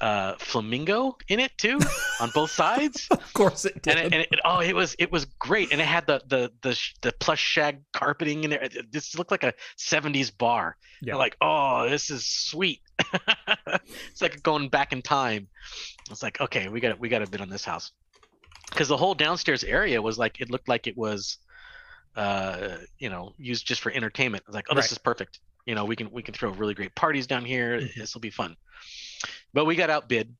[0.00, 1.76] uh flamingo in it too
[2.20, 3.08] on both sides.
[3.10, 3.96] Of course it did.
[3.96, 5.72] and, it, and it, oh it was it was great.
[5.72, 8.68] And it had the the the, the plush shag carpeting in there.
[8.92, 10.76] This looked like a 70s bar.
[11.02, 11.16] Yeah.
[11.16, 12.80] Like oh this is sweet.
[14.10, 15.48] It's like going back in time.
[16.10, 17.90] It's like okay we got we got a bit on this house.
[18.70, 21.38] Because the whole downstairs area was like it looked like it was
[22.16, 24.44] uh you know used just for entertainment.
[24.46, 24.92] It's like oh this Right.
[24.92, 27.94] is perfect you know we can we can throw really great parties down here Mhm.
[27.96, 28.56] this will be fun
[29.52, 30.34] but we got outbid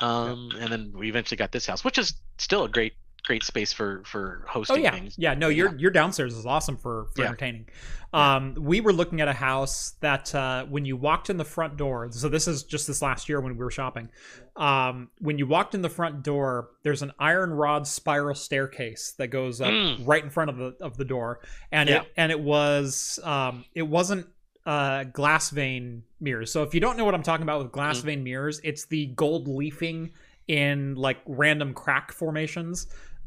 [0.00, 2.92] um and then we eventually got this house which is still a great
[3.24, 5.34] great space for for hosting Oh hosting yeah, things yeah.
[5.34, 7.26] No, your your downstairs is awesome for for Yeah.
[7.28, 7.66] entertaining.
[8.12, 11.76] Um, we were looking at a house that uh, when you walked in the front
[11.76, 12.08] door.
[12.12, 14.10] So this is just this last year when we were shopping.
[14.54, 19.26] Um, when you walked in the front door, there's an iron rod spiral staircase that
[19.28, 20.06] goes up Mm.
[20.06, 21.40] right in front of the of the door,
[21.72, 22.02] and Yeah.
[22.02, 24.28] it and it was um, it wasn't
[24.66, 26.50] uh, glass vein mirrors.
[26.52, 28.04] So if you don't know what I'm talking about with glass Mhm.
[28.04, 30.10] vein mirrors, it's the gold leafing
[30.48, 32.86] in like random crack formations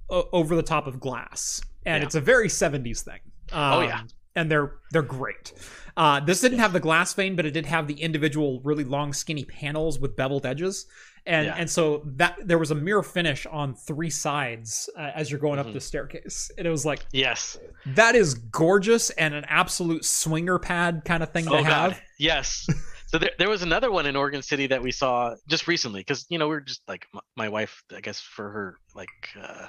[0.10, 2.06] o- over the top of glass, and Yeah.
[2.06, 3.20] it's a very 70s thing.
[3.52, 4.02] Um, Oh, yeah.
[4.36, 5.54] and they're they're great.
[5.98, 9.12] Uh, this didn't have the glass vein, but it did have the individual, really long,
[9.14, 10.88] skinny panels with beveled edges,
[11.26, 11.56] and Yeah.
[11.58, 15.60] and so that there was a mirror finish on three sides uh, as you're going
[15.60, 15.74] up Mhm.
[15.74, 21.02] the staircase, and it was like yes that is gorgeous and an absolute swinger pad
[21.06, 21.92] kind of thing to oh have.
[21.94, 22.68] god yes
[23.08, 26.26] so there, there was another one in oregon city that we saw just recently because
[26.30, 29.10] you know we are just like m- my wife i guess for her like
[29.42, 29.68] uh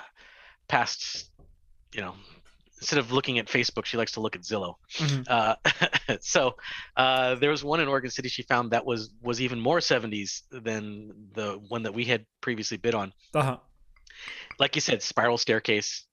[0.69, 1.31] past
[1.95, 2.15] you know
[2.81, 5.25] instead of looking at facebook she likes to look at zillow Mhm.
[5.29, 5.55] uh
[6.21, 6.55] so
[6.97, 10.43] uh there was one in oregon city she found that was was even more 70s
[10.51, 13.59] than the one that we had previously bid on Uh-huh.
[14.59, 16.05] like you said spiral staircase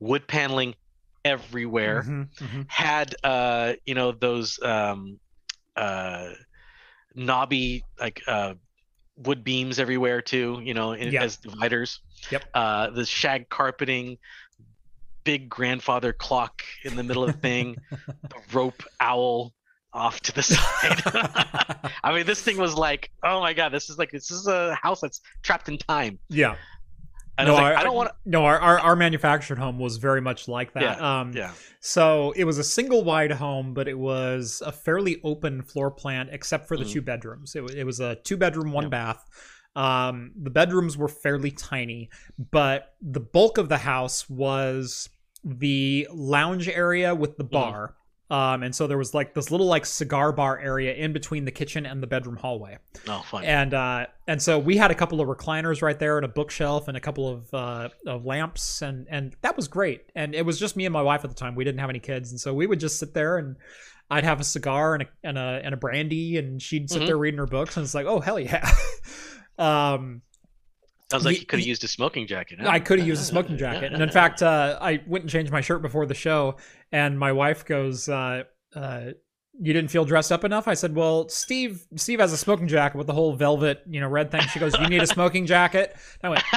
[0.00, 0.74] wood paneling
[1.24, 2.64] everywhere Mhm, mhm.
[2.68, 5.18] had uh you know those um
[5.76, 6.30] uh
[7.14, 8.54] knobby like uh
[9.16, 12.00] wood beams everywhere too you know in, as dividers
[12.30, 12.44] Yep.
[12.54, 14.16] uh the shag carpeting
[15.24, 19.52] big grandfather clock in the middle of the thing the rope owl
[19.92, 21.02] off to the side
[22.04, 24.74] i mean this thing was like oh my god this is like this is a
[24.74, 26.56] house that's trapped in time yeah.
[27.38, 29.96] and no, I, like, I, I don't want No, our, our our manufactured home was
[29.96, 31.00] very much like that.
[31.00, 35.62] um, yeah So it was a single wide home, but it was a fairly open
[35.62, 36.92] floor plan except for the Mhm.
[36.92, 37.54] two bedrooms.
[37.54, 38.90] It, it was a two bedroom, one Yep.
[38.90, 39.24] bath.
[39.78, 42.10] Um, the bedrooms were fairly tiny,
[42.50, 45.08] but the bulk of the house was
[45.44, 47.94] the lounge area with the bar.
[48.30, 51.50] Um, and so there was like this little like cigar bar area in between the
[51.50, 52.76] kitchen and the bedroom hallway.
[53.06, 53.44] Oh, fun.
[53.44, 56.88] And uh, and so we had a couple of recliners right there and a bookshelf
[56.88, 60.10] and a couple of uh, of lamps and and that was great.
[60.14, 61.54] And it was just me and my wife at the time.
[61.54, 63.56] We didn't have any kids, and so we would just sit there and
[64.10, 67.06] I'd have a cigar and a and a and a brandy, and she'd sit Mhm.
[67.06, 68.68] there reading her books, and it's like, oh hell yeah.
[69.58, 70.22] um,
[71.10, 72.58] Sounds like you could have used a smoking jacket.
[72.60, 72.68] huh?
[72.68, 73.92] I could have used a smoking jacket.
[73.94, 76.56] And in fact, uh, I went and changed my shirt before the show,
[76.92, 78.42] and my wife goes, uh,
[78.74, 79.00] uh,
[79.58, 82.98] "You didn't feel dressed up enough?" I said, "Well, Steve, Steve has a smoking jacket
[82.98, 85.96] with the whole velvet, you know, red thing." She goes, "You need a smoking jacket?"
[86.22, 86.44] I went,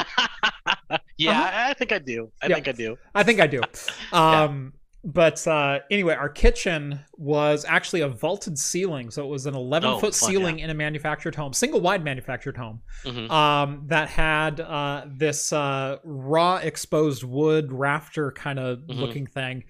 [1.18, 1.50] yeah, Uh-huh.
[1.54, 2.30] I, I think I do.
[2.42, 2.56] I Yeah.
[2.56, 2.98] think I do.
[3.16, 3.62] I think I do.
[4.12, 4.74] Um,
[5.04, 9.90] But uh, anyway, our kitchen was actually a vaulted ceiling, so it was an 11
[9.90, 12.82] Oh, foot fun, ceiling in a manufactured home, single wide manufactured home.
[13.04, 19.00] hmm um, that had uh, this uh, raw exposed wood rafter kind of Mhm.
[19.02, 19.64] looking thing.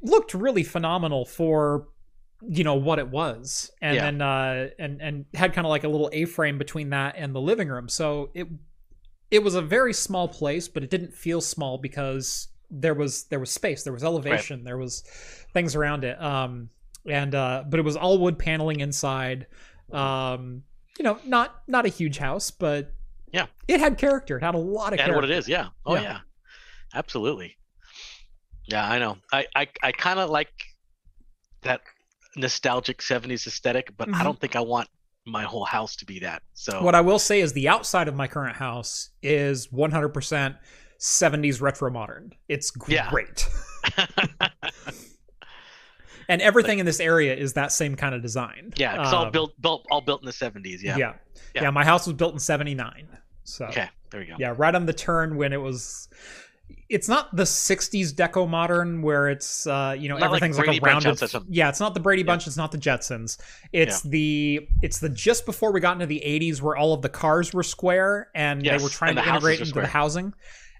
[0.00, 1.88] Looked really phenomenal for
[2.48, 4.04] you know what it was, and Yeah.
[4.04, 7.34] then uh, and and had kind of like a little A frame between that and
[7.34, 7.88] the living room.
[7.90, 8.48] So it
[9.30, 13.38] it was a very small place, but it didn't feel small because there was there
[13.38, 15.02] was space, there was elevation, there was
[15.52, 16.20] things around it.
[16.20, 16.70] Um,
[17.06, 19.46] and uh, but it was all wood paneling inside.
[19.92, 20.62] Um,
[20.98, 22.92] you know, not not a huge house, but
[23.32, 23.46] Yeah.
[23.68, 24.38] it had character.
[24.38, 25.14] It had a lot of And character.
[25.14, 25.68] what it is, yeah.
[25.84, 26.02] Oh Yeah.
[26.02, 26.18] yeah.
[26.94, 27.56] Absolutely.
[28.66, 29.18] Yeah, I know.
[29.32, 30.52] I I, I kind of like
[31.62, 31.80] that
[32.36, 34.14] nostalgic 70s aesthetic, but Mhm.
[34.14, 34.88] I don't think I want
[35.26, 36.42] my whole house to be that.
[36.54, 40.56] So What I will say is the outside of my current house is 100%
[41.02, 42.32] 70s retro modern.
[42.48, 43.10] It's Yeah.
[43.10, 43.46] great.
[46.28, 48.72] and everything in this area is that same kind of design.
[48.76, 50.96] yeah, it's all Um, built built all built in the 70s, yeah.
[50.96, 51.14] Yeah.
[51.54, 51.62] yeah.
[51.62, 51.70] Yeah.
[51.70, 53.06] my house was built in 79.
[53.44, 54.36] So Okay, there we go.
[54.38, 56.08] yeah, right on the turn when it was
[56.88, 60.78] it's not the 60s deco modern where it's uh you know Not everything's like, Brady
[60.78, 62.26] a rounded yeah it's not the brady Yeah.
[62.26, 63.38] bunch it's not the jetsons
[63.72, 67.08] it's the it's the just before we got into the 80s where all of the
[67.08, 69.84] cars were square and Yes, they were trying and to integrate into square.
[69.84, 70.34] the housing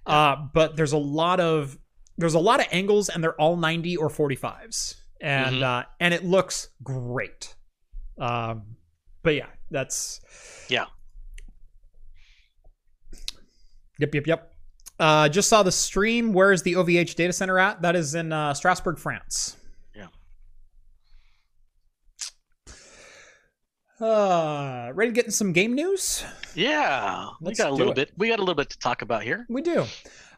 [0.05, 1.77] uh but there's a lot of
[2.17, 5.63] there's a lot of angles and they're all 90 or 45s and Mhm.
[5.63, 7.55] uh and it looks great
[8.19, 8.75] um
[9.23, 10.19] but yeah that's
[10.69, 10.85] Yeah.
[13.99, 14.53] Yep, yep, yep.
[14.99, 16.33] Uh, just saw the stream.
[16.33, 17.81] Where is the OVH data center at?
[17.83, 19.55] That is in uh, Strasbourg, France.
[19.95, 20.07] Yeah.
[24.01, 26.23] Uh, ready to get in some game news?
[26.55, 27.95] Yeah, we Let's got a little it.
[27.95, 28.11] bit.
[28.17, 29.45] We got a little bit to talk about here.
[29.49, 29.85] We do.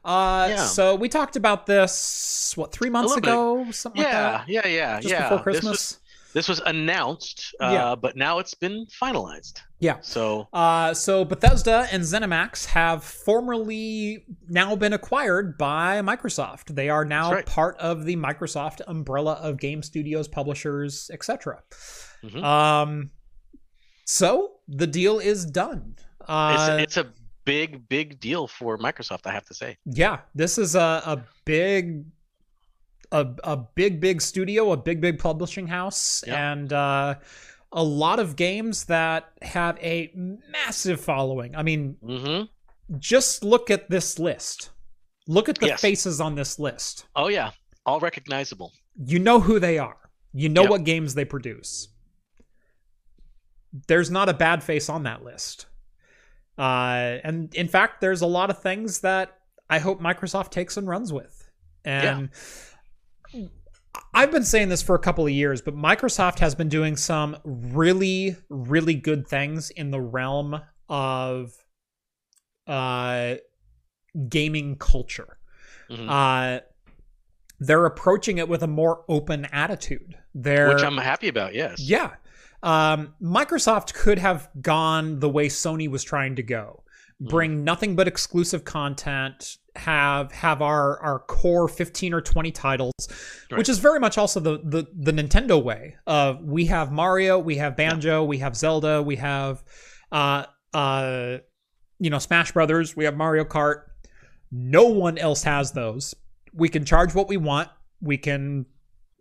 [0.03, 0.65] Uh, Yeah.
[0.65, 3.30] So we talked about this what three months little bit.
[3.30, 4.99] ago, something like Yeah, that, yeah, yeah, yeah.
[4.99, 5.30] just yeah.
[5.30, 5.99] before This was- Christmas.
[6.34, 7.95] This was, announced, uh, Yeah.
[7.95, 9.61] but now it's been finalized.
[9.80, 9.99] Yeah.
[10.02, 16.76] So Uh, so Bethesda and ZeniMax have formerly now been acquired by Microsoft.
[16.76, 17.45] They are now right.
[17.45, 21.64] part of the Microsoft umbrella of game studios, publishers, etc.
[22.22, 22.44] Mhm.
[22.44, 23.11] Um,
[24.06, 25.95] so the deal is done.
[26.27, 27.11] Uh, it's, it's a
[27.44, 29.27] big, big deal for Microsoft.
[29.27, 29.77] I have to say.
[29.86, 32.06] yeah, this is a, a big,
[33.11, 36.52] a, a big, big studio, a big, big publishing house, Yeah.
[36.52, 37.15] and uh,
[37.72, 41.56] a lot of games that have a massive following.
[41.56, 42.45] I mean, Mm-hmm.
[42.99, 44.69] just look at this list.
[45.27, 45.82] Look at the Yes.
[45.82, 47.06] faces on this list.
[47.15, 47.52] Oh yeah,
[47.86, 48.72] all recognizable.
[49.03, 49.98] You know who they are.
[50.34, 50.69] You know Yep.
[50.72, 51.88] what games they produce.
[53.88, 55.65] There's not a bad face on that list.
[56.57, 59.38] Uh, and in fact, there's a lot of things that
[59.69, 61.49] I hope Microsoft takes and runs with.
[61.84, 62.30] And
[64.14, 67.38] I've been saying this for a couple of years, but Microsoft has been doing some
[67.43, 71.53] really, really good things in the realm of
[72.68, 73.35] uh,
[74.30, 75.38] gaming culture.
[75.89, 76.10] Mhm.
[76.10, 76.61] Uh,
[77.60, 80.18] they're approaching it with a more open attitude.
[80.34, 81.53] They're Which I'm happy about.
[81.53, 81.80] Yes.
[81.80, 82.15] yeah.
[82.66, 86.84] Um, Microsoft could have gone the way Sony was trying to go.
[87.22, 87.30] Mm-hmm.
[87.30, 92.92] Bring nothing but exclusive content, have have our our core 15 or 20 titles,
[93.52, 93.58] Right.
[93.58, 97.56] which is very much also the, the the Nintendo way of we have Mario, we
[97.58, 99.64] have Banjo, we have Zelda, we have
[100.12, 101.38] uh uh
[102.00, 103.84] you know Smash Brothers, we have Mario Kart.
[104.52, 106.16] No one else has those.
[106.54, 107.70] We can charge what we want.
[108.02, 108.66] We can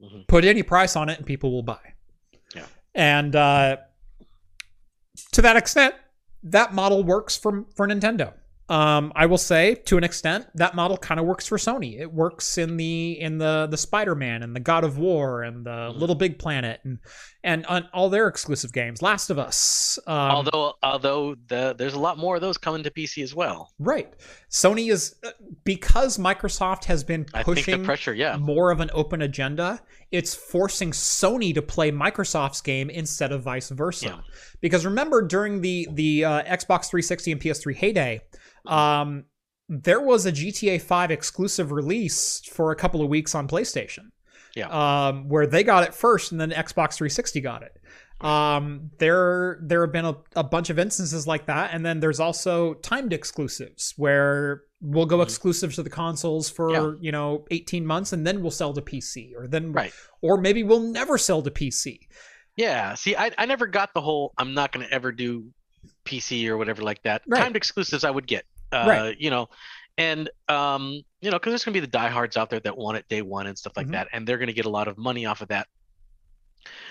[0.03, 0.27] Mhm.
[0.29, 1.94] put any price on it and people will buy.
[2.95, 3.79] And uh,
[5.33, 5.95] to that extent,
[6.43, 8.35] that model works for for Nintendo.
[8.67, 12.01] Um, I will say, to an extent, that model kind of works for Sony.
[12.01, 15.67] It works in the in the the Spider Man and the God of War and
[15.67, 15.99] the Mhm.
[15.99, 16.99] Little Big Planet and
[17.43, 19.03] and on all their exclusive games.
[19.03, 19.99] Last of Us.
[20.07, 23.71] Um, although although the, there's a lot more of those coming to PC as well.
[23.79, 24.11] right,
[24.51, 25.31] Sony is uh,
[25.65, 29.83] because Microsoft has been pushing pressure, yeah, more of an open agenda.
[30.11, 34.07] It's forcing Sony to play Microsoft's game instead of vice versa.
[34.07, 34.21] Yeah.
[34.63, 38.23] Because remember, during the the uh, Xbox 360 and PS3 heyday,
[38.67, 39.25] um,
[39.69, 44.11] there was a GTA 5 exclusive release for a couple of weeks on PlayStation.
[44.55, 44.69] Yeah.
[44.69, 47.77] Um, where they got it first, and then Xbox 360 got it.
[48.21, 52.21] Um, there there have been a, a bunch of instances like that, and then there's
[52.21, 55.25] also timed exclusives where we'll go Mhm.
[55.25, 56.93] exclusive to the consoles for Yeah.
[57.01, 59.93] you know 18 months, and then we'll sell to PC, or then Right.
[60.23, 61.99] or maybe we'll never sell to PC.
[62.57, 62.95] yeah.
[62.95, 65.47] See, I I never got the whole I'm not going to ever do
[66.05, 67.23] PC or whatever like that.
[67.27, 67.41] Right.
[67.41, 68.45] Timed exclusives I would get,
[68.75, 69.17] uh, Right.
[69.19, 69.49] you know,
[69.97, 72.97] and um, you know, because there's going to be the diehards out there that want
[72.99, 73.93] it day one and stuff like Mhm.
[73.93, 75.69] that, and they're going to get a lot of money off of that.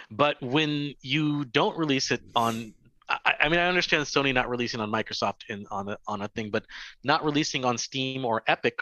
[0.10, 2.74] But when you don't release it on
[3.10, 6.30] I, I mean, I understand Sony not releasing on Microsoft in on a on a
[6.30, 6.64] thing, but
[7.04, 8.80] not releasing on Steam or Epic.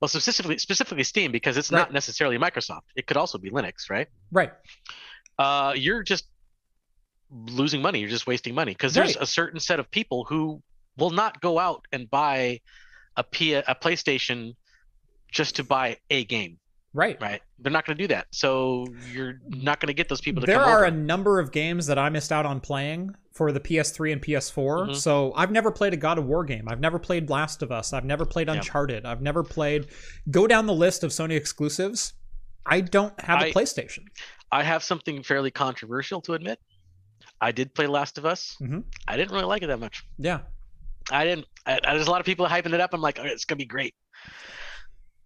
[0.00, 1.78] Well, specifically specifically Steam because it's Right.
[1.78, 2.82] not necessarily Microsoft.
[2.96, 4.08] It could also be Linux, right?
[4.32, 4.52] Right.
[5.38, 6.24] Uh, you're just
[7.30, 8.00] losing money.
[8.00, 9.22] You're just wasting money because there's Right.
[9.22, 10.60] a certain set of people who
[10.96, 12.60] will not go out and buy
[13.16, 14.54] a P a PlayStation
[15.30, 16.58] just to buy a game,
[16.94, 17.20] Right.
[17.20, 17.42] right?
[17.58, 18.26] They're not going to do that.
[18.30, 20.84] So you're not going to get those people to there are over.
[20.84, 24.88] a number of games that I missed out on playing for the PS3 and PS4.
[24.88, 24.96] Mhm.
[24.96, 26.66] So I've never played a God of War game.
[26.68, 27.92] I've never played Last of Us.
[27.92, 28.54] I've never played Yeah.
[28.54, 29.04] Uncharted.
[29.04, 29.88] I've never played.
[30.30, 32.14] Go down the list of Sony exclusives.
[32.64, 34.04] I don't have a I- PlayStation.
[34.52, 36.60] I have something fairly controversial to admit.
[37.40, 38.56] I did play Last of Us.
[38.62, 38.84] Mhm.
[39.06, 40.04] I didn't really like it that much.
[40.18, 40.40] Yeah.
[41.10, 41.46] I didn't.
[41.66, 42.92] I, there's a lot of people hyping it up.
[42.94, 43.94] I'm like, oh, it's gonna be great.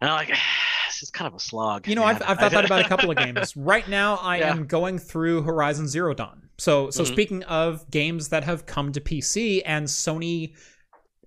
[0.00, 0.28] And I'm like,
[0.88, 1.86] this is kind of a slog.
[1.88, 2.16] You know, man.
[2.16, 3.56] I've, I've thought that about a couple of games.
[3.56, 4.50] Right now, I Yeah.
[4.50, 6.48] am going through Horizon Zero Dawn.
[6.58, 7.06] So, so Mhm.
[7.12, 10.54] speaking of games that have come to PC and Sony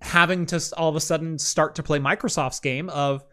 [0.02, 3.24] having to all of a sudden start to play Microsoft's game of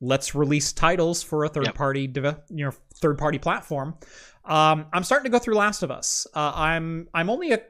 [0.00, 1.74] let's release titles for a third Yep.
[1.74, 2.10] party,
[2.50, 3.96] you know, third party platform.
[4.44, 6.26] Um, I'm starting to go through Last of Us.
[6.34, 7.60] Uh, I'm I'm only a I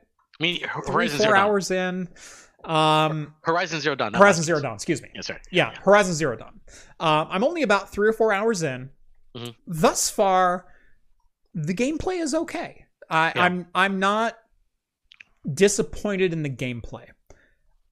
[0.40, 2.08] mean, three four hours in.
[2.64, 4.14] Um, Horizon Zero Dawn.
[4.14, 4.74] Horizon Zero Dawn.
[4.74, 5.08] Excuse me.
[5.14, 5.40] Yeah, sorry.
[5.50, 6.60] Yeah, Horizon Zero Dawn.
[7.00, 8.90] Um, I'm only about three or four hours in.
[9.36, 9.54] Mhm.
[9.66, 10.66] Thus far,
[11.54, 12.86] the gameplay is okay.
[13.10, 13.42] I, Yeah.
[13.44, 14.36] I'm I'm not
[15.52, 17.06] disappointed in the gameplay.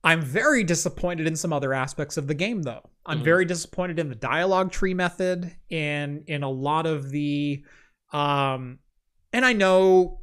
[0.04, 2.88] I'm very disappointed in some other aspects of the game, though.
[3.06, 3.24] I'm Mhm.
[3.24, 7.64] very disappointed in the dialogue tree method and in a lot of the,
[8.12, 8.78] um,
[9.32, 10.20] and I know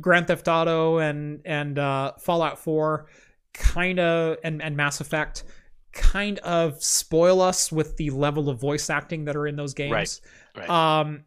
[0.00, 3.06] Grand Theft Auto and and uh, Fallout 4
[3.54, 5.44] kind of and and Mass Effect
[5.92, 10.20] kind of spoil us with the level of voice acting that are in those games.
[10.56, 10.68] Right.
[10.70, 11.24] Um,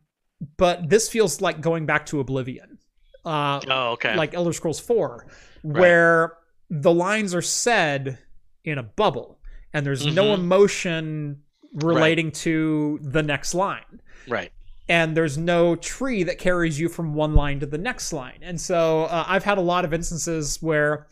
[0.57, 2.79] but this feels like going back to Oblivion.
[3.23, 4.15] Uh, Oh, okay.
[4.15, 5.27] like Elder Scrolls 4,
[5.63, 6.33] where
[6.69, 8.17] the lines are said
[8.63, 9.39] in a bubble
[9.73, 10.33] and there's no Mhm.
[10.39, 11.41] emotion
[11.75, 14.01] relating to the next line.
[14.27, 14.51] right.
[14.87, 18.37] And there's no tree that carries you from one line to the next line.
[18.43, 21.07] And so uh, I've had a lot of instances where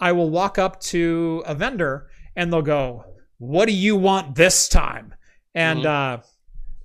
[0.00, 3.04] I will walk up to a vendor and they'll go,
[3.38, 5.14] What do you want this time?
[5.54, 5.86] And Mhm.
[5.86, 6.22] uh,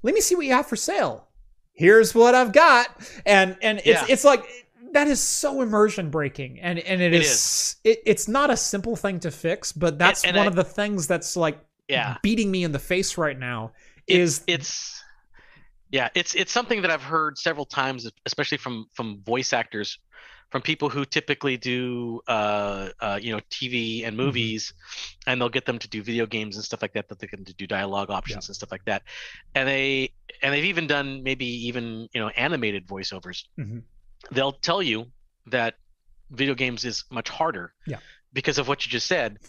[0.04, 1.28] let me see what you have for sale.
[1.74, 2.88] Here's what I've got.
[3.26, 4.06] And and it's Yeah.
[4.08, 4.44] it's like
[4.92, 6.60] that is so immersion breaking.
[6.60, 10.38] And and It is, It, it's not a simple thing to fix, but that's and
[10.38, 12.18] one I- of the things that's like Yeah.
[12.22, 13.72] beating me in the face right now
[14.08, 15.02] It- is it's
[15.90, 20.00] yeah it's it's something that i've heard several times especially from from voice actors
[20.54, 24.08] from people who typically do uh, uh you know tv Mm-hmm.
[24.08, 24.74] and movies
[25.26, 27.42] and they'll get them to do video games and stuff like that that they can
[27.44, 29.02] do dialogue options and stuff like that
[29.56, 30.14] and they
[30.44, 33.82] and they've even done maybe even you know animated voiceovers Mhm.
[34.32, 35.08] they'll tell you
[35.48, 35.74] that
[36.30, 37.98] video games is much harder Yeah.
[38.32, 39.40] because of what you just said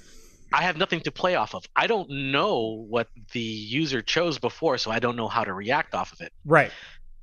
[0.52, 1.64] I have nothing to play off of.
[1.74, 5.94] I don't know what the user chose before, so I don't know how to react
[5.96, 6.32] off of it.
[6.44, 6.70] right.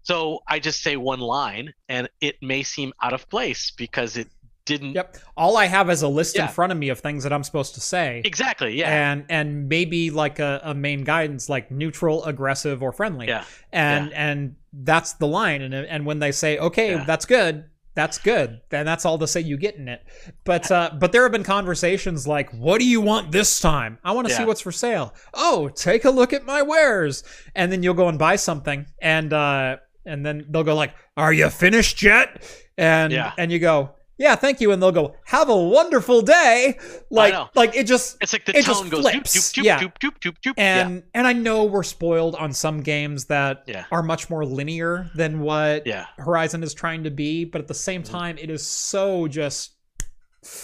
[0.03, 4.27] So I just say one line, and it may seem out of place because it
[4.65, 4.93] didn't.
[4.93, 5.17] Yep.
[5.35, 7.73] All I have is a list in front of me of things that I'm supposed
[7.75, 8.21] to say.
[8.25, 8.77] Exactly.
[8.77, 9.11] Yeah.
[9.11, 13.27] And and maybe like a, a main guidance like neutral, aggressive, or friendly.
[13.27, 13.43] Yeah.
[13.71, 15.61] And and that's the line.
[15.61, 17.03] And and when they say, okay, Yeah.
[17.05, 17.65] that's good,
[17.95, 20.03] that's good, then that's all the say you get in it.
[20.45, 23.97] But uh but there have been conversations like, what do you want this time?
[24.03, 25.13] I want to see what's for sale.
[25.33, 27.23] Oh, take a look at my wares.
[27.55, 31.33] And then you'll go and buy something and uh and then they'll go like, Are
[31.33, 32.43] you finished yet?
[32.77, 33.33] And Yeah.
[33.37, 36.77] and you go, yeah, thank you, and they'll go, have a wonderful day.
[37.09, 39.79] Like, like it just It's like the It just tone goes doop, doop, doop, Yeah.
[39.79, 40.53] doop, doop, doop, doop.
[40.57, 40.85] yeah.
[40.85, 43.85] and and I know we're spoiled on some games that Yeah.
[43.91, 46.05] are much more linear than what Yeah.
[46.17, 48.09] Horizon is trying to be, but at the same Mhm.
[48.11, 49.71] time, it is so just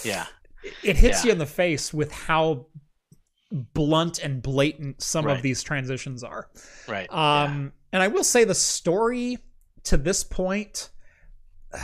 [0.04, 0.26] Yeah.
[0.84, 2.66] it hits you in the face with how
[3.50, 6.48] blunt and blatant some of these transitions are.
[6.86, 7.08] Right.
[7.10, 7.42] yeah.
[7.44, 9.38] Um, and I will say the story
[9.84, 10.90] to this point,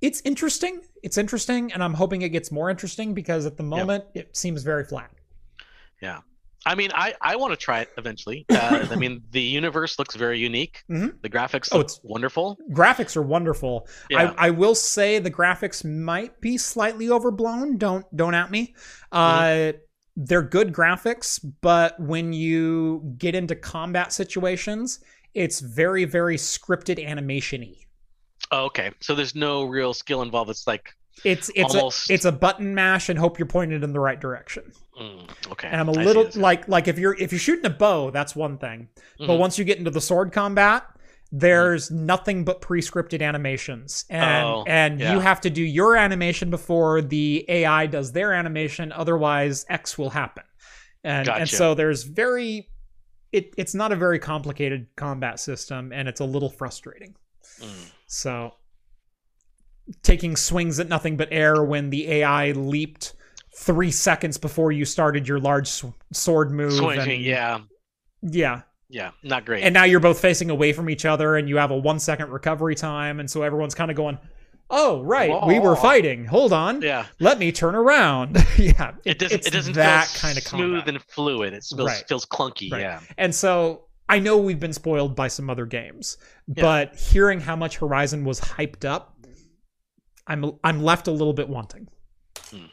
[0.00, 0.80] it's interesting.
[1.02, 4.62] It's interesting, and I'm hoping it gets more interesting because at the moment it seems
[4.62, 5.10] very flat.
[6.02, 6.20] Yeah.
[6.66, 8.44] I mean, I, I want to try it eventually.
[8.50, 10.84] Uh, I mean, the universe looks very unique.
[10.90, 11.14] Mhm.
[11.22, 12.58] The graphics Oh, look it's- wonderful.
[12.70, 13.88] Graphics are wonderful.
[14.10, 14.34] Yeah.
[14.36, 17.78] I, I will say the graphics might be slightly overblown.
[17.78, 18.74] Don't don't at me.
[19.10, 19.72] Uh,
[20.16, 25.00] they're good graphics, but when you get into combat situations,
[25.34, 27.74] it's very very scripted animation-y.
[28.52, 28.90] oh, okay.
[29.00, 30.50] So there's no real skill involved.
[30.50, 30.92] It's like,
[31.24, 34.18] It's it's Almost- a it's a button mash and hope you're pointed in the right
[34.20, 34.72] direction.
[35.00, 35.68] mm, okay.
[35.68, 38.34] And I'm a I little like like if you're if you're shooting a bow, that's
[38.34, 38.88] one thing.
[39.18, 39.38] But Mhm.
[39.38, 40.84] once you get into the sword combat,
[41.32, 45.12] there's nothing but pre-scripted animations, and Oh, and yeah.
[45.12, 48.90] you have to do your animation before the AI does their animation.
[48.92, 50.42] Otherwise, X will happen.
[51.04, 52.68] And and so there's very
[53.32, 57.14] it it's not a very complicated combat system, and it's a little frustrating.
[57.60, 57.90] Mm.
[58.06, 58.54] So
[60.02, 63.14] taking swings at nothing but air when the AI leaped
[63.56, 66.72] three seconds before you started your large sw- sword move.
[66.72, 67.58] Swinging, and- yeah.
[68.22, 68.62] yeah.
[68.88, 69.12] Yeah.
[69.22, 69.62] Not great.
[69.62, 72.30] And now you're both facing away from each other, and you have a one second
[72.30, 74.18] recovery time, and so everyone's kind of going,
[74.70, 76.24] "Oh, right, we were fighting.
[76.26, 77.06] Hold on, yeah.
[77.18, 79.46] let me turn around." yeah, It doesn't.
[79.46, 80.88] It doesn't that feel kind of smooth combat.
[80.88, 81.52] and fluid.
[81.52, 82.04] It feels Right.
[82.08, 82.70] feels clunky.
[82.72, 82.80] Right.
[82.80, 83.00] Yeah.
[83.18, 86.16] And so I know we've been spoiled by some other games,
[86.48, 86.62] Yeah.
[86.62, 89.16] but hearing how much Horizon was hyped up,
[90.26, 91.88] I'm I'm left a little bit wanting.
[92.50, 92.66] Hmm.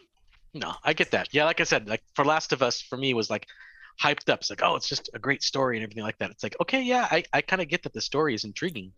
[0.53, 1.29] No, I get that.
[1.33, 3.47] Yeah, like I said, like for Last of Us, for me was like
[4.01, 4.39] hyped up.
[4.41, 6.29] It's like, oh, it's just a great story and everything like that.
[6.31, 8.91] It's like, okay, yeah, I, I kind of get that the story is intriguing.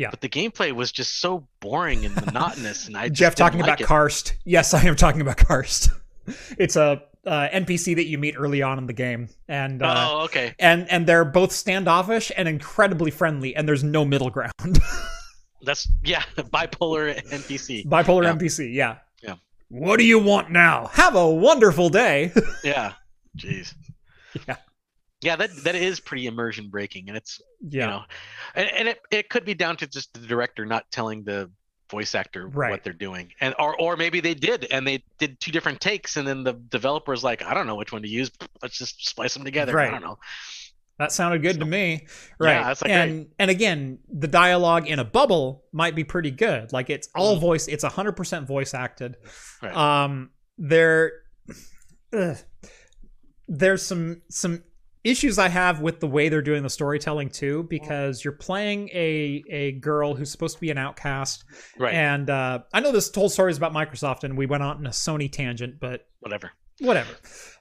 [0.00, 0.08] Yeah.
[0.08, 3.68] But the gameplay was just so boring and monotonous, and I just Jeff talking like
[3.68, 3.86] about it.
[3.86, 4.32] Karst.
[4.46, 5.90] Yes, I am talking about Karst.
[6.58, 10.20] it's a uh, NPC that you meet early on in the game, and uh, oh,
[10.22, 10.54] okay.
[10.58, 14.54] and and they're both standoffish and incredibly friendly, and there's no middle ground.
[15.62, 17.86] That's yeah, bipolar NPC.
[17.86, 18.32] Bipolar Yeah.
[18.32, 18.96] NPC, yeah.
[19.22, 19.34] Yeah.
[19.68, 20.86] What do you want now?
[20.94, 22.32] Have a wonderful day.
[22.64, 22.94] Yeah.
[23.36, 23.74] Jeez.
[24.48, 24.56] Yeah.
[25.22, 27.82] Yeah, that that is pretty immersion breaking, and it's yeah.
[27.84, 28.02] you know,
[28.54, 31.50] and, and it it could be down to just the director not telling the
[31.90, 32.70] voice actor Right.
[32.70, 36.16] what they're doing, and or or maybe they did, and they did two different takes,
[36.16, 38.30] and then the developer's like, I don't know which one to use.
[38.62, 39.74] Let's just splice them together.
[39.74, 39.88] Right.
[39.88, 40.18] I don't know.
[40.98, 41.92] That sounded good to So- me.
[42.02, 42.06] Yeah,
[42.38, 42.62] Right.
[42.64, 46.72] that's like and and again, the dialogue in a bubble might be pretty good.
[46.72, 47.40] Like it's all Mhm.
[47.40, 49.16] voice, it's 100% voice acted.
[49.62, 49.74] Right.
[49.76, 51.12] Um there
[52.12, 52.36] ugh.
[53.48, 54.62] there's some some
[55.04, 59.42] issues I have with the way they're doing the storytelling too because you're playing a
[59.50, 61.44] a girl who's supposed to be an outcast
[61.78, 61.94] Right.
[61.94, 64.86] and uh I know this whole story is about Microsoft and we went on in
[64.86, 66.50] a Sony tangent but Whatever.
[66.80, 67.10] whatever.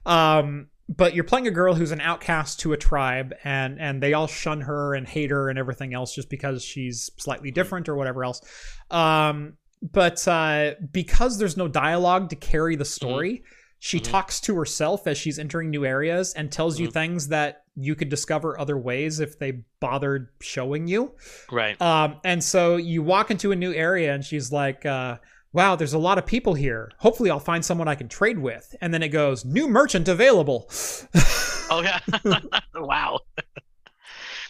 [0.05, 4.13] Um, but you're playing a girl who's an outcast to a tribe, and and they
[4.13, 7.95] all shun her and hate her and everything else just because she's slightly different or
[7.95, 8.41] whatever else.
[8.89, 9.53] Um,
[9.83, 13.43] but uh, because there's no dialogue to carry the story,
[13.79, 14.03] she Mhm.
[14.03, 16.93] talks to herself as she's entering new areas and tells you Mhm.
[16.93, 21.13] things that you could discover other ways if they bothered showing you.
[21.51, 21.81] Right.
[21.81, 25.17] Um, and so you walk into a new area and she's like, uh,
[25.53, 26.91] wow, there's a lot of people here.
[26.97, 28.75] Hopefully I'll find someone I can trade with.
[28.81, 30.69] And then it goes, new merchant available.
[31.71, 31.99] Oh yeah.
[32.75, 33.19] wow.
[33.37, 33.41] I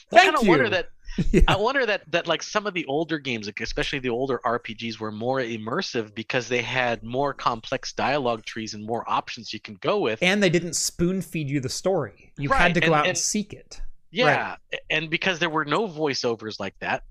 [0.10, 0.50] Thank kind of you.
[0.50, 0.90] wonder that
[1.32, 1.42] Yeah.
[1.48, 5.00] I wonder that that like some of the older games, like especially the older RPGs,
[5.00, 9.76] were more immersive because they had more complex dialogue trees and more options you can
[9.76, 10.20] go with.
[10.22, 12.32] and they didn't spoon feed you the story.
[12.38, 13.82] You Right, had to go and- out and, and- seek it.
[14.12, 17.04] yeah, a- and because there were no voiceovers like that,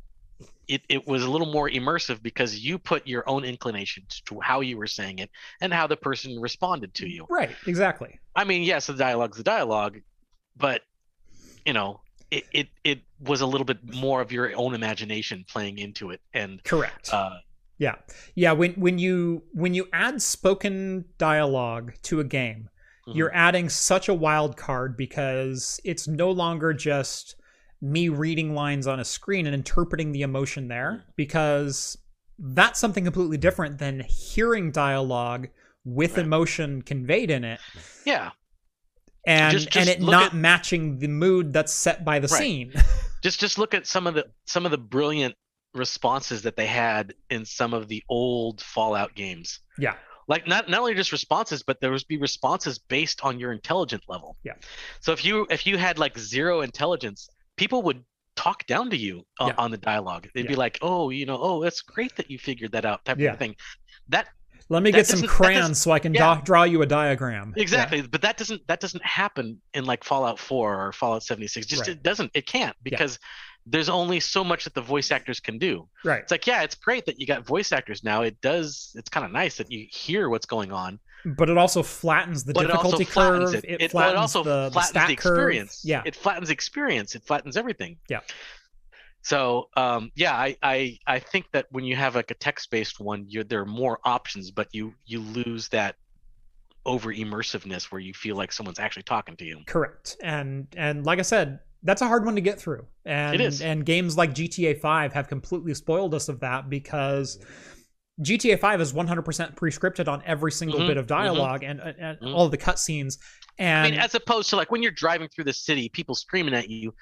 [0.68, 4.60] it, it was a little more immersive because you put your own inclinations to how
[4.60, 5.30] you were saying it
[5.60, 7.26] and how the person responded to you.
[7.30, 8.18] Right, exactly.
[8.36, 10.00] I mean, yes, the dialogue's the dialogue,
[10.56, 10.82] but
[11.64, 15.78] you know, it, it it was a little bit more of your own imagination playing
[15.78, 17.12] into it, and Correct.
[17.12, 17.38] uh,
[17.78, 17.94] yeah.
[18.34, 22.68] Yeah, when when you when you add spoken dialogue to a game,
[23.06, 23.16] mhm.
[23.16, 27.36] you're adding such a wild card because it's no longer just
[27.80, 31.96] me reading lines on a screen and interpreting the emotion there because
[32.40, 35.48] that's something completely different than hearing dialogue
[35.84, 36.26] with Right.
[36.26, 37.60] emotion conveyed in it
[38.04, 38.30] yeah,
[39.28, 42.38] and Just- and it not at- matching the mood that's set by the Right.
[42.38, 42.72] scene.
[43.22, 45.34] just just look at some of the some of the brilliant
[45.74, 49.60] responses that they had in some of the old Fallout games.
[49.78, 49.94] Yeah.
[50.28, 54.04] Like not not only just responses, but there was be responses based on your intelligence
[54.08, 54.36] level.
[54.44, 54.54] Yeah.
[55.00, 58.02] So if you if you had like zero intelligence, people would
[58.36, 59.54] talk down to you uh, Yeah.
[59.58, 60.28] on the dialogue.
[60.34, 63.18] They'd be like, "Oh, you know, oh, that's great that you figured that out," type
[63.18, 63.32] Yeah.
[63.32, 63.56] of thing.
[64.08, 64.28] That
[64.70, 66.40] Let me That get some crayons so I can yeah.
[66.44, 67.54] draw, you a diagram.
[67.56, 67.62] Yeah.
[67.62, 71.66] exactly, but that doesn't that doesn't happen in like Fallout 4 or Fallout 76.
[71.66, 71.90] Just Right.
[71.90, 72.30] it doesn't.
[72.34, 73.18] It can't because
[73.66, 75.88] there's only so much that the voice actors can do.
[76.04, 76.20] Right.
[76.22, 78.22] It's like, yeah, it's great that you got voice actors now.
[78.22, 78.92] It does.
[78.94, 82.52] It's kind of nice that you hear what's going on, But it also flattens the
[82.54, 83.64] but it difficulty flattens curve.
[83.64, 83.70] it.
[83.70, 85.32] It, It, flattens it also the, the flattens the curve.
[85.38, 85.82] experience.
[85.84, 86.02] Yeah.
[86.06, 87.14] it flattens experience.
[87.14, 87.96] It flattens everything.
[88.08, 88.20] Yeah.
[89.28, 93.26] So, um, yeah, I, I I think that when you have like a text-based one,
[93.28, 95.96] you there are more options, but you you lose that
[96.86, 99.64] over immersiveness where you feel like someone's actually talking to you.
[99.66, 100.16] Correct.
[100.22, 102.86] And and like I said, that's a hard one to get through.
[103.04, 103.60] And It is.
[103.60, 107.38] and games like GTA 5 have completely spoiled us of that because
[108.22, 112.18] GTA 5 is 100% pre-scripted on every single Mhm, bit of dialogue and, and, and
[112.20, 112.32] Mhm.
[112.32, 113.18] all of the cutscenes.
[113.80, 116.54] I And mean, as opposed to like when you're driving through the city, people screaming
[116.54, 116.94] at you,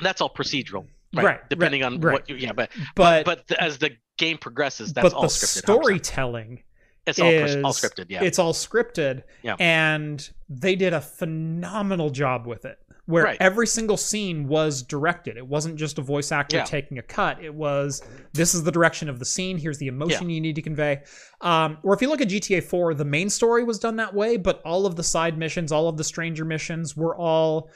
[0.00, 1.24] that's all procedural, right?
[1.24, 2.12] Right, Depending right, on right.
[2.12, 5.28] what you, yeah, but but but the, as the game progresses, that's but all the
[5.28, 5.62] scripted.
[5.62, 6.62] storytelling
[7.06, 8.22] it's all, pers- all scripted, yeah.
[8.22, 9.56] it's all scripted Yeah.
[9.58, 13.38] and they did a phenomenal job with it where Right.
[13.40, 16.64] every single scene was directed it wasn't just a voice actor Yeah.
[16.64, 18.02] taking a cut it was
[18.34, 21.02] this is the direction of the scene here's the emotion you need to convey
[21.40, 24.36] um, or if you look at gta 4 the main story was done that way
[24.36, 27.70] but all of the side missions all of the stranger missions were all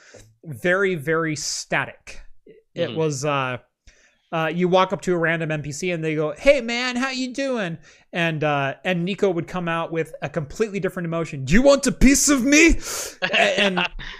[0.45, 2.21] very very static
[2.75, 2.95] it Mhm.
[2.95, 3.57] was uh
[4.31, 7.31] uh, you walk up to a random NPC and they go, "Hey man, how you
[7.33, 7.77] doing?"
[8.11, 11.45] And uh, and Niko would come out with a completely different emotion.
[11.45, 12.79] Do you want a piece of me?
[13.37, 13.79] and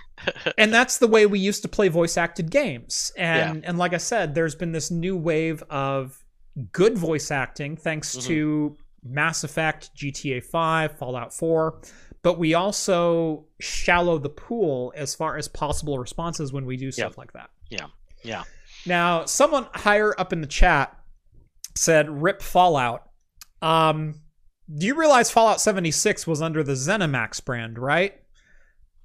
[0.58, 3.12] and that's the way we used to play voice acted games.
[3.18, 6.24] And and like I said, there's been this new wave of
[6.72, 8.24] good voice acting thanks Mhm.
[8.28, 11.82] to Mass Effect, GTA 5, Fallout 4.
[12.22, 17.18] But we also shallow the pool as far as possible responses when we do stuff
[17.18, 17.50] like that.
[17.70, 17.88] Yeah.
[18.26, 18.44] Yeah.
[18.86, 20.96] Now, someone higher up in the chat
[21.76, 23.04] said rip Fallout.
[23.62, 24.22] Um,
[24.78, 28.16] do you realize Fallout 76 was under the ZeniMax brand, right?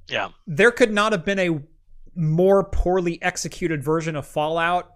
[0.09, 0.29] yeah.
[0.47, 1.61] There could not have been a
[2.17, 4.91] more poorly executed version of Fallout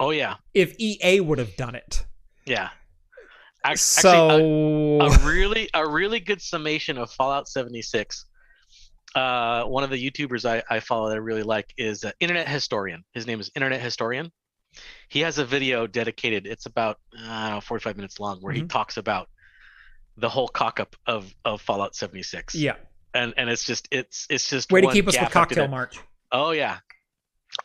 [0.00, 0.36] Oh yeah.
[0.54, 2.04] if EA would have done it.
[2.46, 2.70] Yeah.
[3.66, 4.30] Ac- so
[5.00, 8.24] a, a really a really good summation of Fallout 76.
[9.14, 12.48] Uh, one of the YouTubers I, I follow that I really like is uh, Internet
[12.48, 13.04] Historian.
[13.12, 14.32] His name is Internet Historian.
[15.08, 16.46] He has a video dedicated.
[16.46, 18.70] It's about I don't know, 45 minutes long, where he Mhm.
[18.70, 19.28] talks about
[20.16, 22.54] the whole cock up of, of Fallout 76.
[22.54, 22.76] yeah,
[23.14, 25.98] and and it's just it's it's just way to keep us with Cocktail March.
[26.30, 26.78] Oh yeah.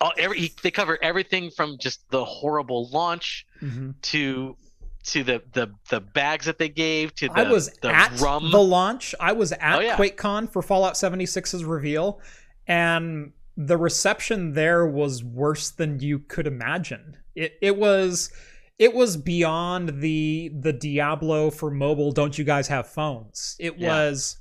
[0.01, 3.95] Oh, every he, they cover everything from just the horrible launch Mhm.
[4.01, 4.57] to
[5.05, 8.51] to the the the bags that they gave to the I was the at rum.
[8.51, 9.15] the launch.
[9.19, 9.95] I was at Oh, yeah.
[9.97, 12.19] QuakeCon for Fallout 76's reveal,
[12.67, 17.17] and the reception there was worse than you could imagine.
[17.35, 18.31] It it was
[18.77, 22.11] it was beyond the the Diablo for mobile.
[22.11, 23.55] Don't you guys have phones?
[23.59, 23.89] It Yeah.
[23.89, 24.37] was.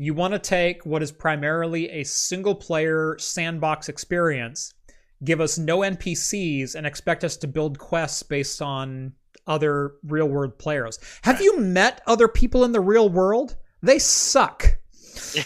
[0.00, 4.72] You want to take what is primarily a single player sandbox experience,
[5.24, 9.14] give us no NPCs, and expect us to build quests based on
[9.48, 10.98] other real world players.
[11.22, 11.44] Have Right.
[11.44, 13.56] you met other people in the real world?
[13.82, 14.78] They suck.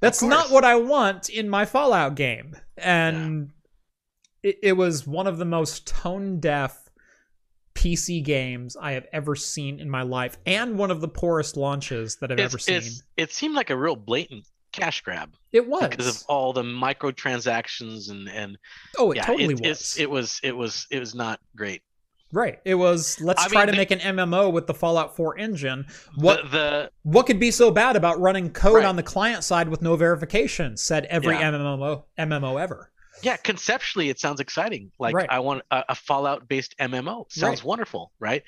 [0.00, 2.56] That's not what I want in my Fallout game.
[2.76, 3.50] And
[4.42, 6.88] it, it was one of the most tone deaf
[7.74, 12.16] PC games I have ever seen in my life, and one of the poorest launches
[12.16, 12.82] that I've it's, ever seen.
[13.16, 14.46] it seemed like a real blatant
[14.76, 15.88] cash grab it was.
[15.88, 18.58] because of all the microtransactions and and
[18.98, 19.70] oh, it yeah, totally it, was.
[19.70, 21.82] it's it was it was it was not great.
[22.32, 22.58] right.
[22.64, 23.20] It was.
[23.20, 25.86] Let's I try mean, to they- make an MMO with the Fallout 4 engine.
[26.16, 28.84] What the, the what could be so bad about running code Right.
[28.84, 30.76] on the client side with no verification?
[30.76, 31.52] Said every Yeah.
[31.52, 32.90] MMO MMO ever.
[33.22, 35.30] yeah conceptually it sounds exciting like Right.
[35.30, 37.64] i want a, a fallout based mmo sounds Right.
[37.64, 38.42] wonderful right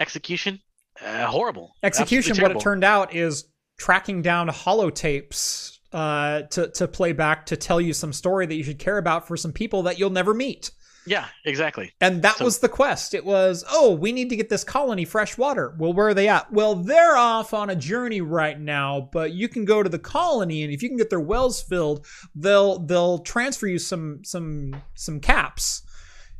[0.00, 0.58] execution
[1.04, 2.36] uh, horrible Execution.
[2.42, 3.44] What it turned out is
[3.78, 8.62] tracking down holotapes uh, to to play back to tell you some story that you
[8.62, 10.70] should care about for some people that you'll never meet.
[11.06, 13.14] yeah exactly And that So- was the quest.
[13.14, 15.74] It was, oh, we need to get this colony fresh water.
[15.78, 16.52] Well, where are they at?
[16.52, 20.62] Well, they're off on a journey right now, but you can go to the colony
[20.64, 25.20] and if you can get their wells filled, they'll they'll transfer you some some some
[25.20, 25.82] caps.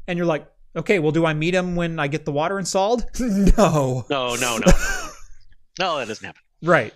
[0.07, 0.47] And you're like,
[0.77, 3.07] okay, well, do I meet them when I get the water installed?
[3.21, 4.05] no.
[4.11, 4.73] no no no
[5.79, 6.93] no that doesn't happen Right.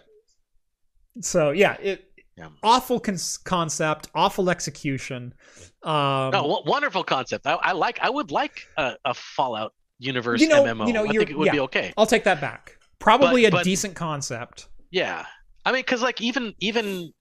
[1.21, 2.49] So yeah, it Yeah.
[2.63, 5.35] awful con- concept, awful execution.
[5.83, 7.47] Um, No, wonderful concept.
[7.47, 7.99] I, I like.
[8.01, 10.87] I would like a, a Fallout universe You know- MMO.
[10.87, 11.93] you know, I think it would be okay.
[11.97, 12.79] I'll take that back.
[12.99, 14.69] Probably But- a but- decent concept.
[14.91, 15.25] Yeah,
[15.65, 17.13] I mean, because like even even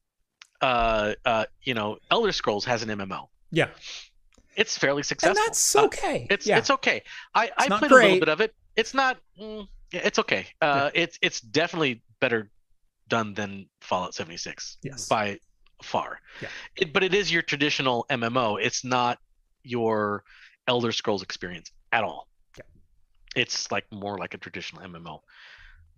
[0.61, 3.27] uh uh you know Elder Scrolls has an MMO.
[3.51, 3.69] Yeah,
[4.55, 5.37] It's fairly successful.
[5.37, 6.27] and that's Uh, okay.
[6.29, 6.57] it's yeah.
[6.57, 7.01] it's okay.
[7.33, 8.53] I I not played a little bit of it.
[8.75, 9.17] It's not.
[9.39, 10.47] Mm, it's okay.
[10.61, 12.49] Uh, it's it's definitely better
[13.11, 15.07] done than Fallout 76 yes.
[15.07, 15.37] by
[15.83, 16.19] far.
[16.41, 16.47] Yeah.
[16.77, 18.57] It, but it is your traditional MMO.
[18.59, 19.19] It's not
[19.63, 20.23] your
[20.67, 22.27] Elder Scrolls experience at all.
[22.57, 22.63] Yeah.
[23.35, 25.19] It's like more like a traditional MMO.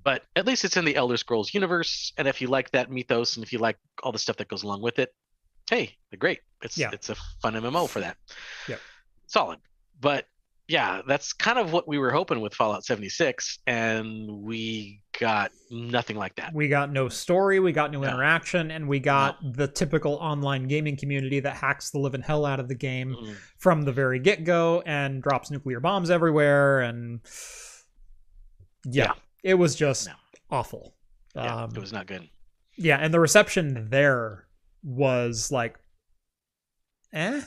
[0.04, 3.38] But at least it's in the Elder Scrolls universe, and if you like that mythos
[3.38, 5.14] and if you like all the stuff that goes along with it,
[5.70, 6.40] hey, great.
[6.62, 6.90] It's Yeah.
[6.92, 8.18] it's a fun MMO for that.
[8.68, 8.82] Yep.
[9.28, 9.60] Solid.
[10.02, 10.26] But
[10.68, 16.16] yeah, that's kind of what we were hoping with Fallout 76, and we got nothing
[16.16, 16.54] like that.
[16.54, 18.08] We got no story, we got no No.
[18.08, 22.60] interaction, and we got the typical online gaming community that hacks the living hell out
[22.60, 26.80] of the game Mm, from the very get go and drops nuclear bombs everywhere.
[26.82, 27.20] And
[28.86, 29.14] yeah, Yeah.
[29.44, 30.14] it was just No.
[30.50, 30.96] awful.
[31.36, 32.30] Yeah, um, it was not good.
[32.76, 34.48] yeah, and the reception there
[34.84, 35.78] was like,
[37.12, 37.42] eh?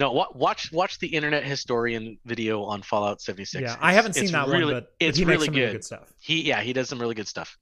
[0.00, 3.60] No, watch watch the Internet Historian video on Fallout 76.
[3.60, 5.60] Yeah, It's- I haven't seen that really, one, but it's he makes really some good.
[5.60, 6.12] really good stuff.
[6.20, 7.56] He yeah, he does some really good stuff.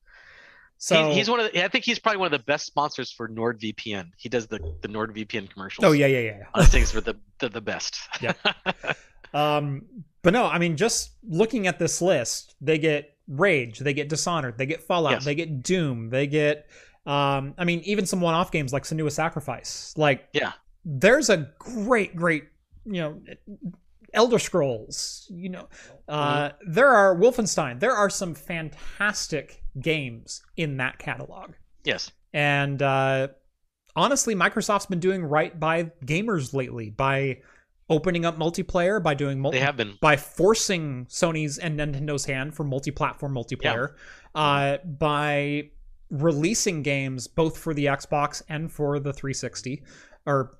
[0.80, 3.10] So he, he's one of the, I think he's probably one of the best sponsors
[3.10, 4.10] for NordVPN.
[4.16, 5.84] He does the the NordVPN commercials.
[5.84, 6.44] oh yeah, yeah, yeah.
[6.54, 7.98] I think it's for the the, the best.
[8.22, 8.32] Yeah.
[9.34, 9.82] Um,
[10.22, 14.56] but no, I mean, just looking at this list, they get Rage, they get Dishonored,
[14.56, 15.24] they get Fallout, Yes.
[15.26, 16.66] they get Doom, they get,
[17.06, 19.92] um, I mean, even some one-off games like Senua Sacrifice.
[19.98, 20.52] Like, Yeah.
[20.88, 22.44] There's a great, great,
[22.86, 23.20] you know,
[24.14, 25.26] Elder Scrolls.
[25.30, 25.68] You know,
[26.08, 27.78] uh, there are Wolfenstein.
[27.78, 31.52] There are some fantastic games in that catalog,
[31.84, 32.10] yes.
[32.32, 33.28] and uh,
[33.94, 37.38] honestly, Microsoft's been doing right by gamers lately by
[37.90, 39.98] opening up multiplayer, by doing multi They have been.
[40.00, 43.94] by forcing Sony's and Nintendo's hand for multi-platform multiplayer,
[44.34, 45.70] uh, by
[46.10, 49.82] releasing games both for the Xbox and for the 360,
[50.26, 50.58] or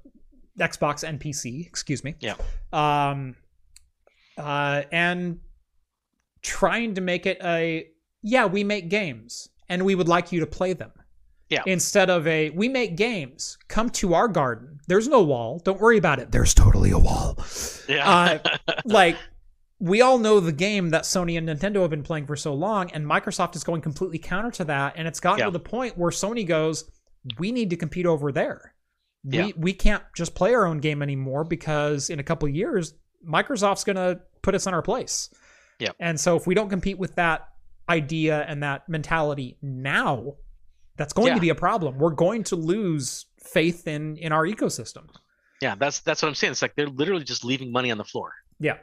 [0.59, 2.15] Xbox and PC, excuse me.
[2.21, 2.35] Yeah.
[2.73, 3.37] Um,
[4.37, 5.41] uh, and
[6.43, 7.89] trying to make it a
[8.23, 10.93] yeah, we make games and we would like you to play them.
[11.49, 11.63] Yeah.
[11.67, 14.81] Instead of a we make games, come to our garden.
[14.87, 15.61] There's no wall.
[15.65, 16.31] Don't worry about it.
[16.31, 17.39] There's totally a wall
[17.89, 18.39] Yeah.
[18.85, 19.17] like
[19.81, 22.91] we all know the game that Sony and Nintendo have been playing for so long,
[22.91, 24.95] and Microsoft is going completely counter to that.
[24.97, 25.45] And it's gotten Yeah.
[25.47, 26.91] to the point where Sony goes,
[27.39, 28.75] "We need to compete over there.
[29.25, 29.47] Yeah.
[29.47, 32.95] We we can't just play our own game anymore because in a couple of years,
[33.27, 35.29] Microsoft's gonna put us in our place."
[35.79, 35.91] Yeah.
[36.01, 37.49] And so if we don't compete with that
[37.89, 40.35] idea and that mentality now,
[40.97, 41.35] that's going Yeah.
[41.35, 41.99] to be a problem.
[41.99, 45.09] We're going to lose faith in in our ecosystem.
[45.61, 46.53] yeah, that's that's what I'm saying.
[46.53, 48.33] It's like they're literally just leaving money on the floor.
[48.61, 48.79] Yeah.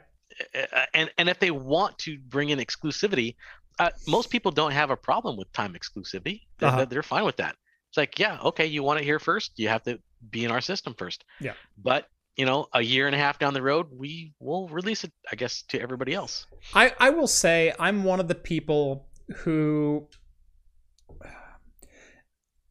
[0.94, 3.36] And and if they want to bring in exclusivity,
[3.78, 6.42] uh, most people don't have a problem with time exclusivity.
[6.58, 6.84] They're, Uh-huh.
[6.86, 7.56] they're fine with that.
[7.96, 9.52] It's like, yeah, okay, you want it here first.
[9.56, 9.98] You have to
[10.28, 11.24] be in our system first.
[11.40, 11.54] Yeah.
[11.78, 15.12] But you know, a year and a half down the road, we will release it,
[15.32, 16.46] I guess, to everybody else.
[16.74, 20.08] I, I will say I'm one of the people who,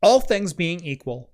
[0.04, 1.32] all things being equal,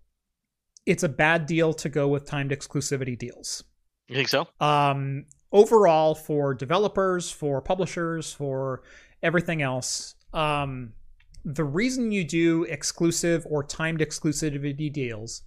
[0.85, 3.65] it's a bad deal to go with timed exclusivity deals.
[4.07, 4.47] You think so?
[4.61, 8.84] Um, overall, for developers, for publishers, for
[9.22, 10.93] everything else, um,
[11.45, 15.43] the reason you do exclusive or timed exclusivity deals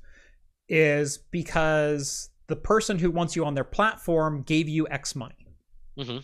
[0.68, 5.34] is because the person who wants you on their platform gave you X money
[5.98, 6.18] hmm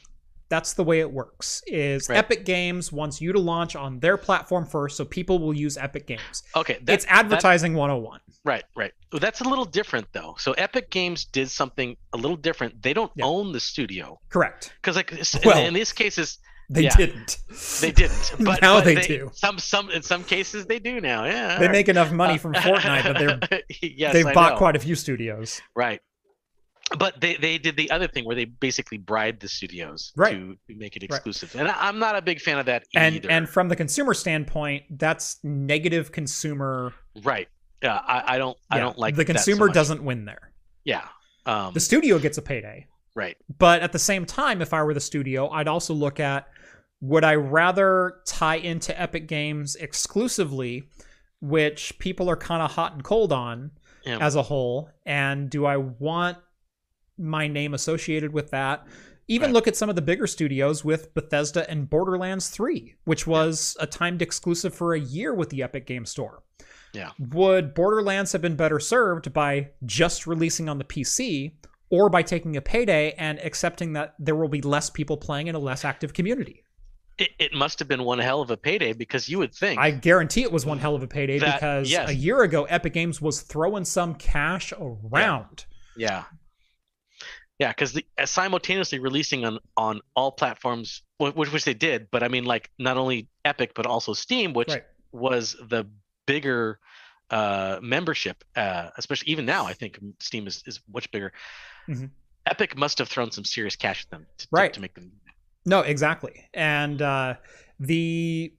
[0.49, 2.19] that's the way it works is Right.
[2.19, 6.09] epic games wants you to launch on their platform first so people will use epic
[6.09, 6.79] games Okay.
[6.83, 8.93] that- it's advertising 101 Right, right.
[9.13, 10.35] Well, that's a little different though.
[10.39, 12.83] So Epic Games did something a little different.
[12.83, 13.27] They don't Yeah.
[13.27, 16.39] own the studio correct because, like, s- in- Well, in, these cases,
[16.73, 16.97] they Yeah.
[16.97, 17.39] didn't
[17.81, 18.33] they didn't.
[18.41, 19.31] But Now but they do.
[19.35, 21.25] Some, some, in some cases, they do now.
[21.25, 21.59] Yeah.
[21.59, 23.19] they all make enough money from fortnite that
[23.51, 24.59] they're yes, they've I bought know.
[24.59, 26.01] quite a few studios right.
[26.99, 30.33] But they, they did the other thing where they basically bribed the studios Right.
[30.33, 31.11] to, to make it Right.
[31.17, 33.31] exclusive, and I, I'm not a big fan of that and either.
[33.31, 36.93] and from the consumer standpoint that's negative consumer
[37.23, 37.49] right,
[37.83, 39.75] yeah, I, I don't I don't like the that so consumer much.
[39.75, 40.51] doesn't win there
[40.85, 41.07] Yeah.
[41.47, 43.37] Um, the studio gets a payday right.
[43.59, 46.47] But at the same time, if I were the studio, I'd also look at
[47.01, 50.85] would I rather tie into Epic Games exclusively,
[51.41, 53.71] which people are kind of hot and cold on
[54.05, 54.19] Yeah.
[54.19, 56.39] as a whole, and do I want
[57.19, 58.87] my name associated with that?
[59.29, 59.55] Even Right.
[59.55, 63.87] look at some of the bigger studios with Bethesda and Borderlands 3, which was a
[63.87, 66.43] timed exclusive for a year with the Epic Game Store.
[66.93, 67.13] Yeah.
[67.19, 71.53] Would Borderlands have been better served by just releasing on the PC
[71.91, 75.55] or by taking a payday and accepting that there will be less people playing in
[75.55, 76.65] a less active community?
[77.21, 79.79] It, it must have been one hell of a payday because you would think.
[79.79, 82.09] I guarantee it was one hell of a payday That- because yes.
[82.09, 85.67] a year ago Epic Games was throwing some cash around.
[85.97, 86.25] Yeah.
[87.59, 92.23] Yeah, because the uh, simultaneously releasing on on all platforms, which which they did, but
[92.23, 94.85] I mean, like not only Epic but also Steam, which Right.
[95.13, 95.87] was the
[96.27, 96.79] bigger
[97.29, 98.43] uh, membership.
[98.57, 101.33] Uh, especially even now, I think Steam is is much bigger.
[101.87, 102.09] Mhm.
[102.47, 105.13] Epic must have thrown some serious cash at them to, to- to make them.
[105.67, 106.49] No, exactly.
[106.55, 107.35] And uh,
[107.79, 108.53] the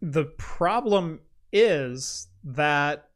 [0.00, 1.20] the problem
[1.52, 3.08] is that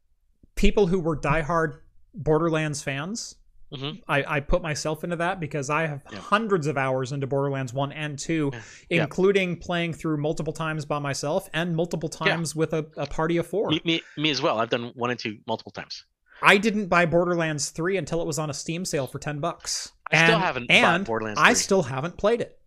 [0.55, 1.79] people who were diehard
[2.15, 3.37] Borderlands fans,
[3.73, 4.01] Mhm.
[4.07, 6.21] I, I put myself into that because I have Yeah.
[6.21, 8.61] hundreds of hours into Borderlands one and two, Yeah.
[8.89, 9.03] Yeah.
[9.03, 12.29] including playing through multiple times by myself and multiple Yeah.
[12.29, 13.71] times with a, a party of four.
[13.71, 14.61] Me, me, me as well.
[14.61, 16.05] I've done one and two multiple times.
[16.43, 19.91] I didn't buy Borderlands three until it was on a Steam sale for ten bucks.
[20.13, 22.61] I still haven't bought and Borderlands I still haven't played it.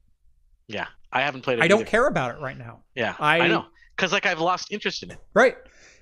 [0.69, 1.63] Yeah, I haven't played it.
[1.63, 2.83] I don't care about it right now.
[2.95, 3.65] Yeah, I- I, know
[3.95, 5.17] because like I've lost interest in it.
[5.33, 5.57] Right.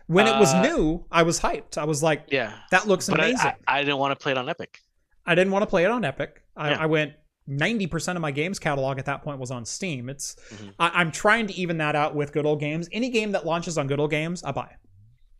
[0.05, 1.77] When it was Uh, new, I was hyped.
[1.77, 3.51] I was like, Yeah, that looks but amazing.
[3.67, 4.79] I, I didn't want to play it on Epic.
[5.25, 6.43] I, didn't want to play it on Epic.
[6.55, 6.77] I, Yeah.
[6.83, 7.13] I went
[7.49, 10.07] 90% of my games catalog at that point was on Steam.
[10.09, 10.73] It's Mhm.
[10.79, 12.87] I, I'm trying to even that out with good old games.
[12.93, 14.75] Any game that launches on good old games, I buy.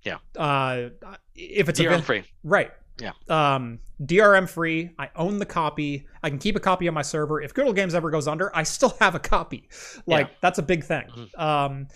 [0.04, 0.18] Yeah.
[0.36, 0.90] Uh,
[1.36, 2.24] if it's event- free.
[2.44, 2.72] right.
[2.99, 3.11] Yeah.
[3.30, 4.91] Um, DRM free.
[4.98, 6.07] I own the copy.
[6.24, 7.41] I can keep a copy on my server.
[7.41, 9.69] If Good Old Games ever goes under, I still have a copy.
[10.06, 10.34] Like Yeah.
[10.41, 11.07] that's a big thing.
[11.15, 11.40] Mhm.
[11.40, 11.88] Um,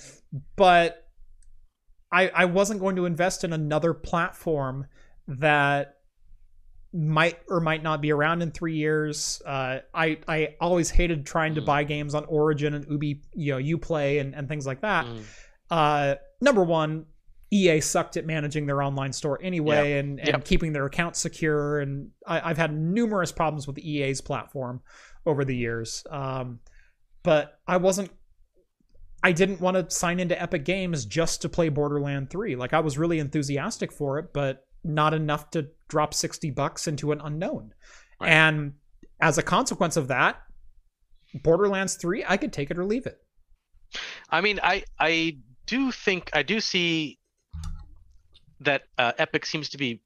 [0.56, 1.08] but
[2.12, 4.86] I I wasn't going to invest in another platform
[5.28, 5.96] that
[6.94, 9.42] might or might not be around in three years.
[9.46, 11.66] Uh, I I always hated trying to Mhm.
[11.66, 15.06] buy games on Origin and Ubi, you know, UPlay and and things like that.
[15.06, 15.24] Mm.
[15.70, 17.06] Uh, number one,
[17.52, 20.46] EA sucked at managing their online store anyway and, and Yep.
[20.46, 21.80] keeping their accounts secure.
[21.80, 24.82] And I, I've had numerous problems with EA's platform
[25.26, 26.04] over the years.
[26.10, 26.60] Um,
[27.24, 28.10] but I wasn't.
[29.24, 32.56] I didn't want to sign into Epic Games just to play Borderland 3.
[32.56, 37.12] Like I was really enthusiastic for it, but not enough to drop 60 bucks into
[37.12, 37.74] an unknown.
[38.20, 38.32] Right.
[38.32, 38.74] And
[39.20, 40.38] as a consequence of that,
[41.44, 43.20] Borderlands 3, I could take it or leave it.
[44.30, 45.38] I mean, I I
[45.68, 47.20] do think I do see
[48.62, 50.02] that uh, Epic seems to be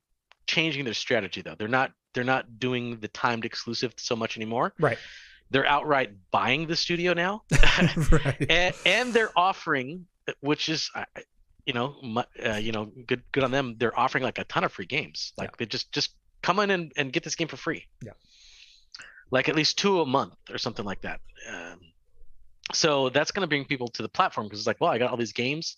[0.47, 1.55] changing their strategy though.
[1.57, 4.73] They're not they're not doing the timed exclusive so much anymore.
[4.79, 4.97] Right.
[5.51, 7.43] They're outright buying the studio now,
[8.11, 8.45] right.
[8.49, 10.07] and, and they're offering,
[10.39, 10.89] which is,
[11.67, 13.75] you know, uh, you know, good good on them.
[13.77, 15.33] They're offering like a ton of free games.
[15.37, 17.85] Like they just just come in and, and get this game for free.
[18.03, 18.13] Yeah.
[19.29, 21.19] Like at least two a month or something like that.
[21.51, 21.79] Um,
[22.73, 25.11] so that's going to bring people to the platform because it's like, well, I got
[25.11, 25.77] all these games,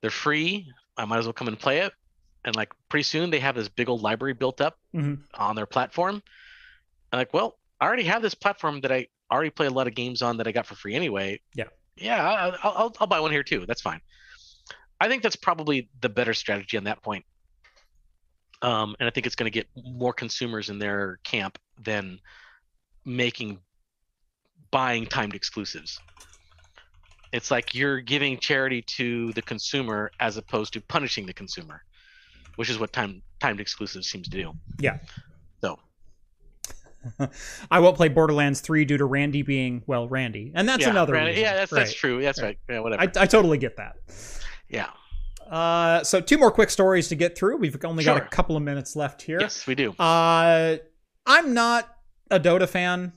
[0.00, 0.72] they're free.
[0.96, 1.92] I might as well come and play it.
[2.44, 5.22] And like pretty soon they have this big old library built up Mhm.
[5.34, 6.22] on their platform.
[7.12, 9.94] And like, well, I already have this platform that I already play a lot of
[9.94, 11.40] games on that I got for free anyway.
[11.54, 11.64] Yeah.
[11.96, 13.66] Yeah, I'll, I'll, I'll buy one here too.
[13.66, 14.00] That's fine.
[15.00, 17.24] I think that's probably the better strategy on that point.
[18.62, 22.18] Um, and I think it's going to get more consumers in their camp than
[23.04, 23.58] making
[24.70, 26.00] buying timed exclusives.
[27.34, 31.82] It's like you're giving charity to the consumer as opposed to punishing the consumer,
[32.56, 34.52] which is what time timed exclusive seems to do.
[34.78, 34.98] Yeah.
[35.60, 35.78] So
[37.70, 40.52] I won't play Borderlands 3 due to Randy being, well, Randy.
[40.54, 41.44] And that's yeah, another Brandon- reason.
[41.44, 42.22] yeah, that's that's true.
[42.22, 42.56] That's Right.
[42.68, 42.74] right.
[42.76, 43.02] Yeah, whatever.
[43.02, 43.96] I, I totally get that.
[44.68, 44.90] yeah.
[45.46, 47.58] Uh, so two more quick stories to get through.
[47.58, 49.38] We've only got a couple of minutes left here.
[49.40, 49.90] Yes, we do.
[49.98, 50.76] Uh,
[51.26, 51.94] I'm not
[52.30, 53.12] a Dota fan.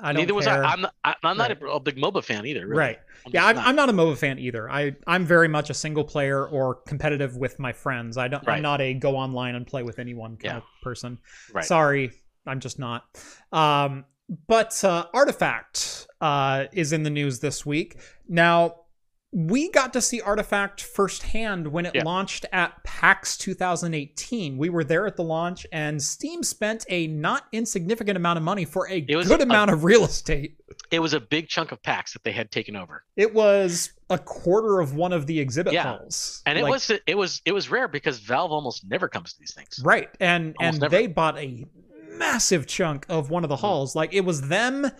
[0.00, 0.64] I don't Neither was care.
[0.64, 0.72] I.
[0.72, 1.76] I'm not, I'm not Right.
[1.76, 2.66] a, big MOBA fan either.
[2.66, 2.78] Really.
[2.78, 2.98] Right.
[3.26, 3.66] I'm Yeah, I'm, not.
[3.66, 4.68] I'm not a MOBA fan either.
[4.70, 8.18] I I'm very much a single player or competitive with my friends.
[8.18, 8.46] I don't.
[8.48, 10.56] I'm not a go online and play with anyone kind Yeah.
[10.58, 11.18] of person.
[11.52, 11.64] Right.
[11.64, 12.10] Sorry,
[12.46, 13.04] I'm just not.
[13.52, 14.04] Um,
[14.48, 17.98] but uh, Artifact uh, is in the news this week.
[18.28, 18.76] Now,
[19.36, 22.04] we got to see Artifact firsthand when it Yeah.
[22.04, 24.56] launched at PAX 2018.
[24.56, 28.64] We were there at the launch, and Steam spent a not insignificant amount of money
[28.64, 30.56] for a good a- amount of real estate.
[30.92, 34.18] It was a big chunk of PAX that they had taken over, It was a
[34.18, 35.82] quarter of one of the exhibit Yeah.
[35.98, 39.32] halls, and it Like, was it was it was rare because Valve almost never comes
[39.32, 39.80] to these things.
[39.84, 40.90] right, and Almost and never.
[40.90, 41.66] they bought a
[42.18, 43.60] massive chunk of one of the Mhm.
[43.60, 43.96] halls.
[43.96, 44.90] Like it was them.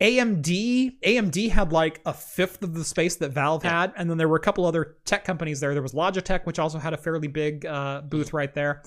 [0.00, 3.80] AMD AMD had like a fifth of the space that Valve Yeah.
[3.82, 5.72] had, and then there were a couple other tech companies there.
[5.72, 8.82] There was Logitech, which also had a fairly big uh, booth right there,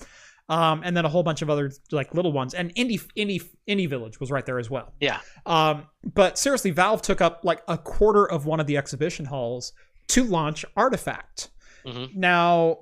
[0.48, 2.54] um, and then a whole bunch of other like little ones.
[2.54, 4.94] And Indie Indie Indie Village was right there as well.
[5.00, 5.20] Yeah.
[5.46, 9.72] Um, but seriously, Valve took up like a quarter of one of the exhibition halls
[10.08, 11.50] to launch Artifact.
[11.86, 12.14] Mhm.
[12.14, 12.78] Now,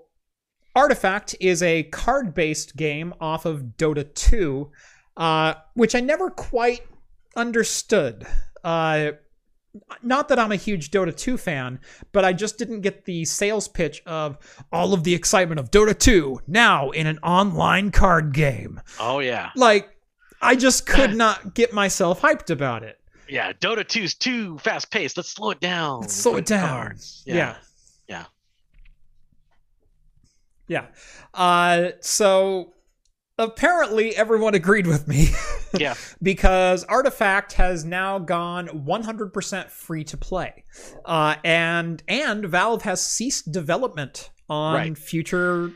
[0.76, 4.70] Artifact is a card based game off of Dota 2,
[5.16, 6.82] uh, which I never quite
[7.36, 8.26] understood.
[8.64, 9.12] Uh,
[10.02, 11.78] not that I'm a huge Dota 2 fan,
[12.12, 14.38] but I just didn't get the sales pitch of
[14.72, 18.80] all of the excitement of Dota 2 now in an online card game.
[18.98, 19.88] Oh yeah, Like,
[20.40, 22.98] I just could not get myself hyped about it.
[23.28, 23.52] yeah.
[23.52, 25.16] Dota 2's too fast paced.
[25.16, 26.00] Let's slow it down.
[26.00, 26.68] Let's slow it down.
[26.68, 27.22] cards.
[27.26, 27.56] Yeah.
[28.08, 28.24] Yeah.
[30.66, 30.86] Yeah.
[31.34, 32.74] Uh, so
[33.38, 35.28] apparently everyone agreed with me
[35.78, 35.94] Yeah.
[36.22, 40.64] because Artifact has now gone 100% free to play.
[41.04, 44.98] Uh, and and Valve has ceased development on Right.
[44.98, 45.72] future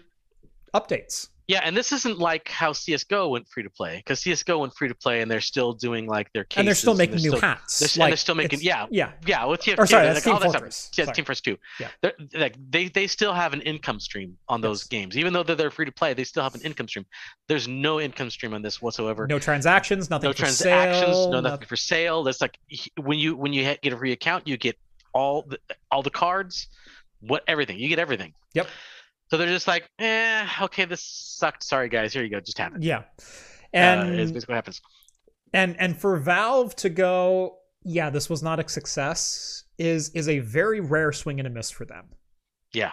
[0.75, 1.29] updates.
[1.49, 4.89] Yeah, and this isn't like how CS:GO went free to play because CS:GO went free
[4.89, 7.41] to play, and they're still doing like their cases, and they're still making new still,
[7.41, 7.79] hats.
[7.81, 8.87] they're s- and they're still making- yeah.
[8.91, 9.13] Yeah.
[9.27, 10.61] Yeah, with TFT, Or sorry, like, that's all Team that stuff.
[10.61, 10.91] Fortress.
[10.97, 11.15] Yeah, Sorry.
[11.17, 11.59] Team Fortress Two.
[11.81, 11.89] Yeah.
[12.01, 14.89] They're, like they they still have an income stream on those Yes.
[14.89, 16.15] games, even though they're, they're free to play.
[16.15, 17.07] They still have an income stream.
[17.49, 19.27] There's no income stream on this whatsoever.
[19.27, 22.23] No transactions, nothing no for transactions, sale, no nothing- nothing for sale.
[22.23, 22.59] That's like
[23.01, 24.79] when you when you get a free account, you get
[25.13, 25.59] all the
[25.91, 26.69] all the cards,
[27.21, 27.79] what everything.
[27.79, 28.33] You get everything.
[28.55, 28.69] Yep.
[29.33, 31.63] So they're just like, eh, okay, this sucked.
[31.63, 32.83] Sorry guys, here you go, just have it.
[32.83, 32.99] Yeah.
[32.99, 33.03] uh,
[33.73, 34.83] And is basically what happens.
[35.55, 40.41] and and for Valve to go, yeah, this was not a success is is a
[40.41, 42.11] very rare swing and a miss for them.
[42.75, 42.93] Yeah.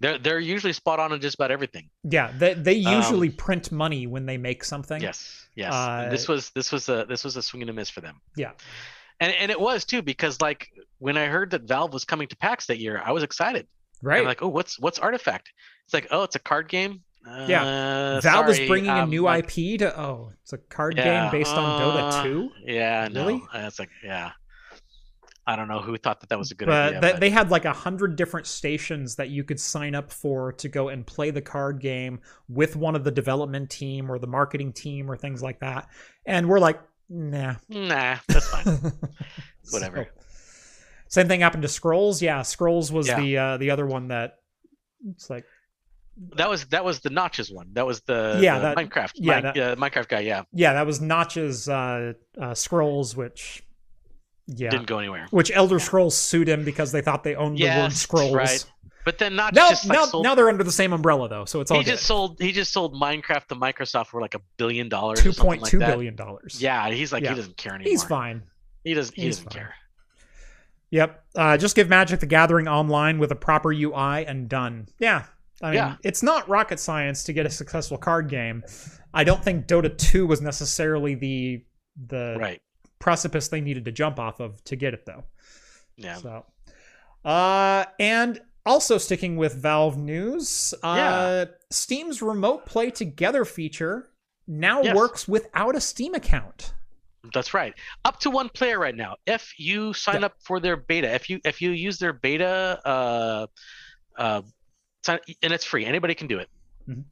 [0.00, 1.88] They're they're usually spot on on just about everything.
[2.02, 5.00] Yeah, they they usually Um, print money when they make something.
[5.00, 5.72] Yes, yes.
[5.72, 8.20] Uh, this was this was a this was a swing and a miss for them.
[8.36, 8.50] Yeah.
[9.18, 10.68] And and it was too because like
[10.98, 13.66] when I heard that Valve was coming to PAX that year, I was excited.
[14.02, 14.20] Right.
[14.20, 15.52] I'm like, oh, what's what's Artifact?
[15.84, 17.02] It's like, oh, it's a card game.
[17.46, 17.64] Yeah.
[17.64, 20.96] Uh, Valve is sorry, bringing a um, new like, IP to oh, it's a card
[20.96, 22.50] yeah, game based on Dota uh, 2.
[22.64, 23.26] Yeah, no.
[23.26, 23.42] Really?
[23.54, 24.32] Uh, It's like, yeah.
[25.44, 27.00] I don't know who thought that that was a good But idea.
[27.00, 30.52] they, but they had like a hundred different stations that you could sign up for
[30.54, 34.28] to go and play the card game with one of the development team or the
[34.28, 35.88] marketing team or things like that.
[36.26, 37.56] And we're like, nah.
[37.68, 38.92] nah, that's fine.
[39.70, 40.08] Whatever.
[40.14, 40.22] So-
[41.12, 42.22] same thing happened to Scrolls.
[42.22, 43.20] Yeah, Scrolls was Yeah.
[43.20, 44.38] the uh, the other one that
[45.10, 45.44] it's like
[46.36, 47.68] That was that was the Notch's one.
[47.74, 49.10] That was the, Yeah, the that- Minecraft.
[49.14, 50.20] yeah, Mi- that- uh, Minecraft guy.
[50.20, 53.62] Yeah, yeah, that was Notch's uh, uh, Scrolls, which
[54.46, 55.26] yeah, didn't go anywhere.
[55.30, 58.34] which Elder Scrolls sued him because they thought they owned the word Yes, Scrolls.
[58.34, 58.64] right.
[59.04, 60.22] But then Notch Now, just like now, sold.
[60.24, 61.90] now they're under the same umbrella though, so it's all he good.
[61.92, 62.40] just sold.
[62.40, 65.20] He just sold Minecraft to Microsoft for like a billion dollars.
[65.20, 66.60] Two or something point like billion dollars.
[66.62, 67.30] Yeah, he's like Yeah.
[67.30, 67.90] he doesn't care anymore.
[67.90, 68.44] he's fine.
[68.84, 69.14] He doesn't.
[69.16, 69.58] He He's doesn't fine.
[69.62, 69.74] care.
[70.92, 71.24] Yep.
[71.34, 74.86] Uh, just give Magic the Gathering online with a proper UI and done.
[74.98, 75.24] Yeah.
[75.62, 75.96] I mean, Yeah.
[76.04, 78.62] it's not rocket science to get a successful card game.
[79.14, 81.64] I don't think Dota 2 was necessarily the
[82.08, 82.62] the Right.
[82.98, 85.24] precipice they needed to jump off of to get it though.
[85.96, 86.16] Yeah.
[86.16, 86.46] So,
[87.24, 94.08] uh, and also sticking with Valve news, uh, Steam's Remote Play Together feature
[94.46, 94.94] now Yes.
[94.96, 96.72] works without a Steam account.
[97.32, 97.74] That's right.
[98.04, 99.16] Up to one player right now.
[99.26, 100.26] If you sign Yeah.
[100.26, 103.46] up for their beta, if you if you use their beta, uh,
[104.18, 104.42] uh,
[105.04, 106.48] sign, and it's free, anybody can do it.
[106.86, 107.04] Mhm.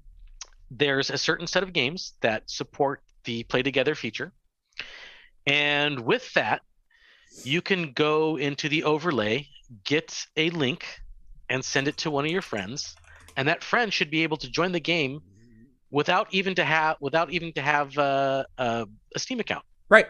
[0.71, 4.33] There's a certain set of games that support the play together feature,
[5.47, 6.63] and with that,
[7.43, 9.49] you can go into the overlay,
[9.85, 10.87] get a link,
[11.49, 12.97] and send it to one of your friends,
[13.37, 15.21] and that friend should be able to join the game
[15.91, 20.07] without even to have without even to have uh, uh, a Steam account Right.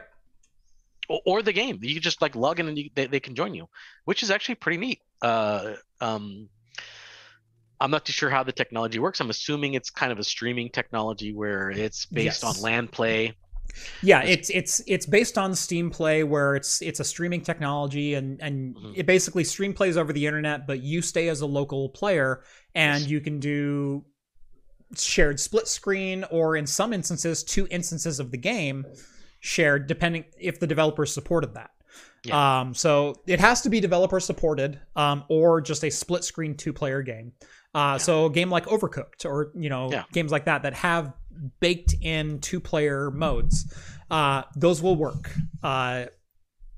[1.09, 1.79] or, or the game.
[1.81, 3.67] You just like log in and you, they, they can join you,
[4.05, 5.01] which is actually pretty neat.
[5.23, 6.49] Uh, um,
[7.81, 9.21] I'm not too sure how the technology works.
[9.21, 12.59] I'm assuming it's kind of a streaming technology where it's based Yes.
[12.59, 13.35] on LAN play.
[14.03, 18.41] Yeah, it's it's it's based on Steam Play, where it's it's a streaming technology, and
[18.43, 18.93] and Mhm.
[18.97, 22.43] it basically stream plays over the internet, but you stay as a local player,
[22.75, 23.11] and Yes.
[23.11, 24.05] you can do
[24.97, 28.85] shared split screen, or in some instances, two instances of the game
[29.41, 31.71] shared, depending if the developer supported that.
[32.31, 36.73] Um, so it has to be developer supported, um, or just a split screen two
[36.73, 37.33] player game.
[37.75, 40.05] Uh, so a game like Overcooked, or you know, Yeah.
[40.13, 41.15] games like that that have
[41.61, 43.73] baked in two player modes,
[44.11, 45.35] uh, those will work.
[45.63, 46.07] Uh,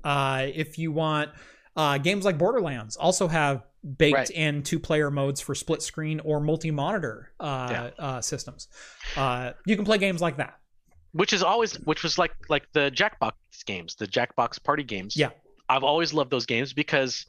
[0.03, 1.29] uh, if you want,
[1.75, 3.63] uh, games like Borderlands also have
[3.97, 4.29] baked Right.
[4.31, 7.89] in two player modes for split screen or multi monitor uh, Yeah.
[7.99, 8.69] uh, systems.
[9.17, 10.57] Uh, you can play games like that.
[11.13, 13.31] Which is always which was like like the Jackbox
[13.65, 15.15] games, the Jackbox party games.
[15.15, 15.29] Yeah.
[15.69, 17.25] I've always loved those games because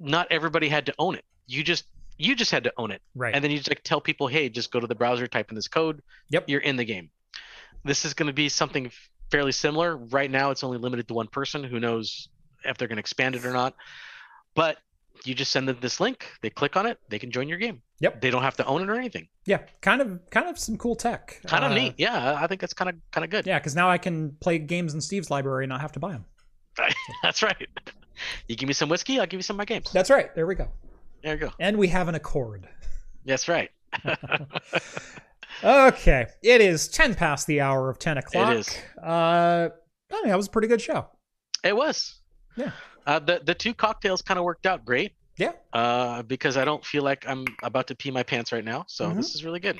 [0.00, 1.24] not everybody had to own it.
[1.46, 1.84] You just
[2.18, 3.32] you just had to own it, Right.
[3.34, 5.54] and then you just like tell people, hey, just go to the browser, type in
[5.54, 6.02] this code.
[6.30, 6.44] Yep.
[6.48, 7.10] You're in the game.
[7.84, 8.90] This is going to be something
[9.30, 9.96] fairly similar.
[9.96, 11.62] Right now, it's only limited to one person.
[11.62, 12.28] Who knows
[12.64, 13.74] if they're going to expand it or not?
[14.56, 14.78] But
[15.24, 16.26] you just send them this link.
[16.42, 16.98] They click on it.
[17.08, 17.82] They can join your game.
[18.00, 18.20] Yep.
[18.20, 19.28] They don't have to own it or anything.
[19.46, 21.40] Yeah, kind of kind of some cool tech.
[21.46, 21.94] Kind of Uh, neat.
[21.98, 23.46] Yeah, I think that's kind of kind of good.
[23.46, 26.12] Yeah, because now I can play games in Steve's library and not have to buy
[26.12, 26.24] them.
[27.22, 27.66] that's right.
[28.46, 29.90] You give me some whiskey, I'll give you some of my games.
[29.92, 30.34] That's right.
[30.34, 30.68] There we go.
[31.22, 31.50] There you go.
[31.58, 32.68] And we have an accord.
[33.24, 33.70] That's right.
[35.64, 38.54] Okay, it is ten past the hour of ten o'clock.
[38.54, 38.68] is.
[39.02, 39.68] Uh,
[40.12, 41.08] I mean, that was a pretty good show.
[41.64, 42.20] It was.
[42.56, 42.70] Yeah.
[43.08, 45.12] Uh, the the two cocktails kind of worked out great.
[45.38, 45.52] Yeah.
[45.72, 49.08] Uh, because I don't feel like I'm about to pee my pants right now, so
[49.08, 49.16] Mhm.
[49.16, 49.78] this is really good.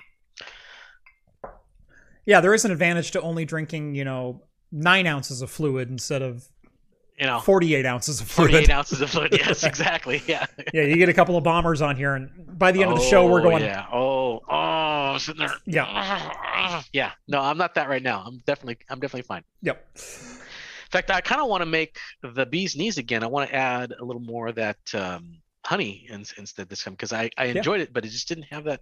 [2.27, 6.23] Yeah, there is an advantage to only drinking, you know, nine ounces of fluid instead
[6.23, 6.45] of
[7.19, 8.51] You know, forty-eight ounces of fluid.
[8.53, 9.33] 48 ounces of fluid.
[9.33, 10.23] Yes, exactly.
[10.27, 10.47] Yeah.
[10.73, 13.05] Yeah, you get a couple of bombers on here, and by the end of the
[13.05, 13.65] show, we're Oh, going.
[13.65, 13.87] Yeah.
[13.93, 14.41] Oh.
[14.49, 15.19] Oh.
[15.19, 15.55] Sitting there.
[15.67, 16.83] Yeah.
[16.93, 17.11] Yeah.
[17.27, 18.23] No, I'm not that right now.
[18.25, 18.79] I'm definitely.
[18.89, 19.43] I'm definitely fine.
[19.63, 19.85] Yep.
[20.89, 23.23] In fact, I kind of want to make the bee's knees again.
[23.23, 25.37] I want to add a little more of that um,
[25.67, 28.65] honey in, instead this time because I, I enjoyed it, but it just didn't have
[28.65, 28.81] that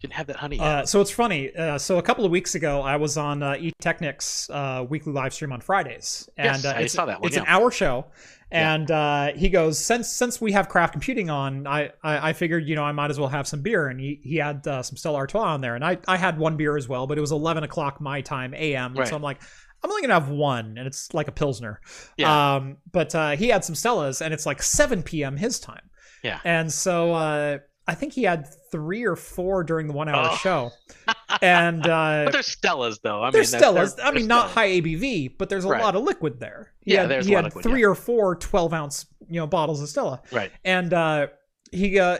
[0.00, 0.58] didn't have that honey.
[0.58, 1.54] Uh, so it's funny.
[1.54, 5.32] Uh, so a couple of weeks ago, I was on uh, eTeknix uh, weekly live
[5.32, 8.06] stream on Fridays, and Yes, uh, I it's, saw that one, it's an hour show.
[8.50, 8.74] Yeah.
[8.74, 12.68] And uh, he goes, since since we have craft computing on, I, I, I figured
[12.68, 13.86] you know I might as well have some beer.
[13.86, 16.56] And he, he had uh, some Stella Artois on there, and I, I had one
[16.56, 18.94] beer as well, but it was eleven o'clock my time a.m.
[18.94, 19.06] Right.
[19.06, 19.40] So I'm like,
[19.84, 21.80] I'm only gonna have one, and it's like a pilsner.
[22.16, 22.54] Yeah.
[22.56, 25.36] Um, but uh, he had some Stellas, and it's like seven p.m.
[25.36, 25.90] his time.
[26.22, 26.40] Yeah.
[26.44, 30.36] And so uh, I think he had three or four during the one hour Oh.
[30.36, 30.70] show.
[31.42, 33.22] And uh, but they're Stellas though.
[33.22, 33.96] I they're mean, Stellas.
[33.96, 34.52] they're- I mean, not Stellas.
[34.54, 35.82] high ABV, but there's a Right.
[35.82, 36.72] lot of liquid there.
[36.80, 39.06] He Yeah, had, there's a he lot had of liquid, three or four 12 ounce
[39.28, 40.52] you know bottles of Stella, Right.
[40.64, 41.26] and uh,
[41.72, 42.18] he uh,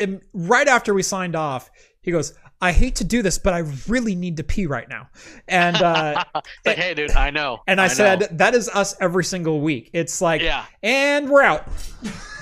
[0.00, 1.70] and right after we signed off,
[2.00, 2.32] he goes,
[2.64, 3.58] "I hate to do this, but I
[3.88, 5.08] really need to pee right now,"
[5.48, 6.24] and uh,
[6.64, 7.60] like, hey, dude, I know.
[7.66, 7.94] and I, know.
[7.94, 9.90] said, "That is us every single week.
[9.92, 11.66] It's like, yeah, and we're out.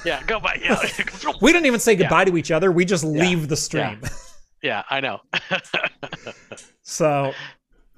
[0.05, 0.59] yeah, go by.
[0.63, 0.81] Yeah,
[1.43, 2.71] We didn't even say goodbye to each other.
[2.73, 3.11] We just Yeah.
[3.23, 4.01] leave the stream."
[4.63, 5.21] yeah, I know.
[6.83, 7.33] So,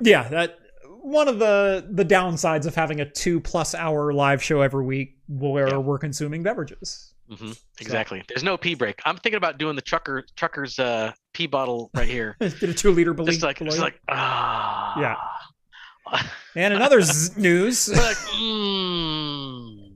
[0.01, 0.59] yeah, that
[1.01, 5.17] one of the the downsides of having a two plus hour live show every week
[5.29, 5.77] where Yeah.
[5.79, 7.14] we're consuming beverages.
[7.31, 8.23] Hmm Exactly.
[8.29, 9.01] There's no pee break.
[9.05, 12.37] I'm thinking about doing the trucker trucker's uh, pee bottle right here.
[12.41, 15.01] Get a two liter belie- just like, just like ah.
[15.01, 15.17] Yeah.
[16.57, 19.93] And another z- news, like, mm.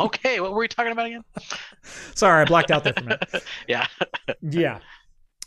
[0.00, 1.22] Okay, what were we talking about again?
[2.14, 3.44] sorry, I blacked out there for a minute.
[3.68, 3.86] yeah.
[4.40, 4.78] Yeah.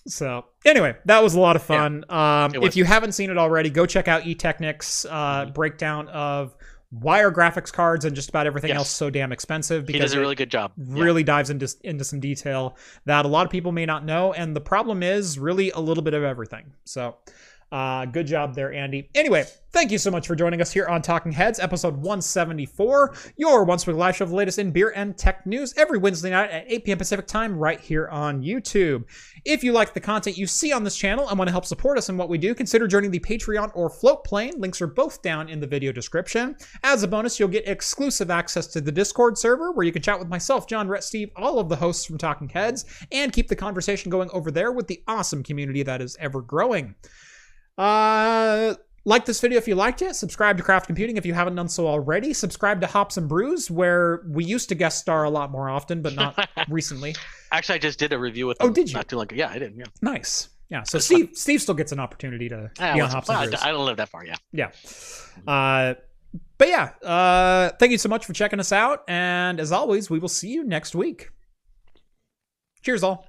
[0.07, 2.05] So anyway, that was a lot of fun.
[2.09, 5.53] um, if you haven't seen it already, go check out eTeknix uh, Mhm.
[5.53, 6.53] breakdown of
[6.91, 8.77] why are graphics cards and just about everything Yes.
[8.77, 10.71] else so damn expensive Because He does a really good job.
[10.77, 11.03] Yeah.
[11.03, 14.55] really dives into into some detail that a lot of people may not know and
[14.55, 17.17] the problem is really a little bit of everything so
[17.71, 19.09] uh, good job there andy.
[19.15, 23.65] Anyway thank you so much for joining us here on talking heads episode 174 your
[23.65, 26.49] once weekly live show of the latest in beer and tech news every wednesday night
[26.49, 29.03] at 8 p.m pacific time right here on youtube.
[29.43, 31.97] If you like the content you see on this channel and want to help support
[31.97, 34.57] us in what we do consider joining the patreon or Floatplane.
[34.59, 36.55] Links are both down in the video description.
[36.83, 40.19] As a bonus, you'll get exclusive access to the Discord server where you can chat
[40.19, 43.55] with myself, John, Rhett, Steve, all of the hosts from Talking Heads, and keep the
[43.55, 46.95] conversation going over there with the awesome community that is ever growing.
[47.77, 48.75] Uh,
[49.07, 50.15] like this video if you liked it.
[50.15, 52.33] Subscribe to Craft Computing if you haven't done so already.
[52.33, 56.01] Subscribe to Hops and Brews, where we used to guest star a lot more often,
[56.01, 57.15] but not recently.
[57.51, 58.95] Actually, I just did a review with Oh, did you?
[58.95, 59.35] Not too long ago.
[59.35, 59.75] Yeah, I did.
[59.75, 59.85] Yeah.
[60.01, 60.49] Nice.
[60.69, 60.81] Yeah.
[60.83, 63.61] So That's Steve Steve still gets an opportunity to Ah, be on Hops and Brews.
[63.61, 64.25] I, I don't live that far.
[64.25, 64.35] Yeah.
[64.51, 64.71] Yeah.
[65.47, 65.93] Uh,
[66.57, 69.03] but yeah, uh, thank you so much for checking us out.
[69.07, 71.29] And as always, we will see you next week.
[72.81, 73.27] Cheers, all.